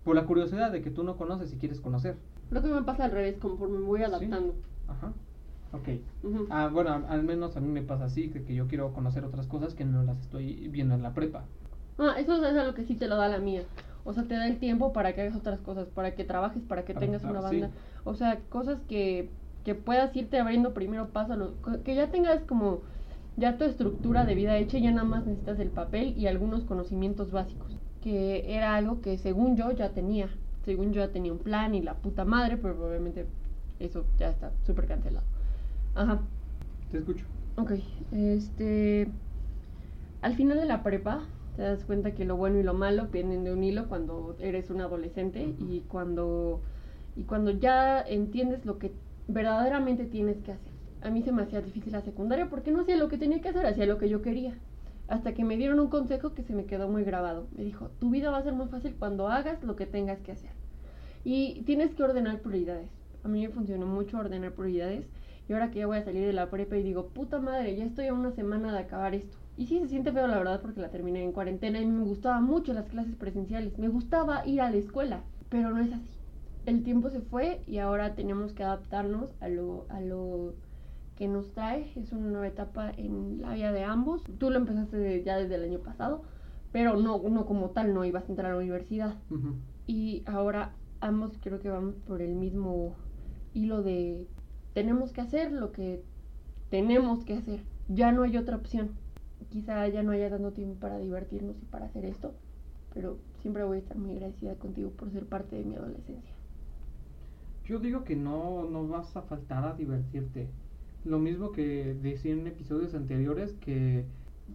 por 0.03 0.15
la 0.15 0.25
curiosidad 0.25 0.71
de 0.71 0.81
que 0.81 0.89
tú 0.91 1.03
no 1.03 1.15
conoces 1.17 1.53
y 1.53 1.57
quieres 1.57 1.79
conocer 1.79 2.17
Creo 2.49 2.61
que 2.63 2.67
me 2.69 2.81
pasa 2.83 3.05
al 3.05 3.11
revés, 3.11 3.37
conforme 3.39 3.77
me 3.79 3.85
voy 3.85 3.99
Sí. 3.99 4.05
adaptando. 4.05 4.53
Ajá. 4.89 5.13
Ok. 5.71 5.87
Ah, 6.49 6.69
bueno, 6.71 7.01
al- 7.07 7.23
menos 7.23 7.55
a 7.55 7.61
mí 7.61 7.69
me 7.69 7.81
pasa 7.81 8.03
así, 8.05 8.29
que, 8.29 8.43
que 8.43 8.53
yo 8.53 8.67
quiero 8.67 8.91
conocer 8.91 9.23
otras 9.23 9.47
cosas 9.47 9.73
que 9.73 9.85
no 9.85 10.03
las 10.03 10.19
estoy 10.19 10.67
viendo 10.67 10.93
en 10.95 11.01
la 11.01 11.13
prepa. 11.13 11.45
Ah, 11.97 12.15
eso 12.17 12.35
es 12.45 12.57
algo 12.57 12.73
que 12.73 12.83
sí 12.83 12.95
te 12.95 13.07
lo 13.07 13.15
da 13.15 13.29
la 13.29 13.37
mía. 13.39 13.63
O 14.03 14.11
sea, 14.11 14.23
te 14.23 14.33
da 14.33 14.47
el 14.47 14.57
tiempo 14.59 14.91
para 14.91 15.13
que 15.15 15.21
hagas 15.21 15.37
otras 15.37 15.61
cosas, 15.61 15.87
para 15.87 16.13
que 16.13 16.25
trabajes, 16.25 16.61
para 16.63 16.83
que 16.83 16.93
Para 16.93 17.05
tengas 17.05 17.23
una 17.23 17.39
sí. 17.49 17.61
banda. 17.61 17.69
O 18.03 18.15
sea, 18.15 18.41
cosas 18.49 18.81
que, 18.89 19.29
que 19.63 19.75
puedas 19.75 20.13
irte 20.13 20.37
abriendo 20.39 20.73
primero 20.73 21.07
paso, 21.07 21.53
que 21.85 21.95
ya 21.95 22.11
tengas 22.11 22.41
como 22.41 22.81
ya 23.37 23.57
tu 23.57 23.63
estructura 23.63 24.25
de 24.25 24.35
vida 24.35 24.57
hecha 24.57 24.77
ya 24.77 24.91
nada 24.91 25.07
más 25.07 25.25
necesitas 25.25 25.59
el 25.59 25.69
papel 25.69 26.17
y 26.17 26.27
algunos 26.27 26.63
conocimientos 26.63 27.31
básicos. 27.31 27.77
Que 28.01 28.55
era 28.55 28.75
algo 28.75 29.01
que 29.01 29.17
según 29.17 29.55
yo 29.55 29.71
ya 29.71 29.89
tenía. 29.89 30.29
Según 30.65 30.93
yo 30.93 31.01
ya 31.01 31.11
tenía 31.11 31.31
un 31.31 31.39
plan 31.39 31.73
y 31.73 31.81
la 31.81 31.95
puta 31.95 32.25
madre, 32.25 32.57
pero 32.57 32.87
obviamente 32.87 33.25
eso 33.79 34.05
ya 34.17 34.29
está 34.29 34.51
súper 34.65 34.85
cancelado. 34.87 35.25
Ajá. 35.95 36.19
Te 36.91 36.97
escucho. 36.97 37.25
Ok, 37.57 37.71
este. 38.11 39.07
Al 40.21 40.35
final 40.35 40.57
de 40.57 40.65
la 40.65 40.83
prepa, 40.83 41.23
te 41.55 41.63
das 41.63 41.83
cuenta 41.83 42.13
que 42.13 42.25
lo 42.25 42.37
bueno 42.37 42.59
y 42.59 42.63
lo 42.63 42.73
malo 42.73 43.07
vienen 43.07 43.43
de 43.43 43.53
un 43.53 43.63
hilo 43.63 43.87
cuando 43.87 44.35
eres 44.39 44.69
un 44.69 44.81
adolescente 44.81 45.55
y 45.59 45.83
cuando. 45.87 46.61
Y 47.15 47.23
cuando 47.23 47.51
ya 47.51 48.01
entiendes 48.01 48.65
lo 48.65 48.77
que 48.77 48.93
verdaderamente 49.27 50.05
tienes 50.05 50.37
que 50.41 50.53
hacer. 50.53 50.70
A 51.01 51.09
mí 51.09 51.23
se 51.23 51.31
me 51.31 51.41
hacía 51.41 51.61
difícil 51.61 51.93
la 51.93 52.01
secundaria 52.01 52.49
porque 52.49 52.71
no 52.71 52.81
hacía 52.81 52.95
lo 52.95 53.09
que 53.09 53.17
tenía 53.17 53.41
que 53.41 53.49
hacer, 53.49 53.65
hacía 53.65 53.87
lo 53.87 53.97
que 53.97 54.09
yo 54.09 54.21
quería. 54.21 54.53
Hasta 55.07 55.33
que 55.33 55.43
me 55.43 55.57
dieron 55.57 55.79
un 55.79 55.89
consejo 55.89 56.33
que 56.33 56.43
se 56.43 56.53
me 56.53 56.65
quedó 56.65 56.87
muy 56.87 57.03
grabado. 57.03 57.47
Me 57.57 57.63
dijo, 57.63 57.89
tu 57.99 58.11
vida 58.11 58.29
va 58.29 58.37
a 58.37 58.43
ser 58.43 58.53
más 58.53 58.69
fácil 58.69 58.95
cuando 58.97 59.27
hagas 59.27 59.63
lo 59.63 59.75
que 59.75 59.87
tengas 59.87 60.19
que 60.19 60.31
hacer. 60.31 60.51
Y 61.23 61.63
tienes 61.63 61.93
que 61.95 62.03
ordenar 62.03 62.39
prioridades. 62.39 62.89
A 63.23 63.27
mí 63.27 63.41
me 63.41 63.53
funcionó 63.53 63.87
mucho 63.87 64.19
ordenar 64.19 64.53
prioridades. 64.53 65.05
Y 65.49 65.53
ahora 65.53 65.71
que 65.71 65.79
ya 65.79 65.87
voy 65.87 65.97
a 65.97 66.03
salir 66.03 66.25
de 66.25 66.33
la 66.33 66.49
prepa 66.49 66.77
y 66.77 66.83
digo, 66.83 67.07
puta 67.07 67.39
madre, 67.39 67.75
ya 67.75 67.83
estoy 67.83 68.07
a 68.07 68.13
una 68.13 68.31
semana 68.31 68.71
de 68.71 68.79
acabar 68.79 69.15
esto. 69.15 69.37
Y 69.57 69.65
sí 69.67 69.79
se 69.79 69.87
siente 69.87 70.11
feo 70.11 70.27
la 70.27 70.37
verdad 70.37 70.61
porque 70.61 70.81
la 70.81 70.91
terminé 70.91 71.23
en 71.23 71.33
cuarentena 71.33 71.79
y 71.79 71.85
me 71.85 72.03
gustaban 72.03 72.43
mucho 72.43 72.73
las 72.73 72.87
clases 72.87 73.15
presenciales. 73.15 73.77
Me 73.77 73.89
gustaba 73.89 74.45
ir 74.45 74.61
a 74.61 74.69
la 74.69 74.77
escuela, 74.77 75.23
pero 75.49 75.71
no 75.71 75.79
es 75.79 75.91
así. 75.91 76.09
El 76.65 76.83
tiempo 76.83 77.09
se 77.09 77.21
fue 77.21 77.61
y 77.67 77.79
ahora 77.79 78.13
tenemos 78.15 78.53
que 78.53 78.63
adaptarnos 78.63 79.31
a 79.41 79.49
lo, 79.49 79.87
a 79.89 79.99
lo 79.99 80.53
que 81.21 81.27
nos 81.27 81.51
trae. 81.51 81.91
Es 81.95 82.11
una 82.13 82.31
nueva 82.31 82.47
etapa 82.47 82.89
en 82.97 83.43
la 83.43 83.53
vida 83.53 83.71
de 83.71 83.83
ambos. 83.83 84.23
Tú 84.39 84.49
lo 84.49 84.57
empezaste 84.57 85.21
ya 85.23 85.37
desde 85.37 85.53
el 85.53 85.65
año 85.65 85.77
pasado, 85.77 86.23
pero 86.71 86.97
no, 86.97 87.21
no 87.29 87.45
como 87.45 87.69
tal, 87.69 87.93
no 87.93 88.03
ibas 88.05 88.23
a 88.23 88.29
entrar 88.29 88.49
a 88.51 88.55
la 88.55 88.59
universidad 88.59 89.13
y 89.85 90.23
ahora 90.25 90.73
ambos 90.99 91.37
creo 91.39 91.59
que 91.59 91.69
vamos 91.69 91.93
por 92.07 92.23
el 92.23 92.33
mismo 92.33 92.95
hilo 93.53 93.83
de 93.83 94.25
tenemos 94.73 95.13
que 95.13 95.21
hacer 95.21 95.51
lo 95.51 95.71
que 95.71 96.01
tenemos 96.71 97.23
que 97.23 97.35
hacer, 97.35 97.59
ya 97.87 98.11
no 98.11 98.23
hay 98.23 98.35
otra 98.35 98.55
opción. 98.55 98.89
Quizá 99.51 99.87
ya 99.89 100.01
no 100.01 100.13
haya 100.13 100.27
dando 100.27 100.53
tiempo 100.53 100.79
para 100.79 100.97
divertirnos 100.97 101.55
y 101.61 101.65
para 101.65 101.85
hacer 101.85 102.03
esto, 102.03 102.33
pero 102.95 103.19
siempre 103.43 103.63
voy 103.63 103.77
a 103.77 103.81
estar 103.81 103.95
muy 103.95 104.13
agradecida 104.13 104.55
contigo 104.55 104.89
por 104.89 105.11
ser 105.11 105.27
parte 105.27 105.55
de 105.55 105.65
mi 105.65 105.75
adolescencia. 105.75 106.33
Yo 107.65 107.77
digo 107.77 108.05
que 108.05 108.15
no, 108.15 108.63
no 108.63 108.87
vas 108.87 109.15
a 109.15 109.21
faltar 109.21 109.65
a 109.65 109.75
divertirte. 109.75 110.49
Lo 111.05 111.19
mismo 111.19 111.51
que 111.51 111.95
decía 112.01 112.33
en 112.33 112.45
episodios 112.47 112.93
anteriores, 112.93 113.53
que 113.59 114.05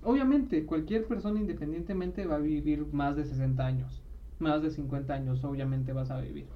obviamente 0.03 0.65
cualquier 0.65 1.07
persona 1.07 1.41
independientemente 1.41 2.27
va 2.27 2.37
a 2.37 2.41
vivir 2.41 2.87
más 2.93 3.17
de 3.17 3.25
60 3.25 3.67
años, 3.67 4.03
más 4.39 4.63
de 4.63 4.71
50 4.71 5.13
años, 5.13 5.43
obviamente 5.45 5.93
vas 5.93 6.11
a 6.11 6.21
vivir. 6.21 6.47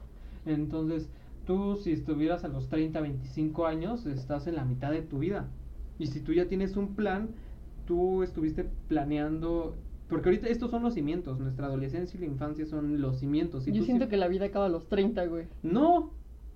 Entonces, 0.46 1.08
tú 1.46 1.76
si 1.76 1.92
estuvieras 1.92 2.44
a 2.44 2.48
los 2.48 2.68
30, 2.68 3.00
25 3.00 3.66
años, 3.66 4.06
estás 4.06 4.46
en 4.46 4.56
la 4.56 4.64
mitad 4.64 4.90
de 4.92 5.02
tu 5.02 5.18
vida. 5.18 5.48
Y 5.98 6.06
si 6.06 6.20
tú 6.20 6.32
ya 6.32 6.46
tienes 6.46 6.76
un 6.76 6.94
plan, 6.94 7.30
tú 7.86 8.22
estuviste 8.22 8.66
planeando, 8.88 9.74
porque 10.08 10.28
ahorita 10.28 10.46
estos 10.48 10.70
son 10.70 10.82
los 10.82 10.94
cimientos, 10.94 11.38
nuestra 11.40 11.66
adolescencia 11.66 12.16
y 12.16 12.20
la 12.20 12.26
infancia 12.26 12.64
son 12.66 13.00
los 13.00 13.18
cimientos. 13.18 13.64
Si 13.64 13.72
Yo 13.72 13.82
siento 13.82 14.04
sie- 14.06 14.08
que 14.08 14.16
la 14.16 14.28
vida 14.28 14.46
acaba 14.46 14.66
a 14.66 14.68
los 14.68 14.88
30, 14.88 15.26
güey. 15.26 15.46
no, 15.62 16.10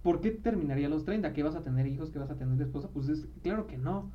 ¿por 0.05 0.21
qué 0.21 0.31
terminaría 0.31 0.87
a 0.87 0.91
los 0.91 1.05
30? 1.05 1.33
¿Que 1.33 1.43
vas 1.43 1.57
a 1.57 1.63
tener 1.63 1.87
hijos? 1.87 2.11
¿Que 2.11 2.19
vas 2.19 2.31
a 2.31 2.37
tener 2.37 2.61
esposa? 2.61 2.89
Pues 2.93 3.09
es 3.09 3.27
claro 3.43 3.67
que 3.67 3.79
no. 3.79 4.13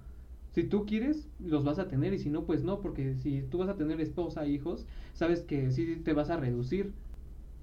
Si 0.52 0.64
tú 0.64 0.86
quieres, 0.86 1.28
los 1.40 1.66
vas 1.66 1.80
a 1.80 1.88
tener 1.88 2.14
y 2.14 2.20
si 2.20 2.30
no, 2.30 2.44
pues 2.44 2.64
no, 2.64 2.80
porque 2.80 3.16
si 3.16 3.42
tú 3.42 3.58
vas 3.58 3.70
a 3.70 3.76
tener 3.76 4.00
esposa 4.00 4.46
hijos, 4.46 4.86
sabes 5.14 5.42
que 5.42 5.72
sí 5.72 5.96
te 6.06 6.14
vas 6.14 6.30
a 6.30 6.38
reducir. 6.38 6.94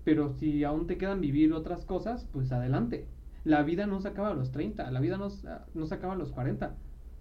Pero 0.04 0.34
si 0.34 0.64
aún 0.64 0.88
te 0.88 0.98
quedan 0.98 1.20
vivir 1.20 1.52
otras 1.52 1.84
cosas, 1.84 2.26
pues 2.32 2.50
adelante. 2.50 3.06
La 3.44 3.62
vida 3.62 3.86
no 3.86 4.00
se 4.00 4.08
acaba 4.08 4.30
a 4.30 4.34
los 4.34 4.50
30, 4.50 4.90
la 4.90 5.00
vida 5.00 5.18
no, 5.18 5.28
no 5.74 5.86
se 5.86 5.94
acaba 5.94 6.14
a 6.14 6.16
los 6.16 6.32
40. 6.32 6.74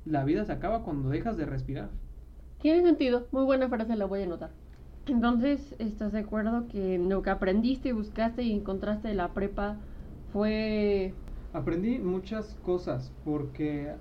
La 0.06 0.24
vida 0.24 0.44
se 0.44 0.54
acaba 0.54 0.84
cuando 0.84 1.10
dejas 1.10 1.38
de 1.38 1.46
respirar. 1.46 1.89
Tiene 2.62 2.82
sentido, 2.82 3.28
muy 3.32 3.44
buena 3.44 3.70
frase, 3.70 3.96
la 3.96 4.06
voy 4.06 4.22
a 4.22 4.24
anotar. 4.24 4.50
Entonces, 5.08 5.76
¿estás 5.78 6.13
de 6.13 6.20
acuerdo 6.20 6.68
que 6.68 6.98
lo 6.98 7.22
que 7.22 7.30
aprendiste, 7.30 7.94
buscaste 7.94 8.41
y 8.41 8.54
encontraste 8.54 9.08
de 9.10 9.13
la 9.13 9.34
prepa 9.34 9.78
fue 10.36 11.13
Aprendí 11.54 12.00
muchas 12.00 12.58
cosas 12.65 13.13
porque, 13.24 13.93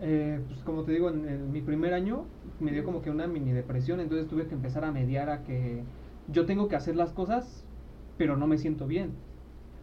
eh, 0.00 0.40
pues 0.48 0.60
como 0.60 0.84
te 0.84 0.92
digo, 0.92 1.10
en, 1.10 1.52
mi 1.52 1.60
primer 1.60 1.92
año 1.92 2.24
me 2.60 2.72
dio 2.72 2.82
como 2.82 3.02
que 3.02 3.10
una 3.10 3.26
mini 3.26 3.52
depresión, 3.52 4.00
entonces 4.00 4.26
tuve 4.26 4.46
que 4.46 4.54
empezar 4.54 4.86
a 4.86 4.90
mediar 4.90 5.28
a 5.28 5.42
que 5.42 5.82
yo 6.32 6.46
tengo 6.46 6.66
que 6.66 6.76
hacer 6.76 6.96
las 6.96 7.12
cosas, 7.12 7.66
pero 8.16 8.38
no 8.38 8.46
me 8.46 8.56
siento 8.56 8.86
bien. 8.86 9.10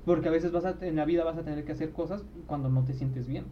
Porque 0.04 0.30
a 0.30 0.32
veces 0.32 0.52
vas 0.52 0.66
a, 0.66 0.76
en 0.82 0.96
la 0.96 1.06
vida 1.06 1.24
vas 1.24 1.38
a 1.38 1.44
tener 1.44 1.64
que 1.64 1.74
hacer 1.74 1.92
cosas 1.92 2.26
cuando 2.48 2.70
no 2.70 2.84
te 2.84 2.94
sientes 2.94 3.28
bien. 3.28 3.46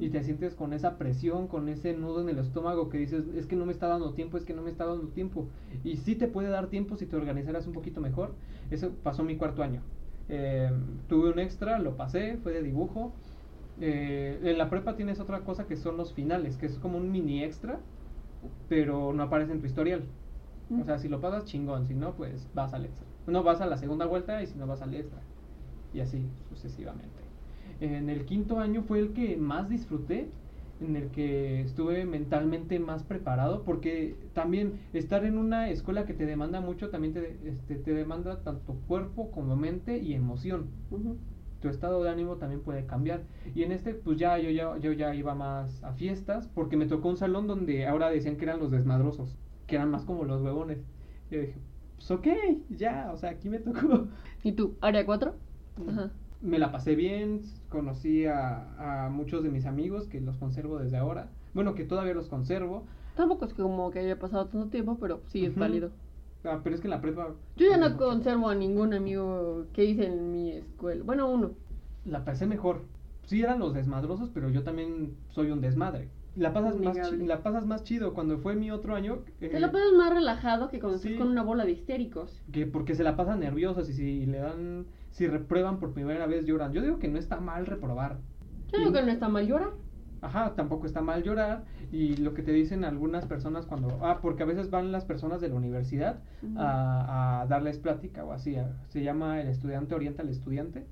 Y 0.00 0.08
te 0.08 0.22
sientes 0.22 0.54
con 0.54 0.72
esa 0.72 0.96
presión, 0.96 1.46
con 1.46 1.68
ese 1.68 1.92
nudo 1.92 2.22
en 2.22 2.30
el 2.30 2.38
estómago 2.38 2.88
que 2.88 2.96
dices, 2.96 3.26
es 3.36 3.44
que 3.44 3.56
no 3.56 3.66
me 3.66 3.72
está 3.72 3.88
dando 3.88 4.14
tiempo, 4.14 4.38
es 4.38 4.46
que 4.46 4.54
no 4.54 4.62
me 4.62 4.70
está 4.70 4.86
dando 4.86 5.08
tiempo. 5.08 5.48
Y 5.84 5.98
sí 5.98 6.16
te 6.16 6.26
puede 6.26 6.48
dar 6.48 6.68
tiempo 6.68 6.96
si 6.96 7.04
te 7.04 7.16
organizaras 7.16 7.66
un 7.66 7.74
poquito 7.74 8.00
mejor. 8.00 8.34
Eso 8.70 8.92
pasó 9.02 9.24
mi 9.24 9.36
cuarto 9.36 9.62
año. 9.62 9.82
Eh, 10.28 10.70
tuve 11.08 11.30
un 11.30 11.38
extra, 11.38 11.78
lo 11.78 11.96
pasé, 11.96 12.36
fue 12.38 12.52
de 12.52 12.62
dibujo. 12.62 13.12
Eh, 13.80 14.38
en 14.42 14.58
la 14.58 14.70
prepa 14.70 14.96
tienes 14.96 15.20
otra 15.20 15.40
cosa 15.40 15.66
que 15.66 15.76
son 15.76 15.96
los 15.96 16.12
finales, 16.12 16.56
que 16.56 16.66
es 16.66 16.78
como 16.78 16.98
un 16.98 17.10
mini 17.10 17.42
extra, 17.42 17.78
pero 18.68 19.12
no 19.12 19.22
aparece 19.24 19.52
en 19.52 19.60
tu 19.60 19.66
historial. 19.66 20.04
O 20.80 20.84
sea, 20.84 20.98
si 20.98 21.08
lo 21.08 21.20
pasas, 21.20 21.44
chingón, 21.44 21.86
si 21.86 21.94
no, 21.94 22.14
pues 22.14 22.48
vas 22.54 22.72
al 22.72 22.86
extra. 22.86 23.06
No 23.26 23.42
vas 23.42 23.60
a 23.60 23.66
la 23.66 23.76
segunda 23.76 24.06
vuelta 24.06 24.42
y 24.42 24.46
si 24.46 24.58
no 24.58 24.66
vas 24.66 24.82
al 24.82 24.94
extra. 24.94 25.20
Y 25.92 26.00
así 26.00 26.26
sucesivamente. 26.48 27.22
En 27.80 28.08
el 28.08 28.24
quinto 28.24 28.58
año 28.60 28.82
fue 28.82 28.98
el 29.00 29.12
que 29.12 29.36
más 29.36 29.68
disfruté, 29.68 30.28
en 30.80 30.96
el 30.96 31.10
que 31.10 31.60
estuve 31.60 32.04
mentalmente 32.04 32.78
más 32.78 33.02
preparado, 33.02 33.62
porque 33.62 34.16
también 34.32 34.80
estar 34.92 35.24
en 35.24 35.38
una 35.38 35.70
escuela 35.70 36.04
que 36.04 36.14
te 36.14 36.26
demanda 36.26 36.60
mucho, 36.60 36.90
también 36.90 37.14
te, 37.14 37.38
este, 37.44 37.76
te 37.76 37.94
demanda 37.94 38.42
tanto 38.42 38.74
cuerpo 38.86 39.30
como 39.30 39.56
mente 39.56 39.98
y 39.98 40.14
emoción. 40.14 40.66
Tu 41.60 41.68
estado 41.68 42.02
de 42.02 42.10
ánimo 42.10 42.36
también 42.36 42.60
puede 42.60 42.84
cambiar. 42.86 43.22
Y 43.54 43.62
en 43.62 43.72
este, 43.72 43.94
pues 43.94 44.18
ya 44.18 44.38
yo, 44.38 44.50
ya 44.50 44.76
yo 44.78 44.92
ya 44.92 45.14
iba 45.14 45.34
más 45.34 45.82
a 45.82 45.92
fiestas, 45.92 46.48
porque 46.48 46.76
me 46.76 46.86
tocó 46.86 47.08
un 47.08 47.16
salón 47.16 47.46
donde 47.46 47.86
ahora 47.86 48.10
decían 48.10 48.36
que 48.36 48.44
eran 48.44 48.58
los 48.58 48.70
desmadrosos, 48.70 49.36
que 49.66 49.76
eran 49.76 49.90
más 49.90 50.04
como 50.04 50.24
los 50.24 50.42
huevones. 50.42 50.78
Y 51.30 51.34
yo 51.34 51.40
dije, 51.40 51.54
pues 51.96 52.10
ok, 52.10 52.26
ya, 52.70 53.10
o 53.12 53.16
sea, 53.16 53.30
aquí 53.30 53.48
me 53.48 53.60
tocó. 53.60 54.08
¿Y 54.42 54.52
tú, 54.52 54.76
área 54.80 55.06
4? 55.06 55.34
Ajá. 55.88 56.10
Me 56.44 56.58
la 56.58 56.70
pasé 56.70 56.94
bien, 56.94 57.40
conocí 57.70 58.26
a, 58.26 59.06
a 59.06 59.08
muchos 59.08 59.42
de 59.42 59.48
mis 59.48 59.64
amigos 59.64 60.06
que 60.06 60.20
los 60.20 60.36
conservo 60.36 60.78
desde 60.78 60.98
ahora. 60.98 61.30
Bueno, 61.54 61.74
que 61.74 61.84
todavía 61.84 62.12
los 62.12 62.28
conservo. 62.28 62.84
Tampoco 63.16 63.46
es 63.46 63.54
como 63.54 63.90
que 63.90 64.00
haya 64.00 64.18
pasado 64.18 64.46
tanto 64.46 64.68
tiempo, 64.68 64.98
pero 65.00 65.22
sí 65.28 65.44
es 65.46 65.56
válido. 65.56 65.90
Ah, 66.44 66.60
pero 66.62 66.74
es 66.74 66.82
que 66.82 66.88
en 66.88 66.90
la 66.90 67.00
prepa... 67.00 67.28
Yo 67.56 67.70
ya 67.70 67.78
no 67.78 67.88
mucho. 67.88 68.04
conservo 68.04 68.50
a 68.50 68.54
ningún 68.54 68.92
amigo 68.92 69.64
que 69.72 69.84
hice 69.86 70.06
en 70.06 70.32
mi 70.32 70.52
escuela. 70.52 71.02
Bueno, 71.02 71.30
uno. 71.30 71.52
La 72.04 72.24
pasé 72.24 72.46
mejor. 72.46 72.82
Sí 73.24 73.40
eran 73.40 73.58
los 73.60 73.72
desmadrosos, 73.72 74.28
pero 74.28 74.50
yo 74.50 74.62
también 74.62 75.16
soy 75.30 75.50
un 75.50 75.62
desmadre. 75.62 76.10
La 76.36 76.52
pasas, 76.52 76.78
más, 76.78 77.12
la 77.12 77.42
pasas 77.42 77.64
más 77.64 77.84
chido. 77.84 78.12
Cuando 78.12 78.38
fue 78.38 78.56
mi 78.56 78.70
otro 78.70 78.94
año... 78.94 79.20
Te 79.38 79.56
eh, 79.56 79.60
lo 79.60 79.72
pasas 79.72 79.92
más 79.96 80.12
relajado 80.12 80.68
que 80.68 80.80
cuando 80.80 80.98
sí. 80.98 81.08
estás 81.08 81.22
con 81.22 81.30
una 81.30 81.42
bola 81.42 81.64
de 81.64 81.72
histéricos. 81.72 82.42
que 82.52 82.66
porque 82.66 82.94
se 82.94 83.04
la 83.04 83.16
pasan 83.16 83.40
nerviosos 83.40 83.88
y 83.88 83.94
si 83.94 84.26
le 84.26 84.38
dan... 84.38 84.86
Si 85.14 85.28
reprueban 85.28 85.78
por 85.78 85.92
primera 85.92 86.26
vez 86.26 86.44
lloran. 86.44 86.72
Yo 86.72 86.82
digo 86.82 86.98
que 86.98 87.06
no 87.08 87.18
está 87.18 87.38
mal 87.38 87.66
reprobar. 87.66 88.18
Yo 88.72 88.78
digo 88.80 88.92
que 88.92 89.02
no 89.02 89.12
está 89.12 89.28
mal 89.28 89.46
llorar. 89.46 89.70
Ajá, 90.20 90.54
tampoco 90.56 90.86
está 90.86 91.02
mal 91.02 91.22
llorar. 91.22 91.64
Y 91.92 92.16
lo 92.16 92.34
que 92.34 92.42
te 92.42 92.50
dicen 92.50 92.82
algunas 92.84 93.24
personas 93.24 93.64
cuando... 93.64 93.88
Ah, 94.02 94.18
porque 94.20 94.42
a 94.42 94.46
veces 94.46 94.70
van 94.70 94.90
las 94.90 95.04
personas 95.04 95.40
de 95.40 95.50
la 95.50 95.54
universidad 95.54 96.18
a, 96.56 97.42
a 97.42 97.46
darles 97.46 97.78
plática 97.78 98.24
o 98.24 98.32
así. 98.32 98.56
a- 98.56 98.72
se 98.88 99.04
llama 99.04 99.40
el 99.40 99.46
estudiante 99.48 99.94
orienta 99.94 100.22
al 100.22 100.30
estudiante, 100.30 100.84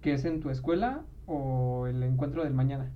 que 0.00 0.12
es 0.12 0.24
en 0.24 0.38
tu 0.40 0.50
escuela 0.50 1.02
o 1.26 1.88
el 1.88 2.00
encuentro 2.04 2.44
del 2.44 2.54
mañana, 2.54 2.92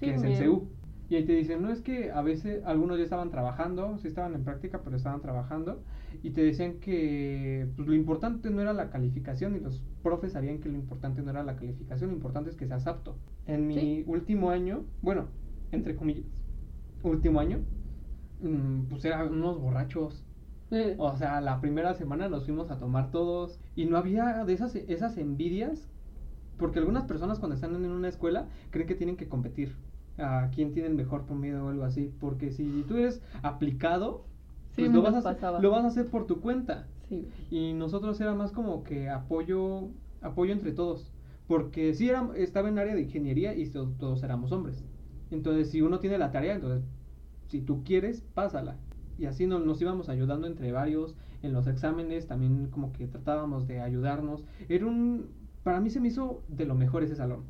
Sí, 0.00 0.06
que 0.06 0.14
es 0.16 0.22
en. 0.24 0.36
CEU. 0.36 0.68
Y 1.10 1.14
ahí 1.16 1.24
te 1.24 1.34
dicen, 1.34 1.62
no 1.62 1.70
es 1.70 1.80
que 1.80 2.10
a 2.10 2.22
veces 2.22 2.64
algunos 2.64 2.98
ya 2.98 3.04
estaban 3.04 3.30
trabajando, 3.30 3.98
sí 3.98 4.08
estaban 4.08 4.34
en 4.34 4.42
práctica, 4.44 4.80
pero 4.82 4.96
estaban 4.96 5.20
trabajando. 5.20 5.84
Y 6.22 6.30
te 6.30 6.42
decían 6.42 6.80
que 6.80 7.68
pues, 7.76 7.86
lo 7.88 7.94
importante 7.94 8.50
no 8.50 8.60
era 8.60 8.72
la 8.72 8.90
calificación 8.90 9.56
y 9.56 9.60
los 9.60 9.82
profes 10.02 10.32
sabían 10.32 10.60
que 10.60 10.68
lo 10.68 10.76
importante 10.76 11.22
no 11.22 11.30
era 11.30 11.42
la 11.44 11.56
calificación, 11.56 12.10
lo 12.10 12.16
importante 12.16 12.50
es 12.50 12.56
que 12.56 12.66
seas 12.66 12.86
apto. 12.86 13.16
En 13.46 13.66
mi 13.66 13.74
Sí. 13.74 14.04
último 14.06 14.50
año, 14.50 14.84
bueno, 15.00 15.28
entre 15.70 15.96
comillas, 15.96 16.24
último 17.02 17.40
año, 17.40 17.58
mm, 18.40 18.88
pues 18.88 19.04
eran 19.04 19.32
unos 19.32 19.60
borrachos. 19.60 20.26
O 20.98 21.16
sea, 21.16 21.40
la 21.42 21.60
primera 21.60 21.92
semana 21.94 22.28
nos 22.28 22.46
fuimos 22.46 22.70
a 22.70 22.78
tomar 22.78 23.10
todos 23.10 23.60
y 23.74 23.84
no 23.86 23.98
había 23.98 24.44
de 24.44 24.54
esas, 24.54 24.74
esas 24.74 25.18
envidias, 25.18 25.92
porque 26.56 26.78
algunas 26.78 27.04
personas 27.04 27.38
cuando 27.40 27.54
están 27.56 27.74
en 27.76 27.90
una 27.90 28.08
escuela 28.08 28.48
creen 28.70 28.88
que 28.88 28.94
tienen 28.94 29.16
que 29.16 29.28
competir 29.28 29.76
a 30.18 30.50
quién 30.54 30.72
tiene 30.72 30.88
el 30.88 30.94
mejor 30.94 31.26
promedio 31.26 31.64
o 31.66 31.68
algo 31.68 31.84
así, 31.84 32.08
porque 32.20 32.50
si 32.52 32.84
tú 32.84 32.96
eres 32.96 33.22
aplicado, 33.42 34.31
pues 34.76 34.90
lo, 34.92 35.02
vas 35.02 35.14
a, 35.14 35.18
hacer- 35.18 35.34
pasaba. 35.34 35.60
lo 35.60 35.70
vas 35.70 35.84
a 35.84 35.88
hacer 35.88 36.08
por 36.08 36.26
tu 36.26 36.40
cuenta. 36.40 36.86
sí. 37.08 37.26
Y 37.50 37.72
nosotros 37.74 38.20
era 38.20 38.34
más 38.34 38.52
como 38.52 38.82
que 38.84 39.08
apoyo, 39.10 39.90
apoyo 40.20 40.52
entre 40.52 40.72
todos. 40.72 41.12
Porque 41.46 41.92
sí 41.94 42.08
era, 42.08 42.30
estaba 42.36 42.68
en 42.68 42.78
área 42.78 42.94
de 42.94 43.02
ingeniería 43.02 43.54
y 43.54 43.68
to- 43.70 43.92
todos 43.98 44.22
éramos 44.22 44.52
hombres. 44.52 44.84
Entonces, 45.30 45.70
si 45.70 45.82
uno 45.82 45.98
tiene 46.00 46.18
la 46.18 46.30
tarea, 46.30 46.54
entonces, 46.54 46.88
si 47.48 47.60
tú 47.60 47.82
quieres, 47.84 48.22
pásala. 48.34 48.76
Y 49.18 49.26
así 49.26 49.46
nos, 49.46 49.64
nos 49.64 49.80
íbamos 49.80 50.08
ayudando 50.08 50.46
entre 50.46 50.72
varios. 50.72 51.16
En 51.42 51.52
los 51.52 51.66
exámenes 51.66 52.26
también 52.26 52.68
como 52.70 52.92
que 52.92 53.06
tratábamos 53.06 53.66
de 53.66 53.80
ayudarnos. 53.80 54.44
Era 54.68 54.86
un... 54.86 55.26
Para 55.62 55.80
mí 55.80 55.90
se 55.90 56.00
me 56.00 56.08
hizo 56.08 56.42
de 56.48 56.64
lo 56.66 56.74
mejor 56.74 57.02
ese 57.04 57.14
salón. 57.16 57.44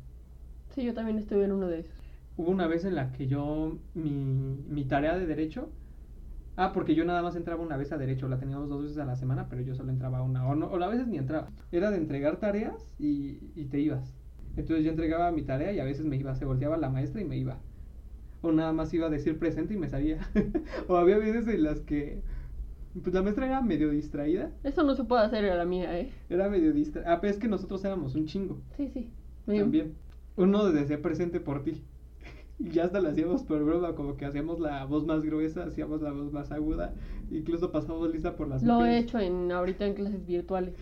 Sí, 0.69 0.83
yo 0.83 0.93
también 0.93 1.17
estuve 1.17 1.45
en 1.45 1.51
uno 1.53 1.67
de 1.67 1.79
esos. 1.79 1.93
Hubo 2.35 2.49
una 2.51 2.67
vez 2.67 2.83
en 2.85 2.95
la 2.95 3.11
que 3.11 3.27
yo, 3.27 3.79
mi, 3.93 4.11
mi 4.67 4.85
tarea 4.85 5.17
de 5.17 5.25
derecho, 5.27 5.69
ah, 6.55 6.71
porque 6.73 6.95
yo 6.95 7.05
nada 7.05 7.21
más 7.21 7.35
entraba 7.35 7.61
una 7.61 7.77
vez 7.77 7.91
a 7.91 7.97
derecho, 7.97 8.27
la 8.27 8.37
teníamos 8.39 8.69
dos 8.69 8.83
veces 8.83 8.97
a 8.97 9.05
la 9.05 9.15
semana, 9.15 9.47
pero 9.49 9.61
yo 9.61 9.75
solo 9.75 9.91
entraba 9.91 10.21
una, 10.21 10.47
o, 10.47 10.55
no, 10.55 10.67
o 10.67 10.81
a 10.81 10.87
veces 10.87 11.07
ni 11.07 11.17
entraba. 11.17 11.49
Era 11.71 11.91
de 11.91 11.97
entregar 11.97 12.37
tareas 12.37 12.87
y, 12.99 13.39
y 13.55 13.65
te 13.65 13.79
ibas. 13.79 14.15
Entonces 14.55 14.85
yo 14.85 14.91
entregaba 14.91 15.31
mi 15.31 15.41
tarea 15.41 15.71
y 15.73 15.79
a 15.79 15.83
veces 15.83 16.05
me 16.05 16.15
iba, 16.17 16.35
se 16.35 16.45
volteaba 16.45 16.77
la 16.77 16.89
maestra 16.89 17.21
y 17.21 17.25
me 17.25 17.37
iba. 17.37 17.59
O 18.41 18.51
nada 18.51 18.73
más 18.73 18.93
iba 18.93 19.07
a 19.07 19.09
decir 19.09 19.39
presente 19.39 19.73
y 19.73 19.77
me 19.77 19.89
salía. 19.89 20.19
o 20.87 20.97
había 20.97 21.17
veces 21.17 21.47
en 21.47 21.63
las 21.63 21.79
que, 21.81 22.21
pues 23.01 23.13
la 23.13 23.23
maestra 23.23 23.47
era 23.47 23.61
medio 23.61 23.89
distraída, 23.89 24.51
Eso 24.63 24.83
no 24.83 24.93
se 24.95 25.03
puede 25.05 25.23
hacer 25.23 25.45
a 25.49 25.55
la 25.55 25.65
mía, 25.65 25.99
¿eh? 25.99 26.11
era 26.29 26.49
medio 26.49 26.73
distraída. 26.73 27.13
Ah, 27.13 27.21
pero 27.21 27.31
es 27.31 27.39
que 27.39 27.47
nosotros 27.47 27.83
éramos 27.83 28.15
un 28.15 28.25
chingo. 28.25 28.59
Sí, 28.77 28.89
sí. 28.89 29.09
También. 29.45 29.95
Uno 30.35 30.71
decía 30.71 31.01
presente 31.01 31.39
por 31.39 31.63
ti. 31.63 31.83
Y 32.63 32.69
ya 32.71 32.85
hasta 32.85 33.01
lo 33.01 33.09
hacíamos 33.09 33.43
por 33.43 33.63
broma, 33.63 33.93
como 33.93 34.15
que 34.15 34.25
hacíamos 34.25 34.59
la 34.59 34.85
voz 34.85 35.05
más 35.05 35.23
gruesa, 35.23 35.65
hacíamos 35.65 36.01
la 36.01 36.11
voz 36.11 36.31
más 36.31 36.51
aguda, 36.51 36.93
incluso 37.29 37.71
pasamos 37.71 38.09
lista 38.11 38.35
por 38.35 38.47
las 38.47 38.63
Lo 38.63 38.85
he 38.85 38.97
hecho 38.99 39.19
en 39.19 39.51
ahorita 39.51 39.85
en 39.85 39.93
clases 39.95 40.25
virtuales. 40.25 40.75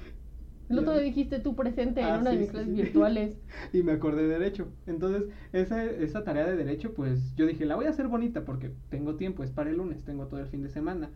El 0.70 0.80
otro 0.80 0.94
día 0.94 1.02
dijiste 1.02 1.40
tú 1.40 1.56
presente 1.56 2.02
Ah, 2.02 2.16
en 2.16 2.22
una 2.22 2.32
sí, 2.32 2.36
de 2.38 2.40
mis 2.40 2.48
sí, 2.48 2.52
clases 2.52 2.76
sí. 2.76 2.82
virtuales. 2.82 3.38
Y 3.74 3.84
me 3.84 3.92
acordé 3.94 4.24
de 4.24 4.40
derecho. 4.40 4.68
Entonces, 4.88 5.24
esa, 5.52 5.84
esa 5.84 6.24
tarea 6.24 6.46
de 6.46 6.56
derecho, 6.56 6.94
pues 6.94 7.36
yo 7.36 7.46
dije, 7.46 7.66
la 7.66 7.76
voy 7.76 7.86
a 7.88 7.90
hacer 7.90 8.08
bonita 8.08 8.46
porque 8.46 8.72
tengo 8.90 9.16
tiempo, 9.16 9.44
es 9.44 9.52
para 9.52 9.70
el 9.70 9.78
lunes, 9.78 10.04
tengo 10.06 10.28
todo 10.28 10.40
el 10.40 10.48
fin 10.48 10.62
de 10.64 10.70
semana. 10.70 11.10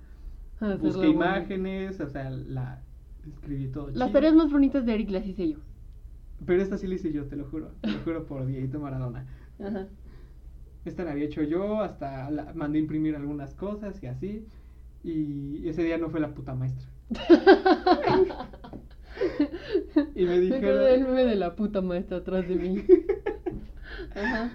Hacerlo 0.60 0.78
Busqué 0.78 1.08
imágenes, 1.08 2.00
o 2.02 2.10
sea, 2.10 2.30
la 2.32 2.82
escribí 3.26 3.68
todo. 3.70 3.92
Las 3.94 4.12
chido. 4.12 4.12
tareas 4.12 4.36
más 4.36 4.52
bonitas 4.52 4.86
de 4.86 4.94
Eric 4.94 5.10
las 5.12 5.26
hice 5.26 5.50
yo. 5.50 5.60
Pero 6.46 6.62
esta 6.62 6.78
sí 6.78 6.88
la 6.88 6.96
hice 6.96 7.12
yo, 7.12 7.28
te 7.28 7.36
lo 7.36 7.46
juro. 7.46 7.76
Te 7.82 7.92
lo 7.92 8.00
juro 8.00 8.26
por 8.26 8.46
Dieguito 8.46 8.80
Maradona. 8.80 9.26
Ajá. 9.60 9.88
Esta 10.86 11.04
la 11.04 11.12
había 11.12 11.26
hecho 11.26 11.42
yo, 11.44 11.82
hasta 11.82 12.30
la 12.30 12.54
mandé 12.54 12.80
imprimir 12.80 13.16
algunas 13.16 13.54
cosas 13.56 14.02
y 14.04 14.08
así. 14.08 14.46
Y 15.04 15.68
ese 15.68 15.84
día 15.84 15.98
no 15.98 16.10
fue 16.10 16.20
la 16.20 16.34
puta 16.34 16.56
maestra. 16.56 16.88
Y 20.14 20.26
me 20.26 20.40
dijeron, 20.40 21.04
meme 21.04 21.26
de 21.26 21.36
la 21.36 21.56
puta 21.56 21.82
maestra 21.82 22.18
atrás 22.18 22.48
de 22.48 22.56
mí. 22.56 22.84
Ajá. 24.16 24.52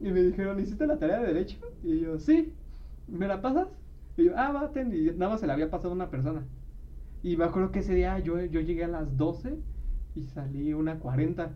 y 0.00 0.10
me 0.10 0.22
dijeron, 0.22 0.60
¿hiciste 0.60 0.86
la 0.86 0.98
tarea 0.98 1.20
de 1.20 1.28
derecho? 1.28 1.58
Y 1.82 2.00
yo, 2.00 2.18
sí. 2.18 2.52
¿Me 3.08 3.26
la 3.26 3.40
pasas? 3.40 3.68
Y 4.16 4.24
yo, 4.24 4.32
ah, 4.36 4.52
va, 4.52 4.72
ten", 4.72 4.92
Y 4.94 5.06
nada 5.12 5.32
más 5.32 5.40
se 5.40 5.46
la 5.46 5.54
había 5.54 5.70
pasado 5.70 5.90
a 5.90 5.96
una 5.96 6.10
persona. 6.10 6.44
Y 7.22 7.36
me 7.36 7.44
acuerdo 7.44 7.70
que 7.70 7.80
ese 7.80 7.94
día 7.94 8.18
yo, 8.18 8.42
yo 8.44 8.60
llegué 8.60 8.84
a 8.84 8.88
las 8.88 9.16
12 9.16 9.58
y 10.14 10.24
salí 10.24 10.74
una 10.74 10.98
40. 10.98 11.50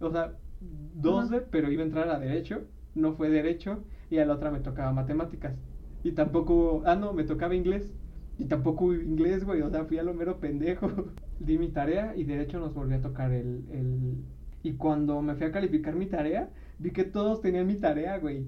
O 0.00 0.10
sea, 0.10 0.32
12, 0.60 1.36
Ajá. 1.36 1.44
pero 1.50 1.70
iba 1.70 1.82
a 1.82 1.86
entrar 1.86 2.08
a 2.08 2.18
derecho. 2.18 2.62
No 2.94 3.14
fue 3.14 3.30
derecho. 3.30 3.82
Y 4.10 4.18
a 4.18 4.26
la 4.26 4.34
otra 4.34 4.50
me 4.50 4.60
tocaba 4.60 4.92
matemáticas. 4.92 5.54
Y 6.02 6.12
tampoco, 6.12 6.82
ah, 6.86 6.96
no, 6.96 7.12
me 7.12 7.24
tocaba 7.24 7.54
inglés. 7.54 7.92
Y 8.38 8.46
tampoco 8.46 8.94
inglés, 8.94 9.44
güey. 9.44 9.62
O 9.62 9.70
sea, 9.70 9.84
fui 9.84 9.98
a 9.98 10.02
lo 10.02 10.14
mero 10.14 10.40
pendejo. 10.40 10.90
Di 11.40 11.58
mi 11.58 11.68
tarea 11.68 12.14
y 12.16 12.24
derecho 12.24 12.58
nos 12.58 12.74
volvió 12.74 12.96
a 12.96 13.00
tocar 13.02 13.32
el, 13.32 13.64
el... 13.70 14.16
Y 14.62 14.74
cuando 14.74 15.22
me 15.22 15.34
fui 15.34 15.46
a 15.46 15.52
calificar 15.52 15.94
mi 15.94 16.06
tarea, 16.06 16.50
vi 16.78 16.90
que 16.90 17.04
todos 17.04 17.40
tenían 17.40 17.66
mi 17.66 17.76
tarea, 17.76 18.18
güey. 18.18 18.46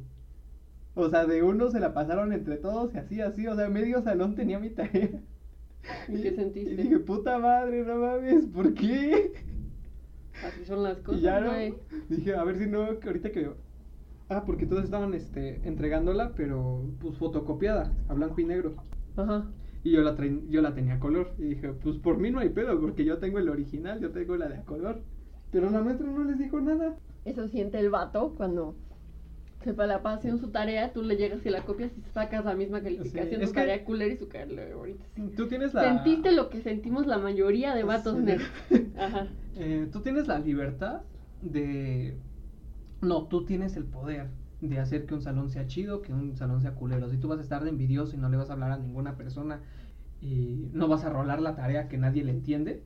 O 0.94 1.08
sea, 1.08 1.24
de 1.26 1.42
uno 1.42 1.70
se 1.70 1.80
la 1.80 1.94
pasaron 1.94 2.32
entre 2.32 2.56
todos 2.58 2.94
y 2.94 2.98
así, 2.98 3.20
así. 3.20 3.46
O 3.46 3.56
sea, 3.56 3.68
medio 3.68 4.02
salón 4.02 4.34
tenía 4.34 4.58
mi 4.58 4.70
tarea. 4.70 5.10
¿Y 6.08 6.20
qué 6.22 6.32
sentiste? 6.36 6.70
Y 6.72 6.76
dije, 6.76 6.98
puta 6.98 7.38
madre, 7.38 7.82
no 7.84 7.96
mames, 7.96 8.46
¿por 8.46 8.74
qué? 8.74 9.32
Así 10.42 10.64
son 10.64 10.82
las 10.82 10.98
cosas, 10.98 11.20
y 11.20 11.24
ya 11.24 11.40
no. 11.40 11.50
güey. 11.50 11.74
Dije, 12.08 12.34
a 12.34 12.44
ver 12.44 12.58
si 12.58 12.66
no, 12.66 12.98
que 12.98 13.08
ahorita 13.08 13.32
que. 13.32 13.50
Ah, 14.28 14.44
porque 14.46 14.66
todos 14.66 14.84
estaban 14.84 15.14
este, 15.14 15.60
entregándola, 15.66 16.32
pero 16.36 16.84
pues 17.00 17.16
fotocopiada, 17.18 17.92
a 18.08 18.14
blanco 18.14 18.40
y 18.40 18.44
negro. 18.44 18.74
Ajá. 19.16 19.46
Y 19.84 19.90
yo 19.92 20.02
la, 20.02 20.16
yo 20.48 20.62
la 20.62 20.74
tenía 20.74 20.94
a 20.94 21.00
color. 21.00 21.32
Y 21.38 21.42
dije, 21.44 21.72
pues 21.72 21.96
por 21.96 22.18
mí 22.18 22.30
no 22.30 22.38
hay 22.38 22.48
pedo, 22.50 22.80
porque 22.80 23.04
yo 23.04 23.18
tengo 23.18 23.38
el 23.38 23.48
original, 23.48 24.00
yo 24.00 24.10
tengo 24.10 24.36
la 24.36 24.48
de 24.48 24.56
a 24.58 24.62
color. 24.62 25.00
Pero 25.50 25.68
la 25.70 25.82
maestra 25.82 26.06
no 26.08 26.24
les 26.24 26.38
dijo 26.38 26.60
nada. 26.60 26.96
Eso 27.24 27.46
siente 27.48 27.78
el 27.78 27.90
vato 27.90 28.34
cuando 28.36 28.74
se 29.62 29.72
la 29.74 30.02
pasa 30.02 30.18
haciendo 30.18 30.40
su 30.40 30.50
tarea, 30.50 30.92
tú 30.92 31.02
le 31.02 31.16
llegas 31.16 31.44
y 31.46 31.50
la 31.50 31.62
copias 31.62 31.92
y 31.96 32.00
sacas 32.12 32.44
la 32.44 32.54
misma 32.54 32.80
calificación, 32.82 33.42
es 33.42 33.48
su 33.50 33.54
que- 33.54 33.60
tarea 33.60 33.84
culera 33.84 34.12
y 34.12 34.16
su 34.16 34.26
tarea 34.26 34.74
bonita. 34.74 35.04
Tú 35.36 35.46
tienes 35.46 35.72
la. 35.74 35.82
Sentiste 35.84 36.32
lo 36.32 36.48
que 36.48 36.62
sentimos 36.62 37.06
la 37.06 37.18
mayoría 37.18 37.74
de 37.74 37.84
vatos 37.84 38.16
Sí. 38.70 38.76
Ajá. 38.98 39.28
Eh, 39.56 39.88
tú 39.92 40.00
tienes 40.00 40.26
la 40.26 40.38
libertad 40.38 41.02
de... 41.42 42.16
No, 43.02 43.24
tú 43.24 43.44
tienes 43.44 43.76
el 43.76 43.84
poder 43.84 44.28
de 44.60 44.78
hacer 44.78 45.06
que 45.06 45.14
un 45.14 45.22
salón 45.22 45.50
sea 45.50 45.66
chido, 45.66 46.02
que 46.02 46.12
un 46.12 46.36
salón 46.36 46.62
sea 46.62 46.74
culero. 46.74 47.10
Si 47.10 47.18
tú 47.18 47.26
vas 47.28 47.38
a 47.40 47.42
estar 47.42 47.64
de 47.64 47.70
envidioso 47.70 48.14
y 48.14 48.18
no 48.18 48.28
le 48.28 48.36
vas 48.36 48.48
a 48.48 48.52
hablar 48.52 48.70
a 48.70 48.78
ninguna 48.78 49.16
persona 49.16 49.60
y 50.20 50.68
no 50.72 50.86
vas 50.86 51.04
a 51.04 51.10
rolar 51.10 51.42
la 51.42 51.56
tarea 51.56 51.88
que 51.88 51.98
nadie 51.98 52.22
le 52.22 52.30
entiende, 52.30 52.84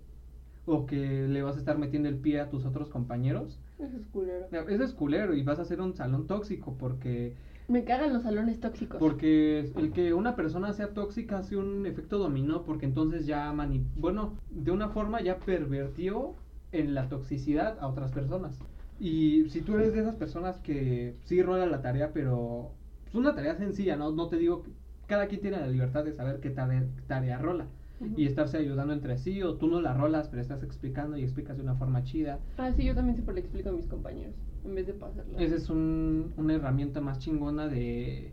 o 0.65 0.87
que 0.87 1.29
le 1.29 1.43
vas 1.43 1.57
a 1.57 1.59
estar 1.59 1.79
metiendo 1.79 2.09
el 2.09 2.17
pie 2.17 2.41
a 2.41 2.49
tus 2.49 2.65
otros 2.65 2.89
compañeros, 2.89 3.61
Eso 3.79 3.97
es 3.99 4.07
culero. 4.07 4.47
eso 4.51 4.83
es 4.85 4.93
culero 4.95 5.35
y 5.35 5.43
vas 5.43 5.59
a 5.59 5.63
hacer 5.63 5.81
un 5.83 5.95
salón 5.95 6.27
tóxico 6.27 6.77
porque 6.79 7.35
Me 7.69 7.85
cagan 7.85 8.13
los 8.15 8.23
salones 8.23 8.59
tóxicos. 8.59 8.99
porque 8.99 9.71
el 9.77 9.93
que 9.93 10.15
una 10.15 10.35
persona 10.35 10.73
sea 10.73 10.89
tóxica 10.95 11.39
hace 11.39 11.57
un 11.59 11.85
efecto 11.87 12.17
dominó, 12.19 12.63
porque 12.65 12.87
entonces 12.87 13.27
ya 13.27 13.53
mani 13.53 13.85
bueno, 13.97 14.33
de 14.51 14.71
una 14.71 14.89
forma 14.89 15.21
ya 15.21 15.39
pervertió 15.39 16.35
en 16.73 16.95
la 16.95 17.09
toxicidad 17.11 17.79
a 17.81 17.87
otras 17.87 18.13
personas. 18.13 18.59
Y 18.99 19.49
si 19.51 19.61
tú 19.61 19.75
eres 19.77 19.93
de 19.93 20.01
esas 20.01 20.17
personas 20.17 20.59
que 20.61 21.17
sí 21.25 21.43
rola 21.43 21.67
la 21.67 21.83
tarea, 21.83 22.13
pero 22.13 22.73
es 23.07 23.15
una 23.15 23.35
tarea 23.35 23.57
sencilla, 23.57 23.97
no, 23.97 24.11
no 24.13 24.29
te 24.29 24.37
digo, 24.37 24.63
que 24.63 24.71
cada 25.07 25.27
quien 25.27 25.41
tiene 25.43 25.59
la 25.61 25.67
libertad 25.69 26.05
de 26.05 26.13
saber 26.13 26.41
qué 26.41 26.51
tarea, 26.51 26.85
tarea 27.07 27.39
rola. 27.39 27.67
Y 28.15 28.27
estarse 28.27 28.59
ayudando 28.59 28.93
entre 28.93 29.17
sí, 29.17 29.43
o 29.43 29.55
tú 29.57 29.69
no 29.69 29.81
la 29.81 29.95
rolas, 29.95 30.29
pero 30.29 30.43
estás 30.43 30.63
explicando 30.63 31.17
y 31.17 31.23
explicas 31.23 31.57
de 31.57 31.63
una 31.63 31.77
forma 31.77 32.05
chida. 32.05 32.41
Ah, 32.59 32.71
sí, 32.77 32.85
yo 32.85 32.95
también 32.95 33.15
siempre 33.17 33.35
le 33.35 33.41
explico 33.41 33.71
a 33.71 33.73
mis 33.73 33.87
compañeros, 33.87 34.35
en 34.67 34.75
vez 34.75 34.87
de 34.87 34.93
pasarla. 34.93 35.39
Esa 35.41 35.57
es 35.57 35.71
un- 35.71 36.35
una 36.37 36.55
herramienta 36.55 37.01
más 37.01 37.19
chingona 37.21 37.69
de, 37.69 38.33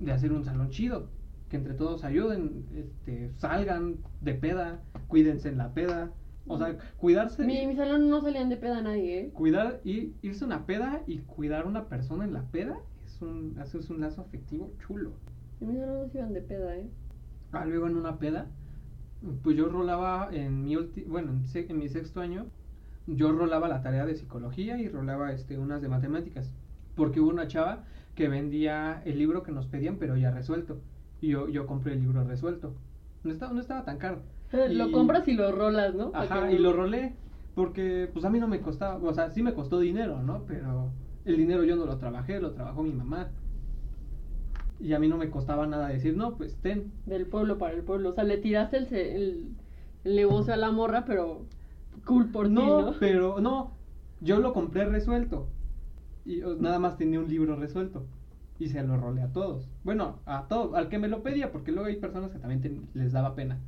de 0.00 0.12
hacer 0.12 0.32
un 0.32 0.44
salón 0.44 0.70
chido. 0.70 1.08
Que 1.48 1.56
entre 1.56 1.74
todos 1.74 2.02
ayuden, 2.02 2.64
este, 2.74 3.30
salgan 3.38 3.96
de 4.22 4.34
peda, 4.34 4.82
cuídense 5.06 5.50
en 5.50 5.58
la 5.58 5.72
peda. 5.72 6.10
O 6.46 6.58
sea, 6.58 6.76
cuidarse, 6.96 7.44
Mi, 7.44 7.66
mi 7.66 7.76
salón 7.76 8.10
no 8.10 8.20
salían 8.20 8.48
de 8.48 8.56
peda 8.56 8.80
nadie, 8.82 9.20
¿eh? 9.20 9.32
cuidar 9.32 9.80
y 9.84 10.18
irse 10.22 10.44
a 10.44 10.46
una 10.46 10.64
peda 10.66 11.02
y 11.06 11.20
cuidar 11.24 11.64
a 11.64 11.68
una 11.68 11.88
persona 11.88 12.24
en 12.24 12.32
la 12.32 12.50
peda 12.50 12.78
es 13.04 13.20
un, 13.20 13.58
eso 13.60 13.78
es 13.78 13.90
un 13.90 14.00
lazo 14.00 14.22
afectivo 14.22 14.74
chulo. 14.78 15.20
En 15.58 15.66
mi 15.68 15.74
salón 15.76 15.98
no 16.02 16.08
se 16.08 16.18
iban 16.18 16.32
de 16.32 16.42
peda, 16.42 16.76
¿eh? 16.76 16.94
Ah, 17.52 17.64
luego 17.66 17.86
en 17.86 17.96
una 17.96 18.18
peda, 18.18 18.56
pues 19.42 19.56
yo 19.56 19.68
rolaba 19.68 20.28
en 20.32 20.64
mi 20.64 20.76
ulti- 20.76 21.06
bueno, 21.08 21.32
en, 21.32 21.46
se- 21.46 21.70
en 21.70 21.78
mi 21.78 21.88
sexto 21.88 22.20
año, 22.20 22.52
yo 23.06 23.32
rolaba 23.32 23.68
la 23.68 23.82
tarea 23.82 24.06
de 24.06 24.16
psicología 24.16 24.78
y 24.78 24.88
rolaba 24.88 25.32
este 25.32 25.58
unas 25.58 25.82
de 25.82 25.88
matemáticas, 25.88 26.56
porque 26.94 27.20
hubo 27.20 27.30
una 27.30 27.48
chava 27.48 27.86
que 28.14 28.28
vendía 28.28 29.02
el 29.04 29.18
libro 29.18 29.42
que 29.42 29.52
nos 29.52 29.68
pedían, 29.68 29.98
pero 29.98 30.16
ya 30.16 30.30
resuelto. 30.32 30.86
Y 31.20 31.30
yo, 31.30 31.48
yo 31.48 31.66
compré 31.66 31.94
el 31.94 32.00
libro 32.00 32.24
resuelto. 32.24 32.82
No 33.22 33.32
estaba, 33.32 33.52
no 33.52 33.60
estaba 33.60 33.84
tan 33.84 33.98
caro. 33.98 34.33
Lo 34.70 34.92
compras 34.92 35.26
y 35.28 35.34
lo 35.34 35.52
rolas, 35.52 35.94
¿no? 35.94 36.10
Ajá, 36.14 36.50
y 36.52 36.58
lo 36.58 36.72
rolé, 36.72 37.14
porque 37.54 38.08
pues 38.12 38.24
a 38.24 38.30
mí 38.30 38.38
no 38.38 38.48
me 38.48 38.60
costaba, 38.60 38.96
o 38.96 39.14
sea, 39.14 39.30
sí 39.30 39.42
me 39.42 39.54
costó 39.54 39.80
dinero, 39.80 40.22
¿no? 40.22 40.44
Pero 40.46 40.90
el 41.24 41.36
dinero 41.36 41.64
yo 41.64 41.76
no 41.76 41.86
lo 41.86 41.98
trabajé, 41.98 42.40
lo 42.40 42.52
trabajó 42.52 42.82
mi 42.82 42.92
mamá. 42.92 43.30
Y 44.80 44.92
a 44.92 44.98
mí 44.98 45.08
no 45.08 45.16
me 45.16 45.30
costaba 45.30 45.66
nada 45.66 45.88
decir, 45.88 46.16
no, 46.16 46.36
pues 46.36 46.56
ten. 46.56 46.92
Del 47.06 47.26
pueblo 47.26 47.58
para 47.58 47.74
el 47.74 47.82
pueblo. 47.82 48.10
O 48.10 48.12
sea, 48.12 48.24
le 48.24 48.38
tiraste 48.38 48.78
el, 48.78 48.92
el, 48.92 49.48
el 50.04 50.16
negocio 50.16 50.52
a 50.52 50.56
la 50.56 50.72
morra, 50.72 51.04
pero 51.04 51.46
cool 52.04 52.30
por 52.30 52.48
ti, 52.48 52.54
no, 52.54 52.82
¿no? 52.82 52.94
pero 52.98 53.40
no, 53.40 53.72
yo 54.20 54.38
lo 54.40 54.52
compré 54.52 54.84
resuelto. 54.84 55.48
Y 56.24 56.42
o, 56.42 56.56
nada 56.56 56.78
más 56.78 56.96
tenía 56.96 57.20
un 57.20 57.28
libro 57.28 57.56
resuelto. 57.56 58.06
Y 58.58 58.68
se 58.68 58.82
lo 58.82 58.96
rolé 58.96 59.22
a 59.22 59.32
todos. 59.32 59.68
Bueno, 59.82 60.20
a 60.26 60.46
todos, 60.46 60.74
al 60.74 60.88
que 60.88 60.98
me 60.98 61.08
lo 61.08 61.22
pedía, 61.22 61.50
porque 61.50 61.72
luego 61.72 61.88
hay 61.88 61.96
personas 61.96 62.30
que 62.30 62.38
también 62.38 62.88
les 62.94 63.12
daba 63.12 63.34
pena. 63.34 63.58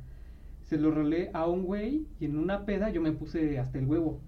Se 0.67 0.77
lo 0.77 0.91
rolé 0.91 1.29
a 1.33 1.47
un 1.47 1.63
güey 1.63 2.05
y 2.19 2.25
en 2.25 2.37
una 2.37 2.65
peda 2.65 2.89
yo 2.89 3.01
me 3.01 3.13
puse 3.13 3.57
hasta 3.57 3.79
el 3.79 3.85
huevo. 3.87 4.19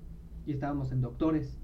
Y 0.45 0.53
estábamos 0.53 0.91
en 0.91 1.01
doctores. 1.01 1.59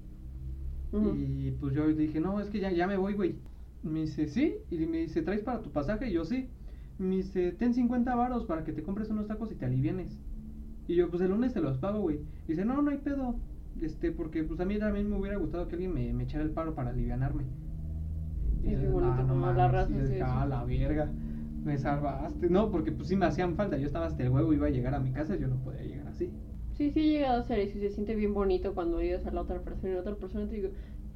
Y 1.14 1.50
pues 1.52 1.74
yo 1.74 1.86
dije, 1.88 2.20
no, 2.20 2.40
es 2.40 2.48
que 2.50 2.60
ya, 2.60 2.70
ya 2.70 2.86
me 2.86 2.96
voy, 2.96 3.14
güey. 3.14 3.36
Me 3.82 4.00
dice, 4.02 4.28
sí. 4.28 4.56
Y 4.70 4.76
me 4.86 4.98
dice, 4.98 5.22
¿traes 5.22 5.42
para 5.42 5.62
tu 5.62 5.70
pasaje? 5.70 6.08
Y 6.08 6.12
yo, 6.12 6.24
sí. 6.24 6.48
Me 6.98 7.16
dice, 7.16 7.52
ten 7.52 7.74
50 7.74 8.14
varos 8.14 8.44
para 8.44 8.64
que 8.64 8.72
te 8.72 8.82
compres 8.82 9.10
unos 9.10 9.26
tacos 9.26 9.50
y 9.50 9.54
te 9.54 9.64
alivienes. 9.66 10.18
Y 10.88 10.94
yo, 10.94 11.08
pues 11.10 11.22
el 11.22 11.30
lunes 11.30 11.52
te 11.54 11.60
los 11.60 11.78
pago, 11.78 12.00
güey. 12.00 12.20
Dice, 12.46 12.64
no, 12.64 12.80
no 12.82 12.90
hay 12.90 12.98
pedo. 12.98 13.34
Este, 13.80 14.10
porque 14.12 14.42
pues 14.44 14.60
a 14.60 14.64
mí 14.64 14.78
también 14.78 15.08
me 15.10 15.16
hubiera 15.18 15.36
gustado 15.36 15.68
que 15.68 15.74
alguien 15.74 15.92
me, 15.92 16.12
me 16.12 16.24
echara 16.24 16.44
el 16.44 16.50
paro 16.50 16.74
para 16.74 16.90
alivianarme. 16.90 17.44
Es 18.64 18.72
yo, 18.72 18.78
bien 18.78 18.92
bonito 18.92 19.12
"Ah, 19.14 19.26
como 19.28 19.40
mames", 19.40 19.56
la 19.56 19.68
raza 19.68 19.92
y 19.92 20.18
yo. 20.18 20.24
"Ah, 20.24 20.46
la 20.46 20.64
verga. 20.64 21.10
Me 21.66 21.76
salvaste. 21.76 22.48
No, 22.48 22.70
porque 22.70 22.92
pues 22.92 23.08
sí 23.08 23.16
me 23.16 23.26
hacían 23.26 23.56
falta. 23.56 23.76
Yo 23.76 23.86
estaba 23.86 24.06
hasta 24.06 24.22
el 24.22 24.30
huevo, 24.30 24.52
iba 24.54 24.66
a 24.68 24.70
llegar 24.70 24.94
a 24.94 25.00
mi 25.00 25.12
casa, 25.12 25.36
yo 25.36 25.48
no 25.48 25.62
podía 25.62 25.82
llegar 25.82 26.08
así. 26.08 26.32
Sí, 26.72 26.90
sí 26.90 27.00
he 27.00 27.12
llegado 27.12 27.40
a 27.40 27.42
ser 27.42 27.58
eso 27.60 27.78
y 27.78 27.80
se 27.80 27.90
siente 27.90 28.14
bien 28.14 28.34
bonito 28.34 28.74
cuando 28.74 28.98
ayudas 28.98 29.26
a 29.26 29.30
la 29.32 29.40
otra 29.42 29.62
persona 29.62 29.90
y 29.92 29.94
la 29.94 30.00
otra 30.00 30.14
persona 30.16 30.46
te 30.48 30.56
digo, 30.56 30.68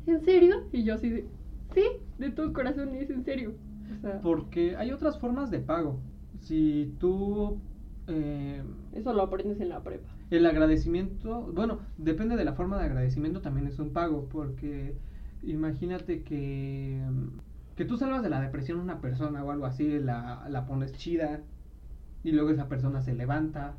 ¿en 0.07 0.21
serio? 0.21 0.57
Y 0.73 0.85
yo 0.85 0.95
así 0.95 1.11
de, 1.11 1.29
sí, 1.75 1.83
de 2.19 2.31
todo 2.31 2.53
corazón, 2.53 2.95
es 2.95 3.11
en 3.11 3.23
serio. 3.25 3.55
O 3.99 4.01
sea, 4.01 4.21
Porque 4.21 4.77
hay 4.77 4.93
otras 4.93 5.19
formas 5.19 5.51
de 5.51 5.61
pago. 5.61 6.01
Si 6.41 6.95
tú... 6.99 7.61
eh, 8.07 8.63
eso 8.93 9.13
lo 9.13 9.23
aprendes 9.23 9.61
en 9.61 9.69
la 9.69 9.83
prepa. 9.83 10.09
El 10.31 10.47
agradecimiento, 10.47 11.51
bueno, 11.53 11.81
depende 11.99 12.37
de 12.37 12.45
la 12.45 12.55
forma 12.55 12.79
de 12.79 12.85
agradecimiento, 12.85 13.41
también 13.43 13.67
es 13.67 13.79
un 13.79 13.93
pago, 13.93 14.29
porque 14.29 14.95
imagínate 15.43 16.23
que, 16.23 17.03
que 17.81 17.87
tú 17.87 17.97
salvas 17.97 18.22
de 18.22 18.28
la 18.28 18.43
depresión 18.43 18.78
a 18.78 18.83
una 18.83 19.01
persona 19.01 19.43
o 19.43 19.51
algo 19.51 19.64
así, 19.64 19.99
la, 20.01 20.47
la 20.51 20.66
pones 20.66 20.93
chida 20.93 21.41
y 22.22 22.33
luego 22.33 22.51
esa 22.51 22.68
persona 22.68 23.01
se 23.01 23.14
levanta. 23.14 23.78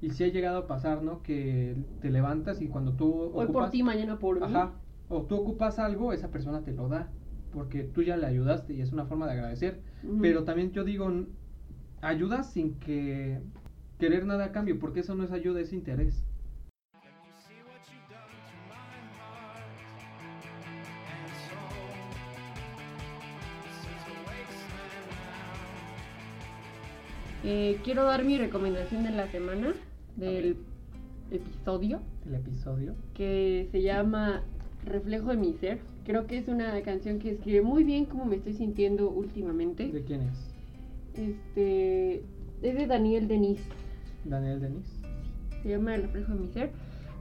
Y 0.00 0.10
si 0.10 0.24
ha 0.24 0.26
llegado 0.26 0.58
a 0.58 0.66
pasar, 0.66 1.00
¿no? 1.04 1.22
Que 1.22 1.76
te 2.00 2.10
levantas 2.10 2.60
y 2.60 2.66
cuando 2.66 2.94
tú 2.94 3.30
Hoy 3.32 3.46
por 3.46 3.70
ti, 3.70 3.84
mañana 3.84 4.18
por 4.18 4.40
mí. 4.40 4.46
Ajá, 4.52 4.72
o 5.08 5.22
tú 5.22 5.36
ocupas 5.36 5.78
algo, 5.78 6.12
esa 6.12 6.32
persona 6.32 6.64
te 6.64 6.72
lo 6.72 6.88
da, 6.88 7.08
porque 7.52 7.84
tú 7.84 8.02
ya 8.02 8.16
le 8.16 8.26
ayudaste 8.26 8.74
y 8.74 8.80
es 8.80 8.90
una 8.90 9.06
forma 9.06 9.26
de 9.26 9.34
agradecer. 9.34 9.80
Pero 10.20 10.42
también 10.42 10.72
yo 10.72 10.82
digo, 10.82 11.08
ayuda 12.00 12.42
sin 12.42 12.80
que 12.80 13.38
querer 14.00 14.26
nada 14.26 14.46
a 14.46 14.50
cambio, 14.50 14.80
porque 14.80 14.98
eso 14.98 15.14
no 15.14 15.22
es 15.22 15.30
ayuda, 15.30 15.60
es 15.60 15.72
interés. 15.72 16.24
Eh, 27.44 27.78
quiero 27.84 28.04
dar 28.04 28.24
mi 28.24 28.38
recomendación 28.38 29.04
de 29.04 29.10
la 29.10 29.30
semana, 29.30 29.74
del 30.16 30.56
episodio, 31.30 32.00
El 32.26 32.36
episodio. 32.36 32.94
que 33.12 33.68
se 33.70 33.82
llama 33.82 34.42
Reflejo 34.86 35.30
de 35.30 35.36
mi 35.36 35.52
ser. 35.54 35.80
Creo 36.06 36.26
que 36.26 36.38
es 36.38 36.48
una 36.48 36.80
canción 36.82 37.18
que 37.18 37.32
escribe 37.32 37.62
muy 37.62 37.84
bien 37.84 38.06
cómo 38.06 38.24
me 38.24 38.36
estoy 38.36 38.54
sintiendo 38.54 39.10
últimamente. 39.10 39.88
¿De 39.88 40.02
quién 40.04 40.22
es? 40.22 40.50
Este 41.14 42.16
es 42.62 42.74
de 42.76 42.86
Daniel 42.86 43.28
Denis. 43.28 43.60
Daniel 44.24 44.60
Denis. 44.60 45.00
Se 45.62 45.68
llama 45.68 45.94
El 45.94 46.02
reflejo 46.02 46.32
de 46.32 46.40
mi 46.40 46.48
ser. 46.48 46.70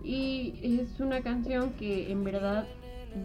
Y 0.03 0.53
es 0.61 0.99
una 0.99 1.21
canción 1.21 1.71
que 1.71 2.11
en 2.11 2.23
verdad 2.23 2.65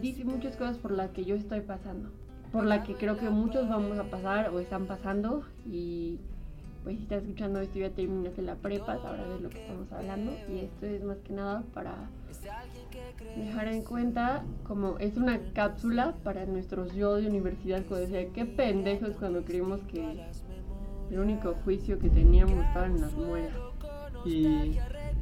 dice 0.01 0.23
muchas 0.23 0.55
cosas 0.55 0.77
por 0.77 0.91
las 0.91 1.11
que 1.11 1.23
yo 1.25 1.35
estoy 1.35 1.61
pasando. 1.61 2.09
Por 2.51 2.65
la 2.65 2.83
que 2.83 2.95
creo 2.95 3.17
que 3.17 3.29
muchos 3.29 3.69
vamos 3.69 3.97
a 3.99 4.03
pasar 4.09 4.49
o 4.49 4.59
están 4.59 4.85
pasando. 4.85 5.43
Y 5.69 6.19
pues 6.83 6.97
si 6.97 7.03
estás 7.03 7.23
escuchando 7.23 7.59
esto 7.59 7.79
ya 7.79 7.89
terminaste 7.89 8.41
la 8.41 8.55
prepa, 8.55 8.97
sabrás 9.01 9.27
de 9.29 9.39
lo 9.39 9.49
que 9.49 9.61
estamos 9.61 9.91
hablando. 9.91 10.31
Y 10.49 10.59
esto 10.59 10.85
es 10.85 11.03
más 11.03 11.17
que 11.17 11.33
nada 11.33 11.63
para 11.73 12.09
dejar 13.35 13.67
en 13.67 13.83
cuenta 13.83 14.43
como 14.63 14.97
es 14.99 15.17
una 15.17 15.39
cápsula 15.53 16.15
para 16.23 16.45
nuestros 16.45 16.93
yo 16.93 17.15
de 17.15 17.27
universidad 17.27 17.83
cuando 17.85 18.07
decía 18.07 18.31
qué 18.33 18.45
pendejos 18.45 19.15
cuando 19.17 19.43
creímos 19.43 19.81
que 19.83 20.25
el 21.11 21.19
único 21.19 21.55
juicio 21.63 21.99
que 21.99 22.09
teníamos 22.09 22.65
estaba 22.65 22.85
en 22.85 23.01
las 23.01 23.13
muelas. 23.13 23.53
Y 24.25 24.73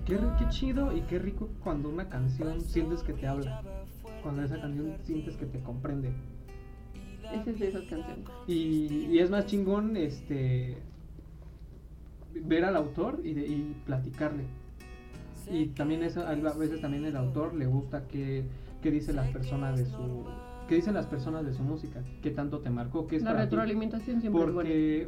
qué, 0.05 0.19
qué 0.39 0.49
chido 0.49 0.95
y 0.95 1.01
qué 1.01 1.19
rico 1.19 1.49
cuando 1.63 1.89
una 1.89 2.09
canción 2.09 2.61
sientes 2.61 3.03
que 3.03 3.13
te 3.13 3.27
habla. 3.27 3.63
Cuando 4.21 4.43
esa 4.43 4.59
canción 4.59 4.95
sientes 5.03 5.37
que 5.37 5.45
te 5.45 5.59
comprende. 5.61 6.11
Esa 7.23 7.49
es 7.49 7.59
de 7.59 7.67
esas 7.67 7.83
canciones. 7.83 8.25
Y, 8.47 9.07
y 9.11 9.19
es 9.19 9.29
más 9.29 9.45
chingón 9.45 9.97
este 9.97 10.77
ver 12.43 12.65
al 12.65 12.75
autor 12.75 13.19
y, 13.23 13.33
de- 13.33 13.47
y 13.47 13.75
platicarle. 13.85 14.43
Y 15.49 15.67
también 15.67 16.03
eso, 16.03 16.21
a 16.27 16.33
veces 16.35 16.81
también 16.81 17.05
el 17.05 17.15
autor 17.15 17.53
le 17.53 17.65
gusta 17.67 18.05
que, 18.07 18.43
que 18.81 18.91
dicen 18.91 19.15
las 19.15 19.29
personas 19.29 19.77
de 19.77 19.85
su 19.85 20.25
que 20.67 20.75
dicen 20.75 20.93
las 20.95 21.05
personas 21.05 21.45
de 21.45 21.53
su 21.53 21.63
música, 21.63 22.03
qué 22.21 22.29
tanto 22.29 22.59
te 22.59 22.69
marcó, 22.69 23.07
qué 23.07 23.15
es 23.15 23.23
La 23.23 23.29
para 23.31 23.43
ti. 23.45 23.51
retroalimentación 23.51 24.19
siempre 24.19 24.41
es 24.43 24.53
buena. 24.53 24.69
Porque 24.69 25.07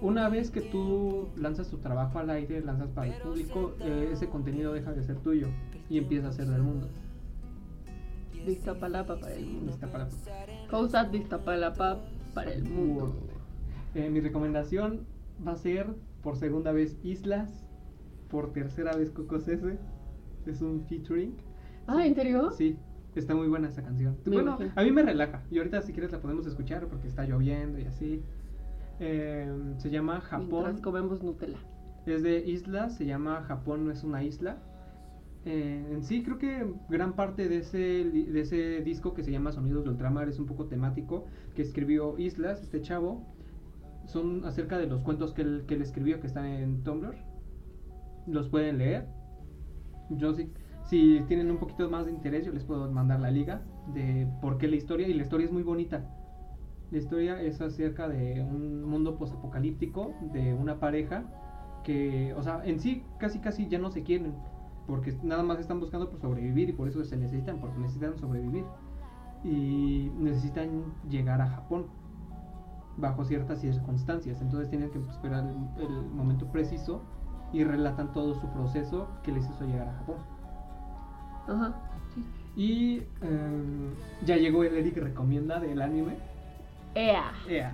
una 0.00 0.30
vez 0.30 0.50
que 0.50 0.62
tú 0.62 1.28
lanzas 1.36 1.68
tu 1.68 1.76
trabajo 1.76 2.18
al 2.18 2.30
aire, 2.30 2.62
lanzas 2.62 2.88
para 2.94 3.08
el 3.14 3.20
público, 3.20 3.74
eh, 3.80 4.08
ese 4.14 4.30
contenido 4.30 4.72
deja 4.72 4.92
de 4.94 5.02
ser 5.02 5.16
tuyo 5.16 5.48
y 5.90 5.98
empieza 5.98 6.28
a 6.28 6.32
ser 6.32 6.46
del 6.46 6.62
mundo. 6.62 6.88
De 8.46 8.52
Iztapalapa 8.52 9.20
para 9.20 9.34
el 9.34 9.44
mundo. 9.46 9.76
Para- 9.92 10.08
Cosas 10.70 11.08
para 12.34 12.52
el 12.54 12.64
mundo. 12.64 13.14
Eh, 13.94 14.08
mi 14.08 14.20
recomendación 14.20 15.00
va 15.46 15.52
a 15.52 15.56
ser 15.56 15.86
por 16.22 16.36
segunda 16.36 16.72
vez 16.72 16.98
Islas, 17.02 17.66
por 18.30 18.52
tercera 18.52 18.96
vez 18.96 19.10
Coco 19.10 19.38
Cese. 19.40 19.78
Es 20.46 20.62
un 20.62 20.82
featuring. 20.82 21.34
Ah, 21.86 22.06
¿en 22.06 22.14
serio? 22.14 22.50
Sí, 22.52 22.78
está 23.14 23.34
muy 23.34 23.48
buena 23.48 23.68
esa 23.68 23.82
canción. 23.82 24.16
Me 24.24 24.32
bueno, 24.36 24.56
imagino. 24.56 24.72
a 24.74 24.82
mí 24.82 24.90
me 24.90 25.02
relaja. 25.02 25.42
Y 25.50 25.58
ahorita 25.58 25.82
si 25.82 25.92
quieres 25.92 26.12
la 26.12 26.20
podemos 26.20 26.46
escuchar 26.46 26.86
porque 26.86 27.08
está 27.08 27.24
lloviendo 27.24 27.78
y 27.78 27.84
así. 27.84 28.22
Eh, 29.00 29.52
se 29.76 29.90
llama 29.90 30.20
Japón. 30.20 30.48
Mientras 30.50 30.80
comemos 30.80 31.22
Nutella. 31.22 31.58
Es 32.06 32.22
de 32.22 32.38
islas, 32.38 32.96
se 32.96 33.04
llama 33.04 33.42
Japón 33.42 33.84
no 33.84 33.92
es 33.92 34.02
una 34.02 34.24
isla. 34.24 34.58
Eh, 35.44 35.86
en 35.92 36.02
sí, 36.02 36.22
creo 36.22 36.38
que 36.38 36.66
gran 36.88 37.14
parte 37.14 37.48
de 37.48 37.58
ese, 37.58 37.78
de 37.78 38.40
ese 38.40 38.80
disco 38.82 39.14
que 39.14 39.22
se 39.22 39.30
llama 39.30 39.52
Sonidos 39.52 39.84
de 39.84 39.90
Ultramar 39.90 40.28
es 40.28 40.38
un 40.38 40.46
poco 40.46 40.66
temático, 40.66 41.26
que 41.54 41.62
escribió 41.62 42.18
Islas, 42.18 42.62
este 42.62 42.80
chavo. 42.80 43.24
Son 44.08 44.46
acerca 44.46 44.78
de 44.78 44.86
los 44.86 45.02
cuentos 45.02 45.34
que 45.34 45.42
él, 45.42 45.64
que 45.68 45.74
él 45.74 45.82
escribió, 45.82 46.18
que 46.18 46.26
están 46.26 46.46
en 46.46 46.82
Tumblr. 46.82 47.14
Los 48.26 48.48
pueden 48.48 48.78
leer. 48.78 49.06
Yo 50.08 50.32
sí, 50.32 50.50
si 50.84 51.20
tienen 51.28 51.50
un 51.50 51.58
poquito 51.58 51.90
más 51.90 52.06
de 52.06 52.12
interés, 52.12 52.46
yo 52.46 52.52
les 52.52 52.64
puedo 52.64 52.90
mandar 52.90 53.20
la 53.20 53.30
liga 53.30 53.60
de 53.92 54.26
por 54.40 54.56
qué 54.56 54.66
la 54.66 54.76
historia, 54.76 55.06
y 55.06 55.12
la 55.12 55.22
historia 55.22 55.44
es 55.44 55.52
muy 55.52 55.62
bonita. 55.62 56.08
La 56.90 56.96
historia 56.96 57.42
es 57.42 57.60
acerca 57.60 58.08
de 58.08 58.40
un 58.40 58.82
mundo 58.84 59.18
posapocalíptico, 59.18 60.14
de 60.32 60.54
una 60.54 60.80
pareja 60.80 61.24
que, 61.84 62.32
o 62.32 62.42
sea, 62.42 62.62
en 62.64 62.80
sí 62.80 63.04
casi 63.18 63.40
casi 63.40 63.68
ya 63.68 63.78
no 63.78 63.90
se 63.90 64.02
quieren, 64.02 64.32
porque 64.86 65.14
nada 65.22 65.42
más 65.42 65.58
están 65.58 65.80
buscando 65.80 66.08
por 66.08 66.18
sobrevivir 66.18 66.70
y 66.70 66.72
por 66.72 66.88
eso 66.88 67.04
se 67.04 67.18
necesitan, 67.18 67.60
porque 67.60 67.78
necesitan 67.78 68.16
sobrevivir. 68.16 68.64
Y 69.44 70.10
necesitan 70.18 70.94
llegar 71.08 71.42
a 71.42 71.46
Japón 71.46 71.86
bajo 72.98 73.24
ciertas 73.24 73.60
circunstancias, 73.60 74.40
entonces 74.40 74.68
tienen 74.68 74.90
que 74.90 74.98
esperar 74.98 75.44
el, 75.44 75.84
el 75.84 76.02
momento 76.10 76.46
preciso 76.46 77.02
y 77.52 77.64
relatan 77.64 78.12
todo 78.12 78.34
su 78.34 78.46
proceso 78.48 79.08
que 79.22 79.32
les 79.32 79.48
hizo 79.48 79.64
llegar 79.64 79.88
a 79.88 79.92
Japón. 79.94 80.16
Ajá. 81.48 81.74
Sí. 82.14 82.24
Y 82.56 83.02
em, 83.22 83.94
ya 84.24 84.36
llegó 84.36 84.64
el 84.64 84.76
Eric 84.76 84.96
recomienda 84.98 85.60
del 85.60 85.80
anime. 85.80 86.16
Ea. 86.94 87.32
Ea. 87.48 87.72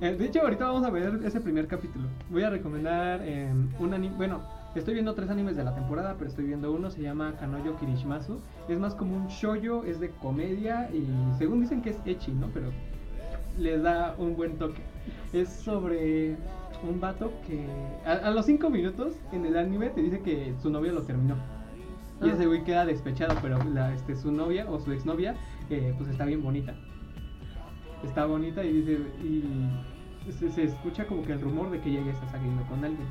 Eh, 0.00 0.16
de 0.16 0.24
hecho, 0.24 0.40
ahorita 0.42 0.66
vamos 0.66 0.84
a 0.84 0.90
ver 0.90 1.20
ese 1.24 1.40
primer 1.40 1.66
capítulo. 1.66 2.08
Voy 2.30 2.42
a 2.42 2.50
recomendar 2.50 3.20
eh, 3.22 3.52
un 3.78 3.94
anime. 3.94 4.16
Bueno, 4.16 4.40
estoy 4.74 4.94
viendo 4.94 5.14
tres 5.14 5.30
animes 5.30 5.56
de 5.56 5.64
la 5.64 5.74
temporada, 5.74 6.14
pero 6.18 6.30
estoy 6.30 6.46
viendo 6.46 6.72
uno, 6.72 6.90
se 6.90 7.02
llama 7.02 7.34
Kanoyo 7.38 7.76
Kirishimasu. 7.78 8.40
Es 8.68 8.78
más 8.78 8.94
como 8.94 9.16
un 9.16 9.26
shoyo, 9.28 9.84
es 9.84 10.00
de 10.00 10.10
comedia 10.10 10.88
y 10.92 11.06
según 11.36 11.60
dicen 11.60 11.82
que 11.82 11.90
es 11.90 12.00
echi, 12.04 12.32
¿no? 12.32 12.48
Pero 12.54 12.70
le 13.58 13.78
da 13.78 14.14
un 14.18 14.36
buen 14.36 14.56
toque. 14.58 14.80
Es 15.32 15.48
sobre 15.48 16.36
un 16.88 17.00
vato 17.00 17.32
que 17.46 17.64
a, 18.04 18.12
a 18.28 18.30
los 18.30 18.46
cinco 18.46 18.70
minutos 18.70 19.14
en 19.32 19.46
el 19.46 19.56
anime 19.56 19.90
te 19.90 20.02
dice 20.02 20.20
que 20.20 20.54
su 20.60 20.70
novia 20.70 20.92
lo 20.92 21.02
terminó. 21.02 21.36
Y 22.22 22.28
Ah. 22.28 22.32
ese 22.34 22.46
güey 22.46 22.62
queda 22.64 22.84
despechado, 22.86 23.34
pero 23.42 23.58
la, 23.64 23.92
este, 23.94 24.14
su 24.16 24.30
novia 24.30 24.70
o 24.70 24.78
su 24.78 24.92
exnovia 24.92 25.34
eh, 25.70 25.94
pues 25.96 26.08
está 26.10 26.24
bien 26.24 26.42
bonita. 26.42 26.74
está 28.04 28.26
bonita 28.26 28.64
y 28.64 28.72
dice, 28.72 28.98
y 29.24 30.30
se, 30.32 30.50
se 30.50 30.64
escucha 30.64 31.06
como 31.06 31.22
que 31.24 31.32
el 31.32 31.40
rumor 31.40 31.70
de 31.70 31.80
que 31.80 31.90
ella 31.90 32.02
ya 32.06 32.12
está 32.12 32.28
saliendo 32.30 32.62
con 32.64 32.84
alguien. 32.84 33.06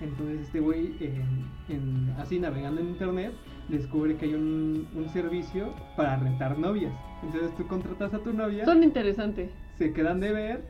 Entonces 0.00 0.40
este 0.40 0.58
güey, 0.60 0.96
en- 1.00 1.44
en- 1.68 2.14
así 2.18 2.40
navegando 2.40 2.80
en 2.80 2.88
internet, 2.88 3.32
descubre 3.68 4.16
que 4.16 4.26
hay 4.26 4.34
un, 4.34 4.88
un 4.96 5.08
servicio 5.10 5.72
para 5.96 6.16
rentar 6.16 6.58
novias. 6.58 6.92
Entonces 7.22 7.54
tú 7.56 7.66
contratas 7.68 8.12
a 8.14 8.18
tu 8.18 8.32
novia, 8.32 8.64
Son 8.64 8.82
interesantes. 8.82 9.50
Se 9.78 9.92
quedan 9.92 10.20
de 10.20 10.32
ver 10.32 10.64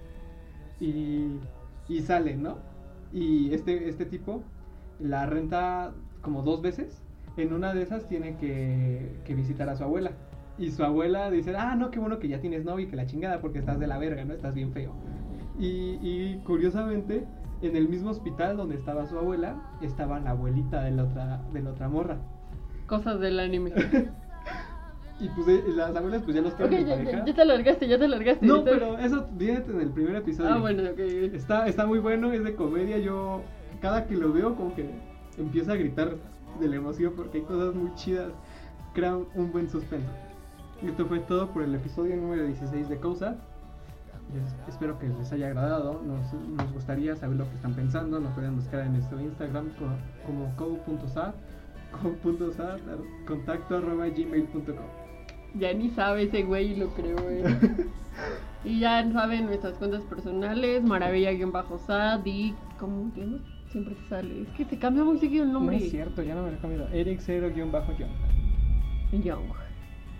y, 0.80 1.38
y 1.88 2.00
salen, 2.00 2.42
¿no? 2.42 2.58
Y 3.12 3.52
este, 3.52 3.88
este 3.88 4.06
tipo 4.06 4.42
la 4.98 5.26
renta 5.26 5.92
como 6.20 6.42
dos 6.42 6.62
veces. 6.62 7.02
En 7.36 7.52
una 7.52 7.72
de 7.72 7.82
esas 7.82 8.08
tiene 8.08 8.36
que, 8.36 9.20
que 9.24 9.34
visitar 9.34 9.68
a 9.68 9.76
su 9.76 9.84
abuela. 9.84 10.12
Y 10.58 10.70
su 10.70 10.84
abuela 10.84 11.30
dice, 11.30 11.54
ah, 11.56 11.74
no, 11.76 11.90
qué 11.90 11.98
bueno 11.98 12.18
que 12.18 12.28
ya 12.28 12.40
tienes 12.40 12.64
novio 12.64 12.86
y 12.86 12.88
que 12.90 12.96
la 12.96 13.06
chingada 13.06 13.40
porque 13.40 13.58
estás 13.58 13.78
de 13.80 13.86
la 13.86 13.98
verga, 13.98 14.24
¿no? 14.24 14.34
Estás 14.34 14.54
bien 14.54 14.72
feo. 14.72 14.92
Y, 15.58 15.98
y 16.02 16.42
curiosamente, 16.44 17.24
en 17.62 17.76
el 17.76 17.88
mismo 17.88 18.10
hospital 18.10 18.56
donde 18.56 18.76
estaba 18.76 19.06
su 19.06 19.18
abuela, 19.18 19.56
estaba 19.80 20.20
la 20.20 20.30
abuelita 20.30 20.82
de 20.82 20.90
la 20.90 21.04
otra, 21.04 21.42
de 21.52 21.62
la 21.62 21.70
otra 21.70 21.88
morra. 21.88 22.18
Cosas 22.86 23.18
del 23.20 23.40
anime. 23.40 23.72
Y 25.20 25.28
pues 25.28 25.46
eh, 25.48 25.62
las 25.76 25.94
abuelas 25.94 26.22
pues 26.22 26.34
ya 26.34 26.42
los 26.42 26.52
ok, 26.54 26.58
tienen 26.68 26.86
ya, 26.86 26.94
pareja. 26.96 27.18
ya, 27.20 27.24
ya 27.26 27.34
te 27.34 27.44
largaste, 27.44 27.88
ya 27.88 27.98
te 27.98 28.08
largaste. 28.08 28.46
No, 28.46 28.64
te- 28.64 28.70
pero 28.72 28.98
eso 28.98 29.26
viene 29.34 29.62
en 29.68 29.80
el 29.80 29.90
primer 29.90 30.16
episodio. 30.16 30.50
Ah, 30.50 30.58
bueno, 30.58 30.82
ok. 30.90 30.98
Está, 30.98 31.66
está 31.68 31.86
muy 31.86 31.98
bueno, 32.00 32.32
es 32.32 32.42
de 32.42 32.54
comedia. 32.54 32.98
Yo, 32.98 33.42
cada 33.80 34.06
que 34.06 34.16
lo 34.16 34.32
veo, 34.32 34.56
como 34.56 34.74
que 34.74 34.90
empiezo 35.38 35.72
a 35.72 35.76
gritar 35.76 36.16
de 36.60 36.68
la 36.68 36.76
emoción 36.76 37.12
porque 37.16 37.38
hay 37.38 37.44
cosas 37.44 37.74
muy 37.74 37.94
chidas. 37.94 38.32
Crean 38.94 39.24
un 39.34 39.52
buen 39.52 39.68
suspenso. 39.70 40.10
Esto 40.82 41.06
fue 41.06 41.20
todo 41.20 41.48
por 41.50 41.62
el 41.62 41.74
episodio 41.74 42.16
número 42.16 42.44
16 42.44 42.88
de 42.88 42.96
Cousa. 42.98 43.36
Es- 44.34 44.68
espero 44.74 44.98
que 44.98 45.06
les 45.08 45.30
haya 45.32 45.46
agradado. 45.48 46.00
Nos, 46.04 46.32
nos 46.32 46.72
gustaría 46.72 47.14
saber 47.14 47.36
lo 47.36 47.48
que 47.48 47.54
están 47.54 47.74
pensando. 47.74 48.18
Nos 48.18 48.32
pueden 48.32 48.56
buscar 48.56 48.80
en 48.80 48.94
nuestro 48.94 49.20
Instagram 49.20 49.68
co- 49.78 50.26
como 50.26 50.52
co.sat, 50.56 51.34
co.sat, 52.02 52.80
contacto 53.26 53.76
arroba 53.76 54.08
gmail.com. 54.08 55.01
Ya 55.54 55.72
ni 55.74 55.90
sabe 55.90 56.24
ese 56.24 56.42
güey 56.42 56.72
y 56.72 56.76
lo 56.76 56.88
creo, 56.94 57.18
eh. 57.30 57.44
Y 58.64 58.78
ya 58.78 59.10
saben 59.12 59.46
nuestras 59.46 59.74
cuentas 59.74 60.02
personales, 60.02 60.84
maravilla-sad 60.84 62.24
y... 62.24 62.54
¿Cómo 62.78 63.10
se 63.12 63.20
llama? 63.20 63.38
Siempre 63.70 63.94
te 63.94 64.08
sale. 64.08 64.42
Es 64.42 64.48
que 64.50 64.64
te 64.64 64.78
cambia 64.78 65.02
muy 65.02 65.18
seguido 65.18 65.42
el 65.44 65.52
No 65.52 65.58
nombre. 65.58 65.78
es 65.78 65.90
cierto, 65.90 66.22
ya 66.22 66.34
no 66.34 66.44
me 66.44 66.52
lo 66.52 66.56
he 66.56 66.60
cambiado. 66.60 66.88
Eric 66.92 67.20
0-John. 67.20 67.72
Young. 69.22 69.40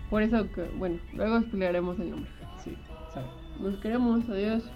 Por 0.09 0.21
eso 0.23 0.45
que, 0.51 0.63
bueno, 0.77 0.99
luego 1.13 1.37
explicaremos 1.37 1.97
el 1.99 2.11
nombre. 2.11 2.29
Sí, 2.63 2.75
sabe. 3.13 3.27
Nos 3.61 3.77
queremos, 3.77 4.27
adiós. 4.27 4.69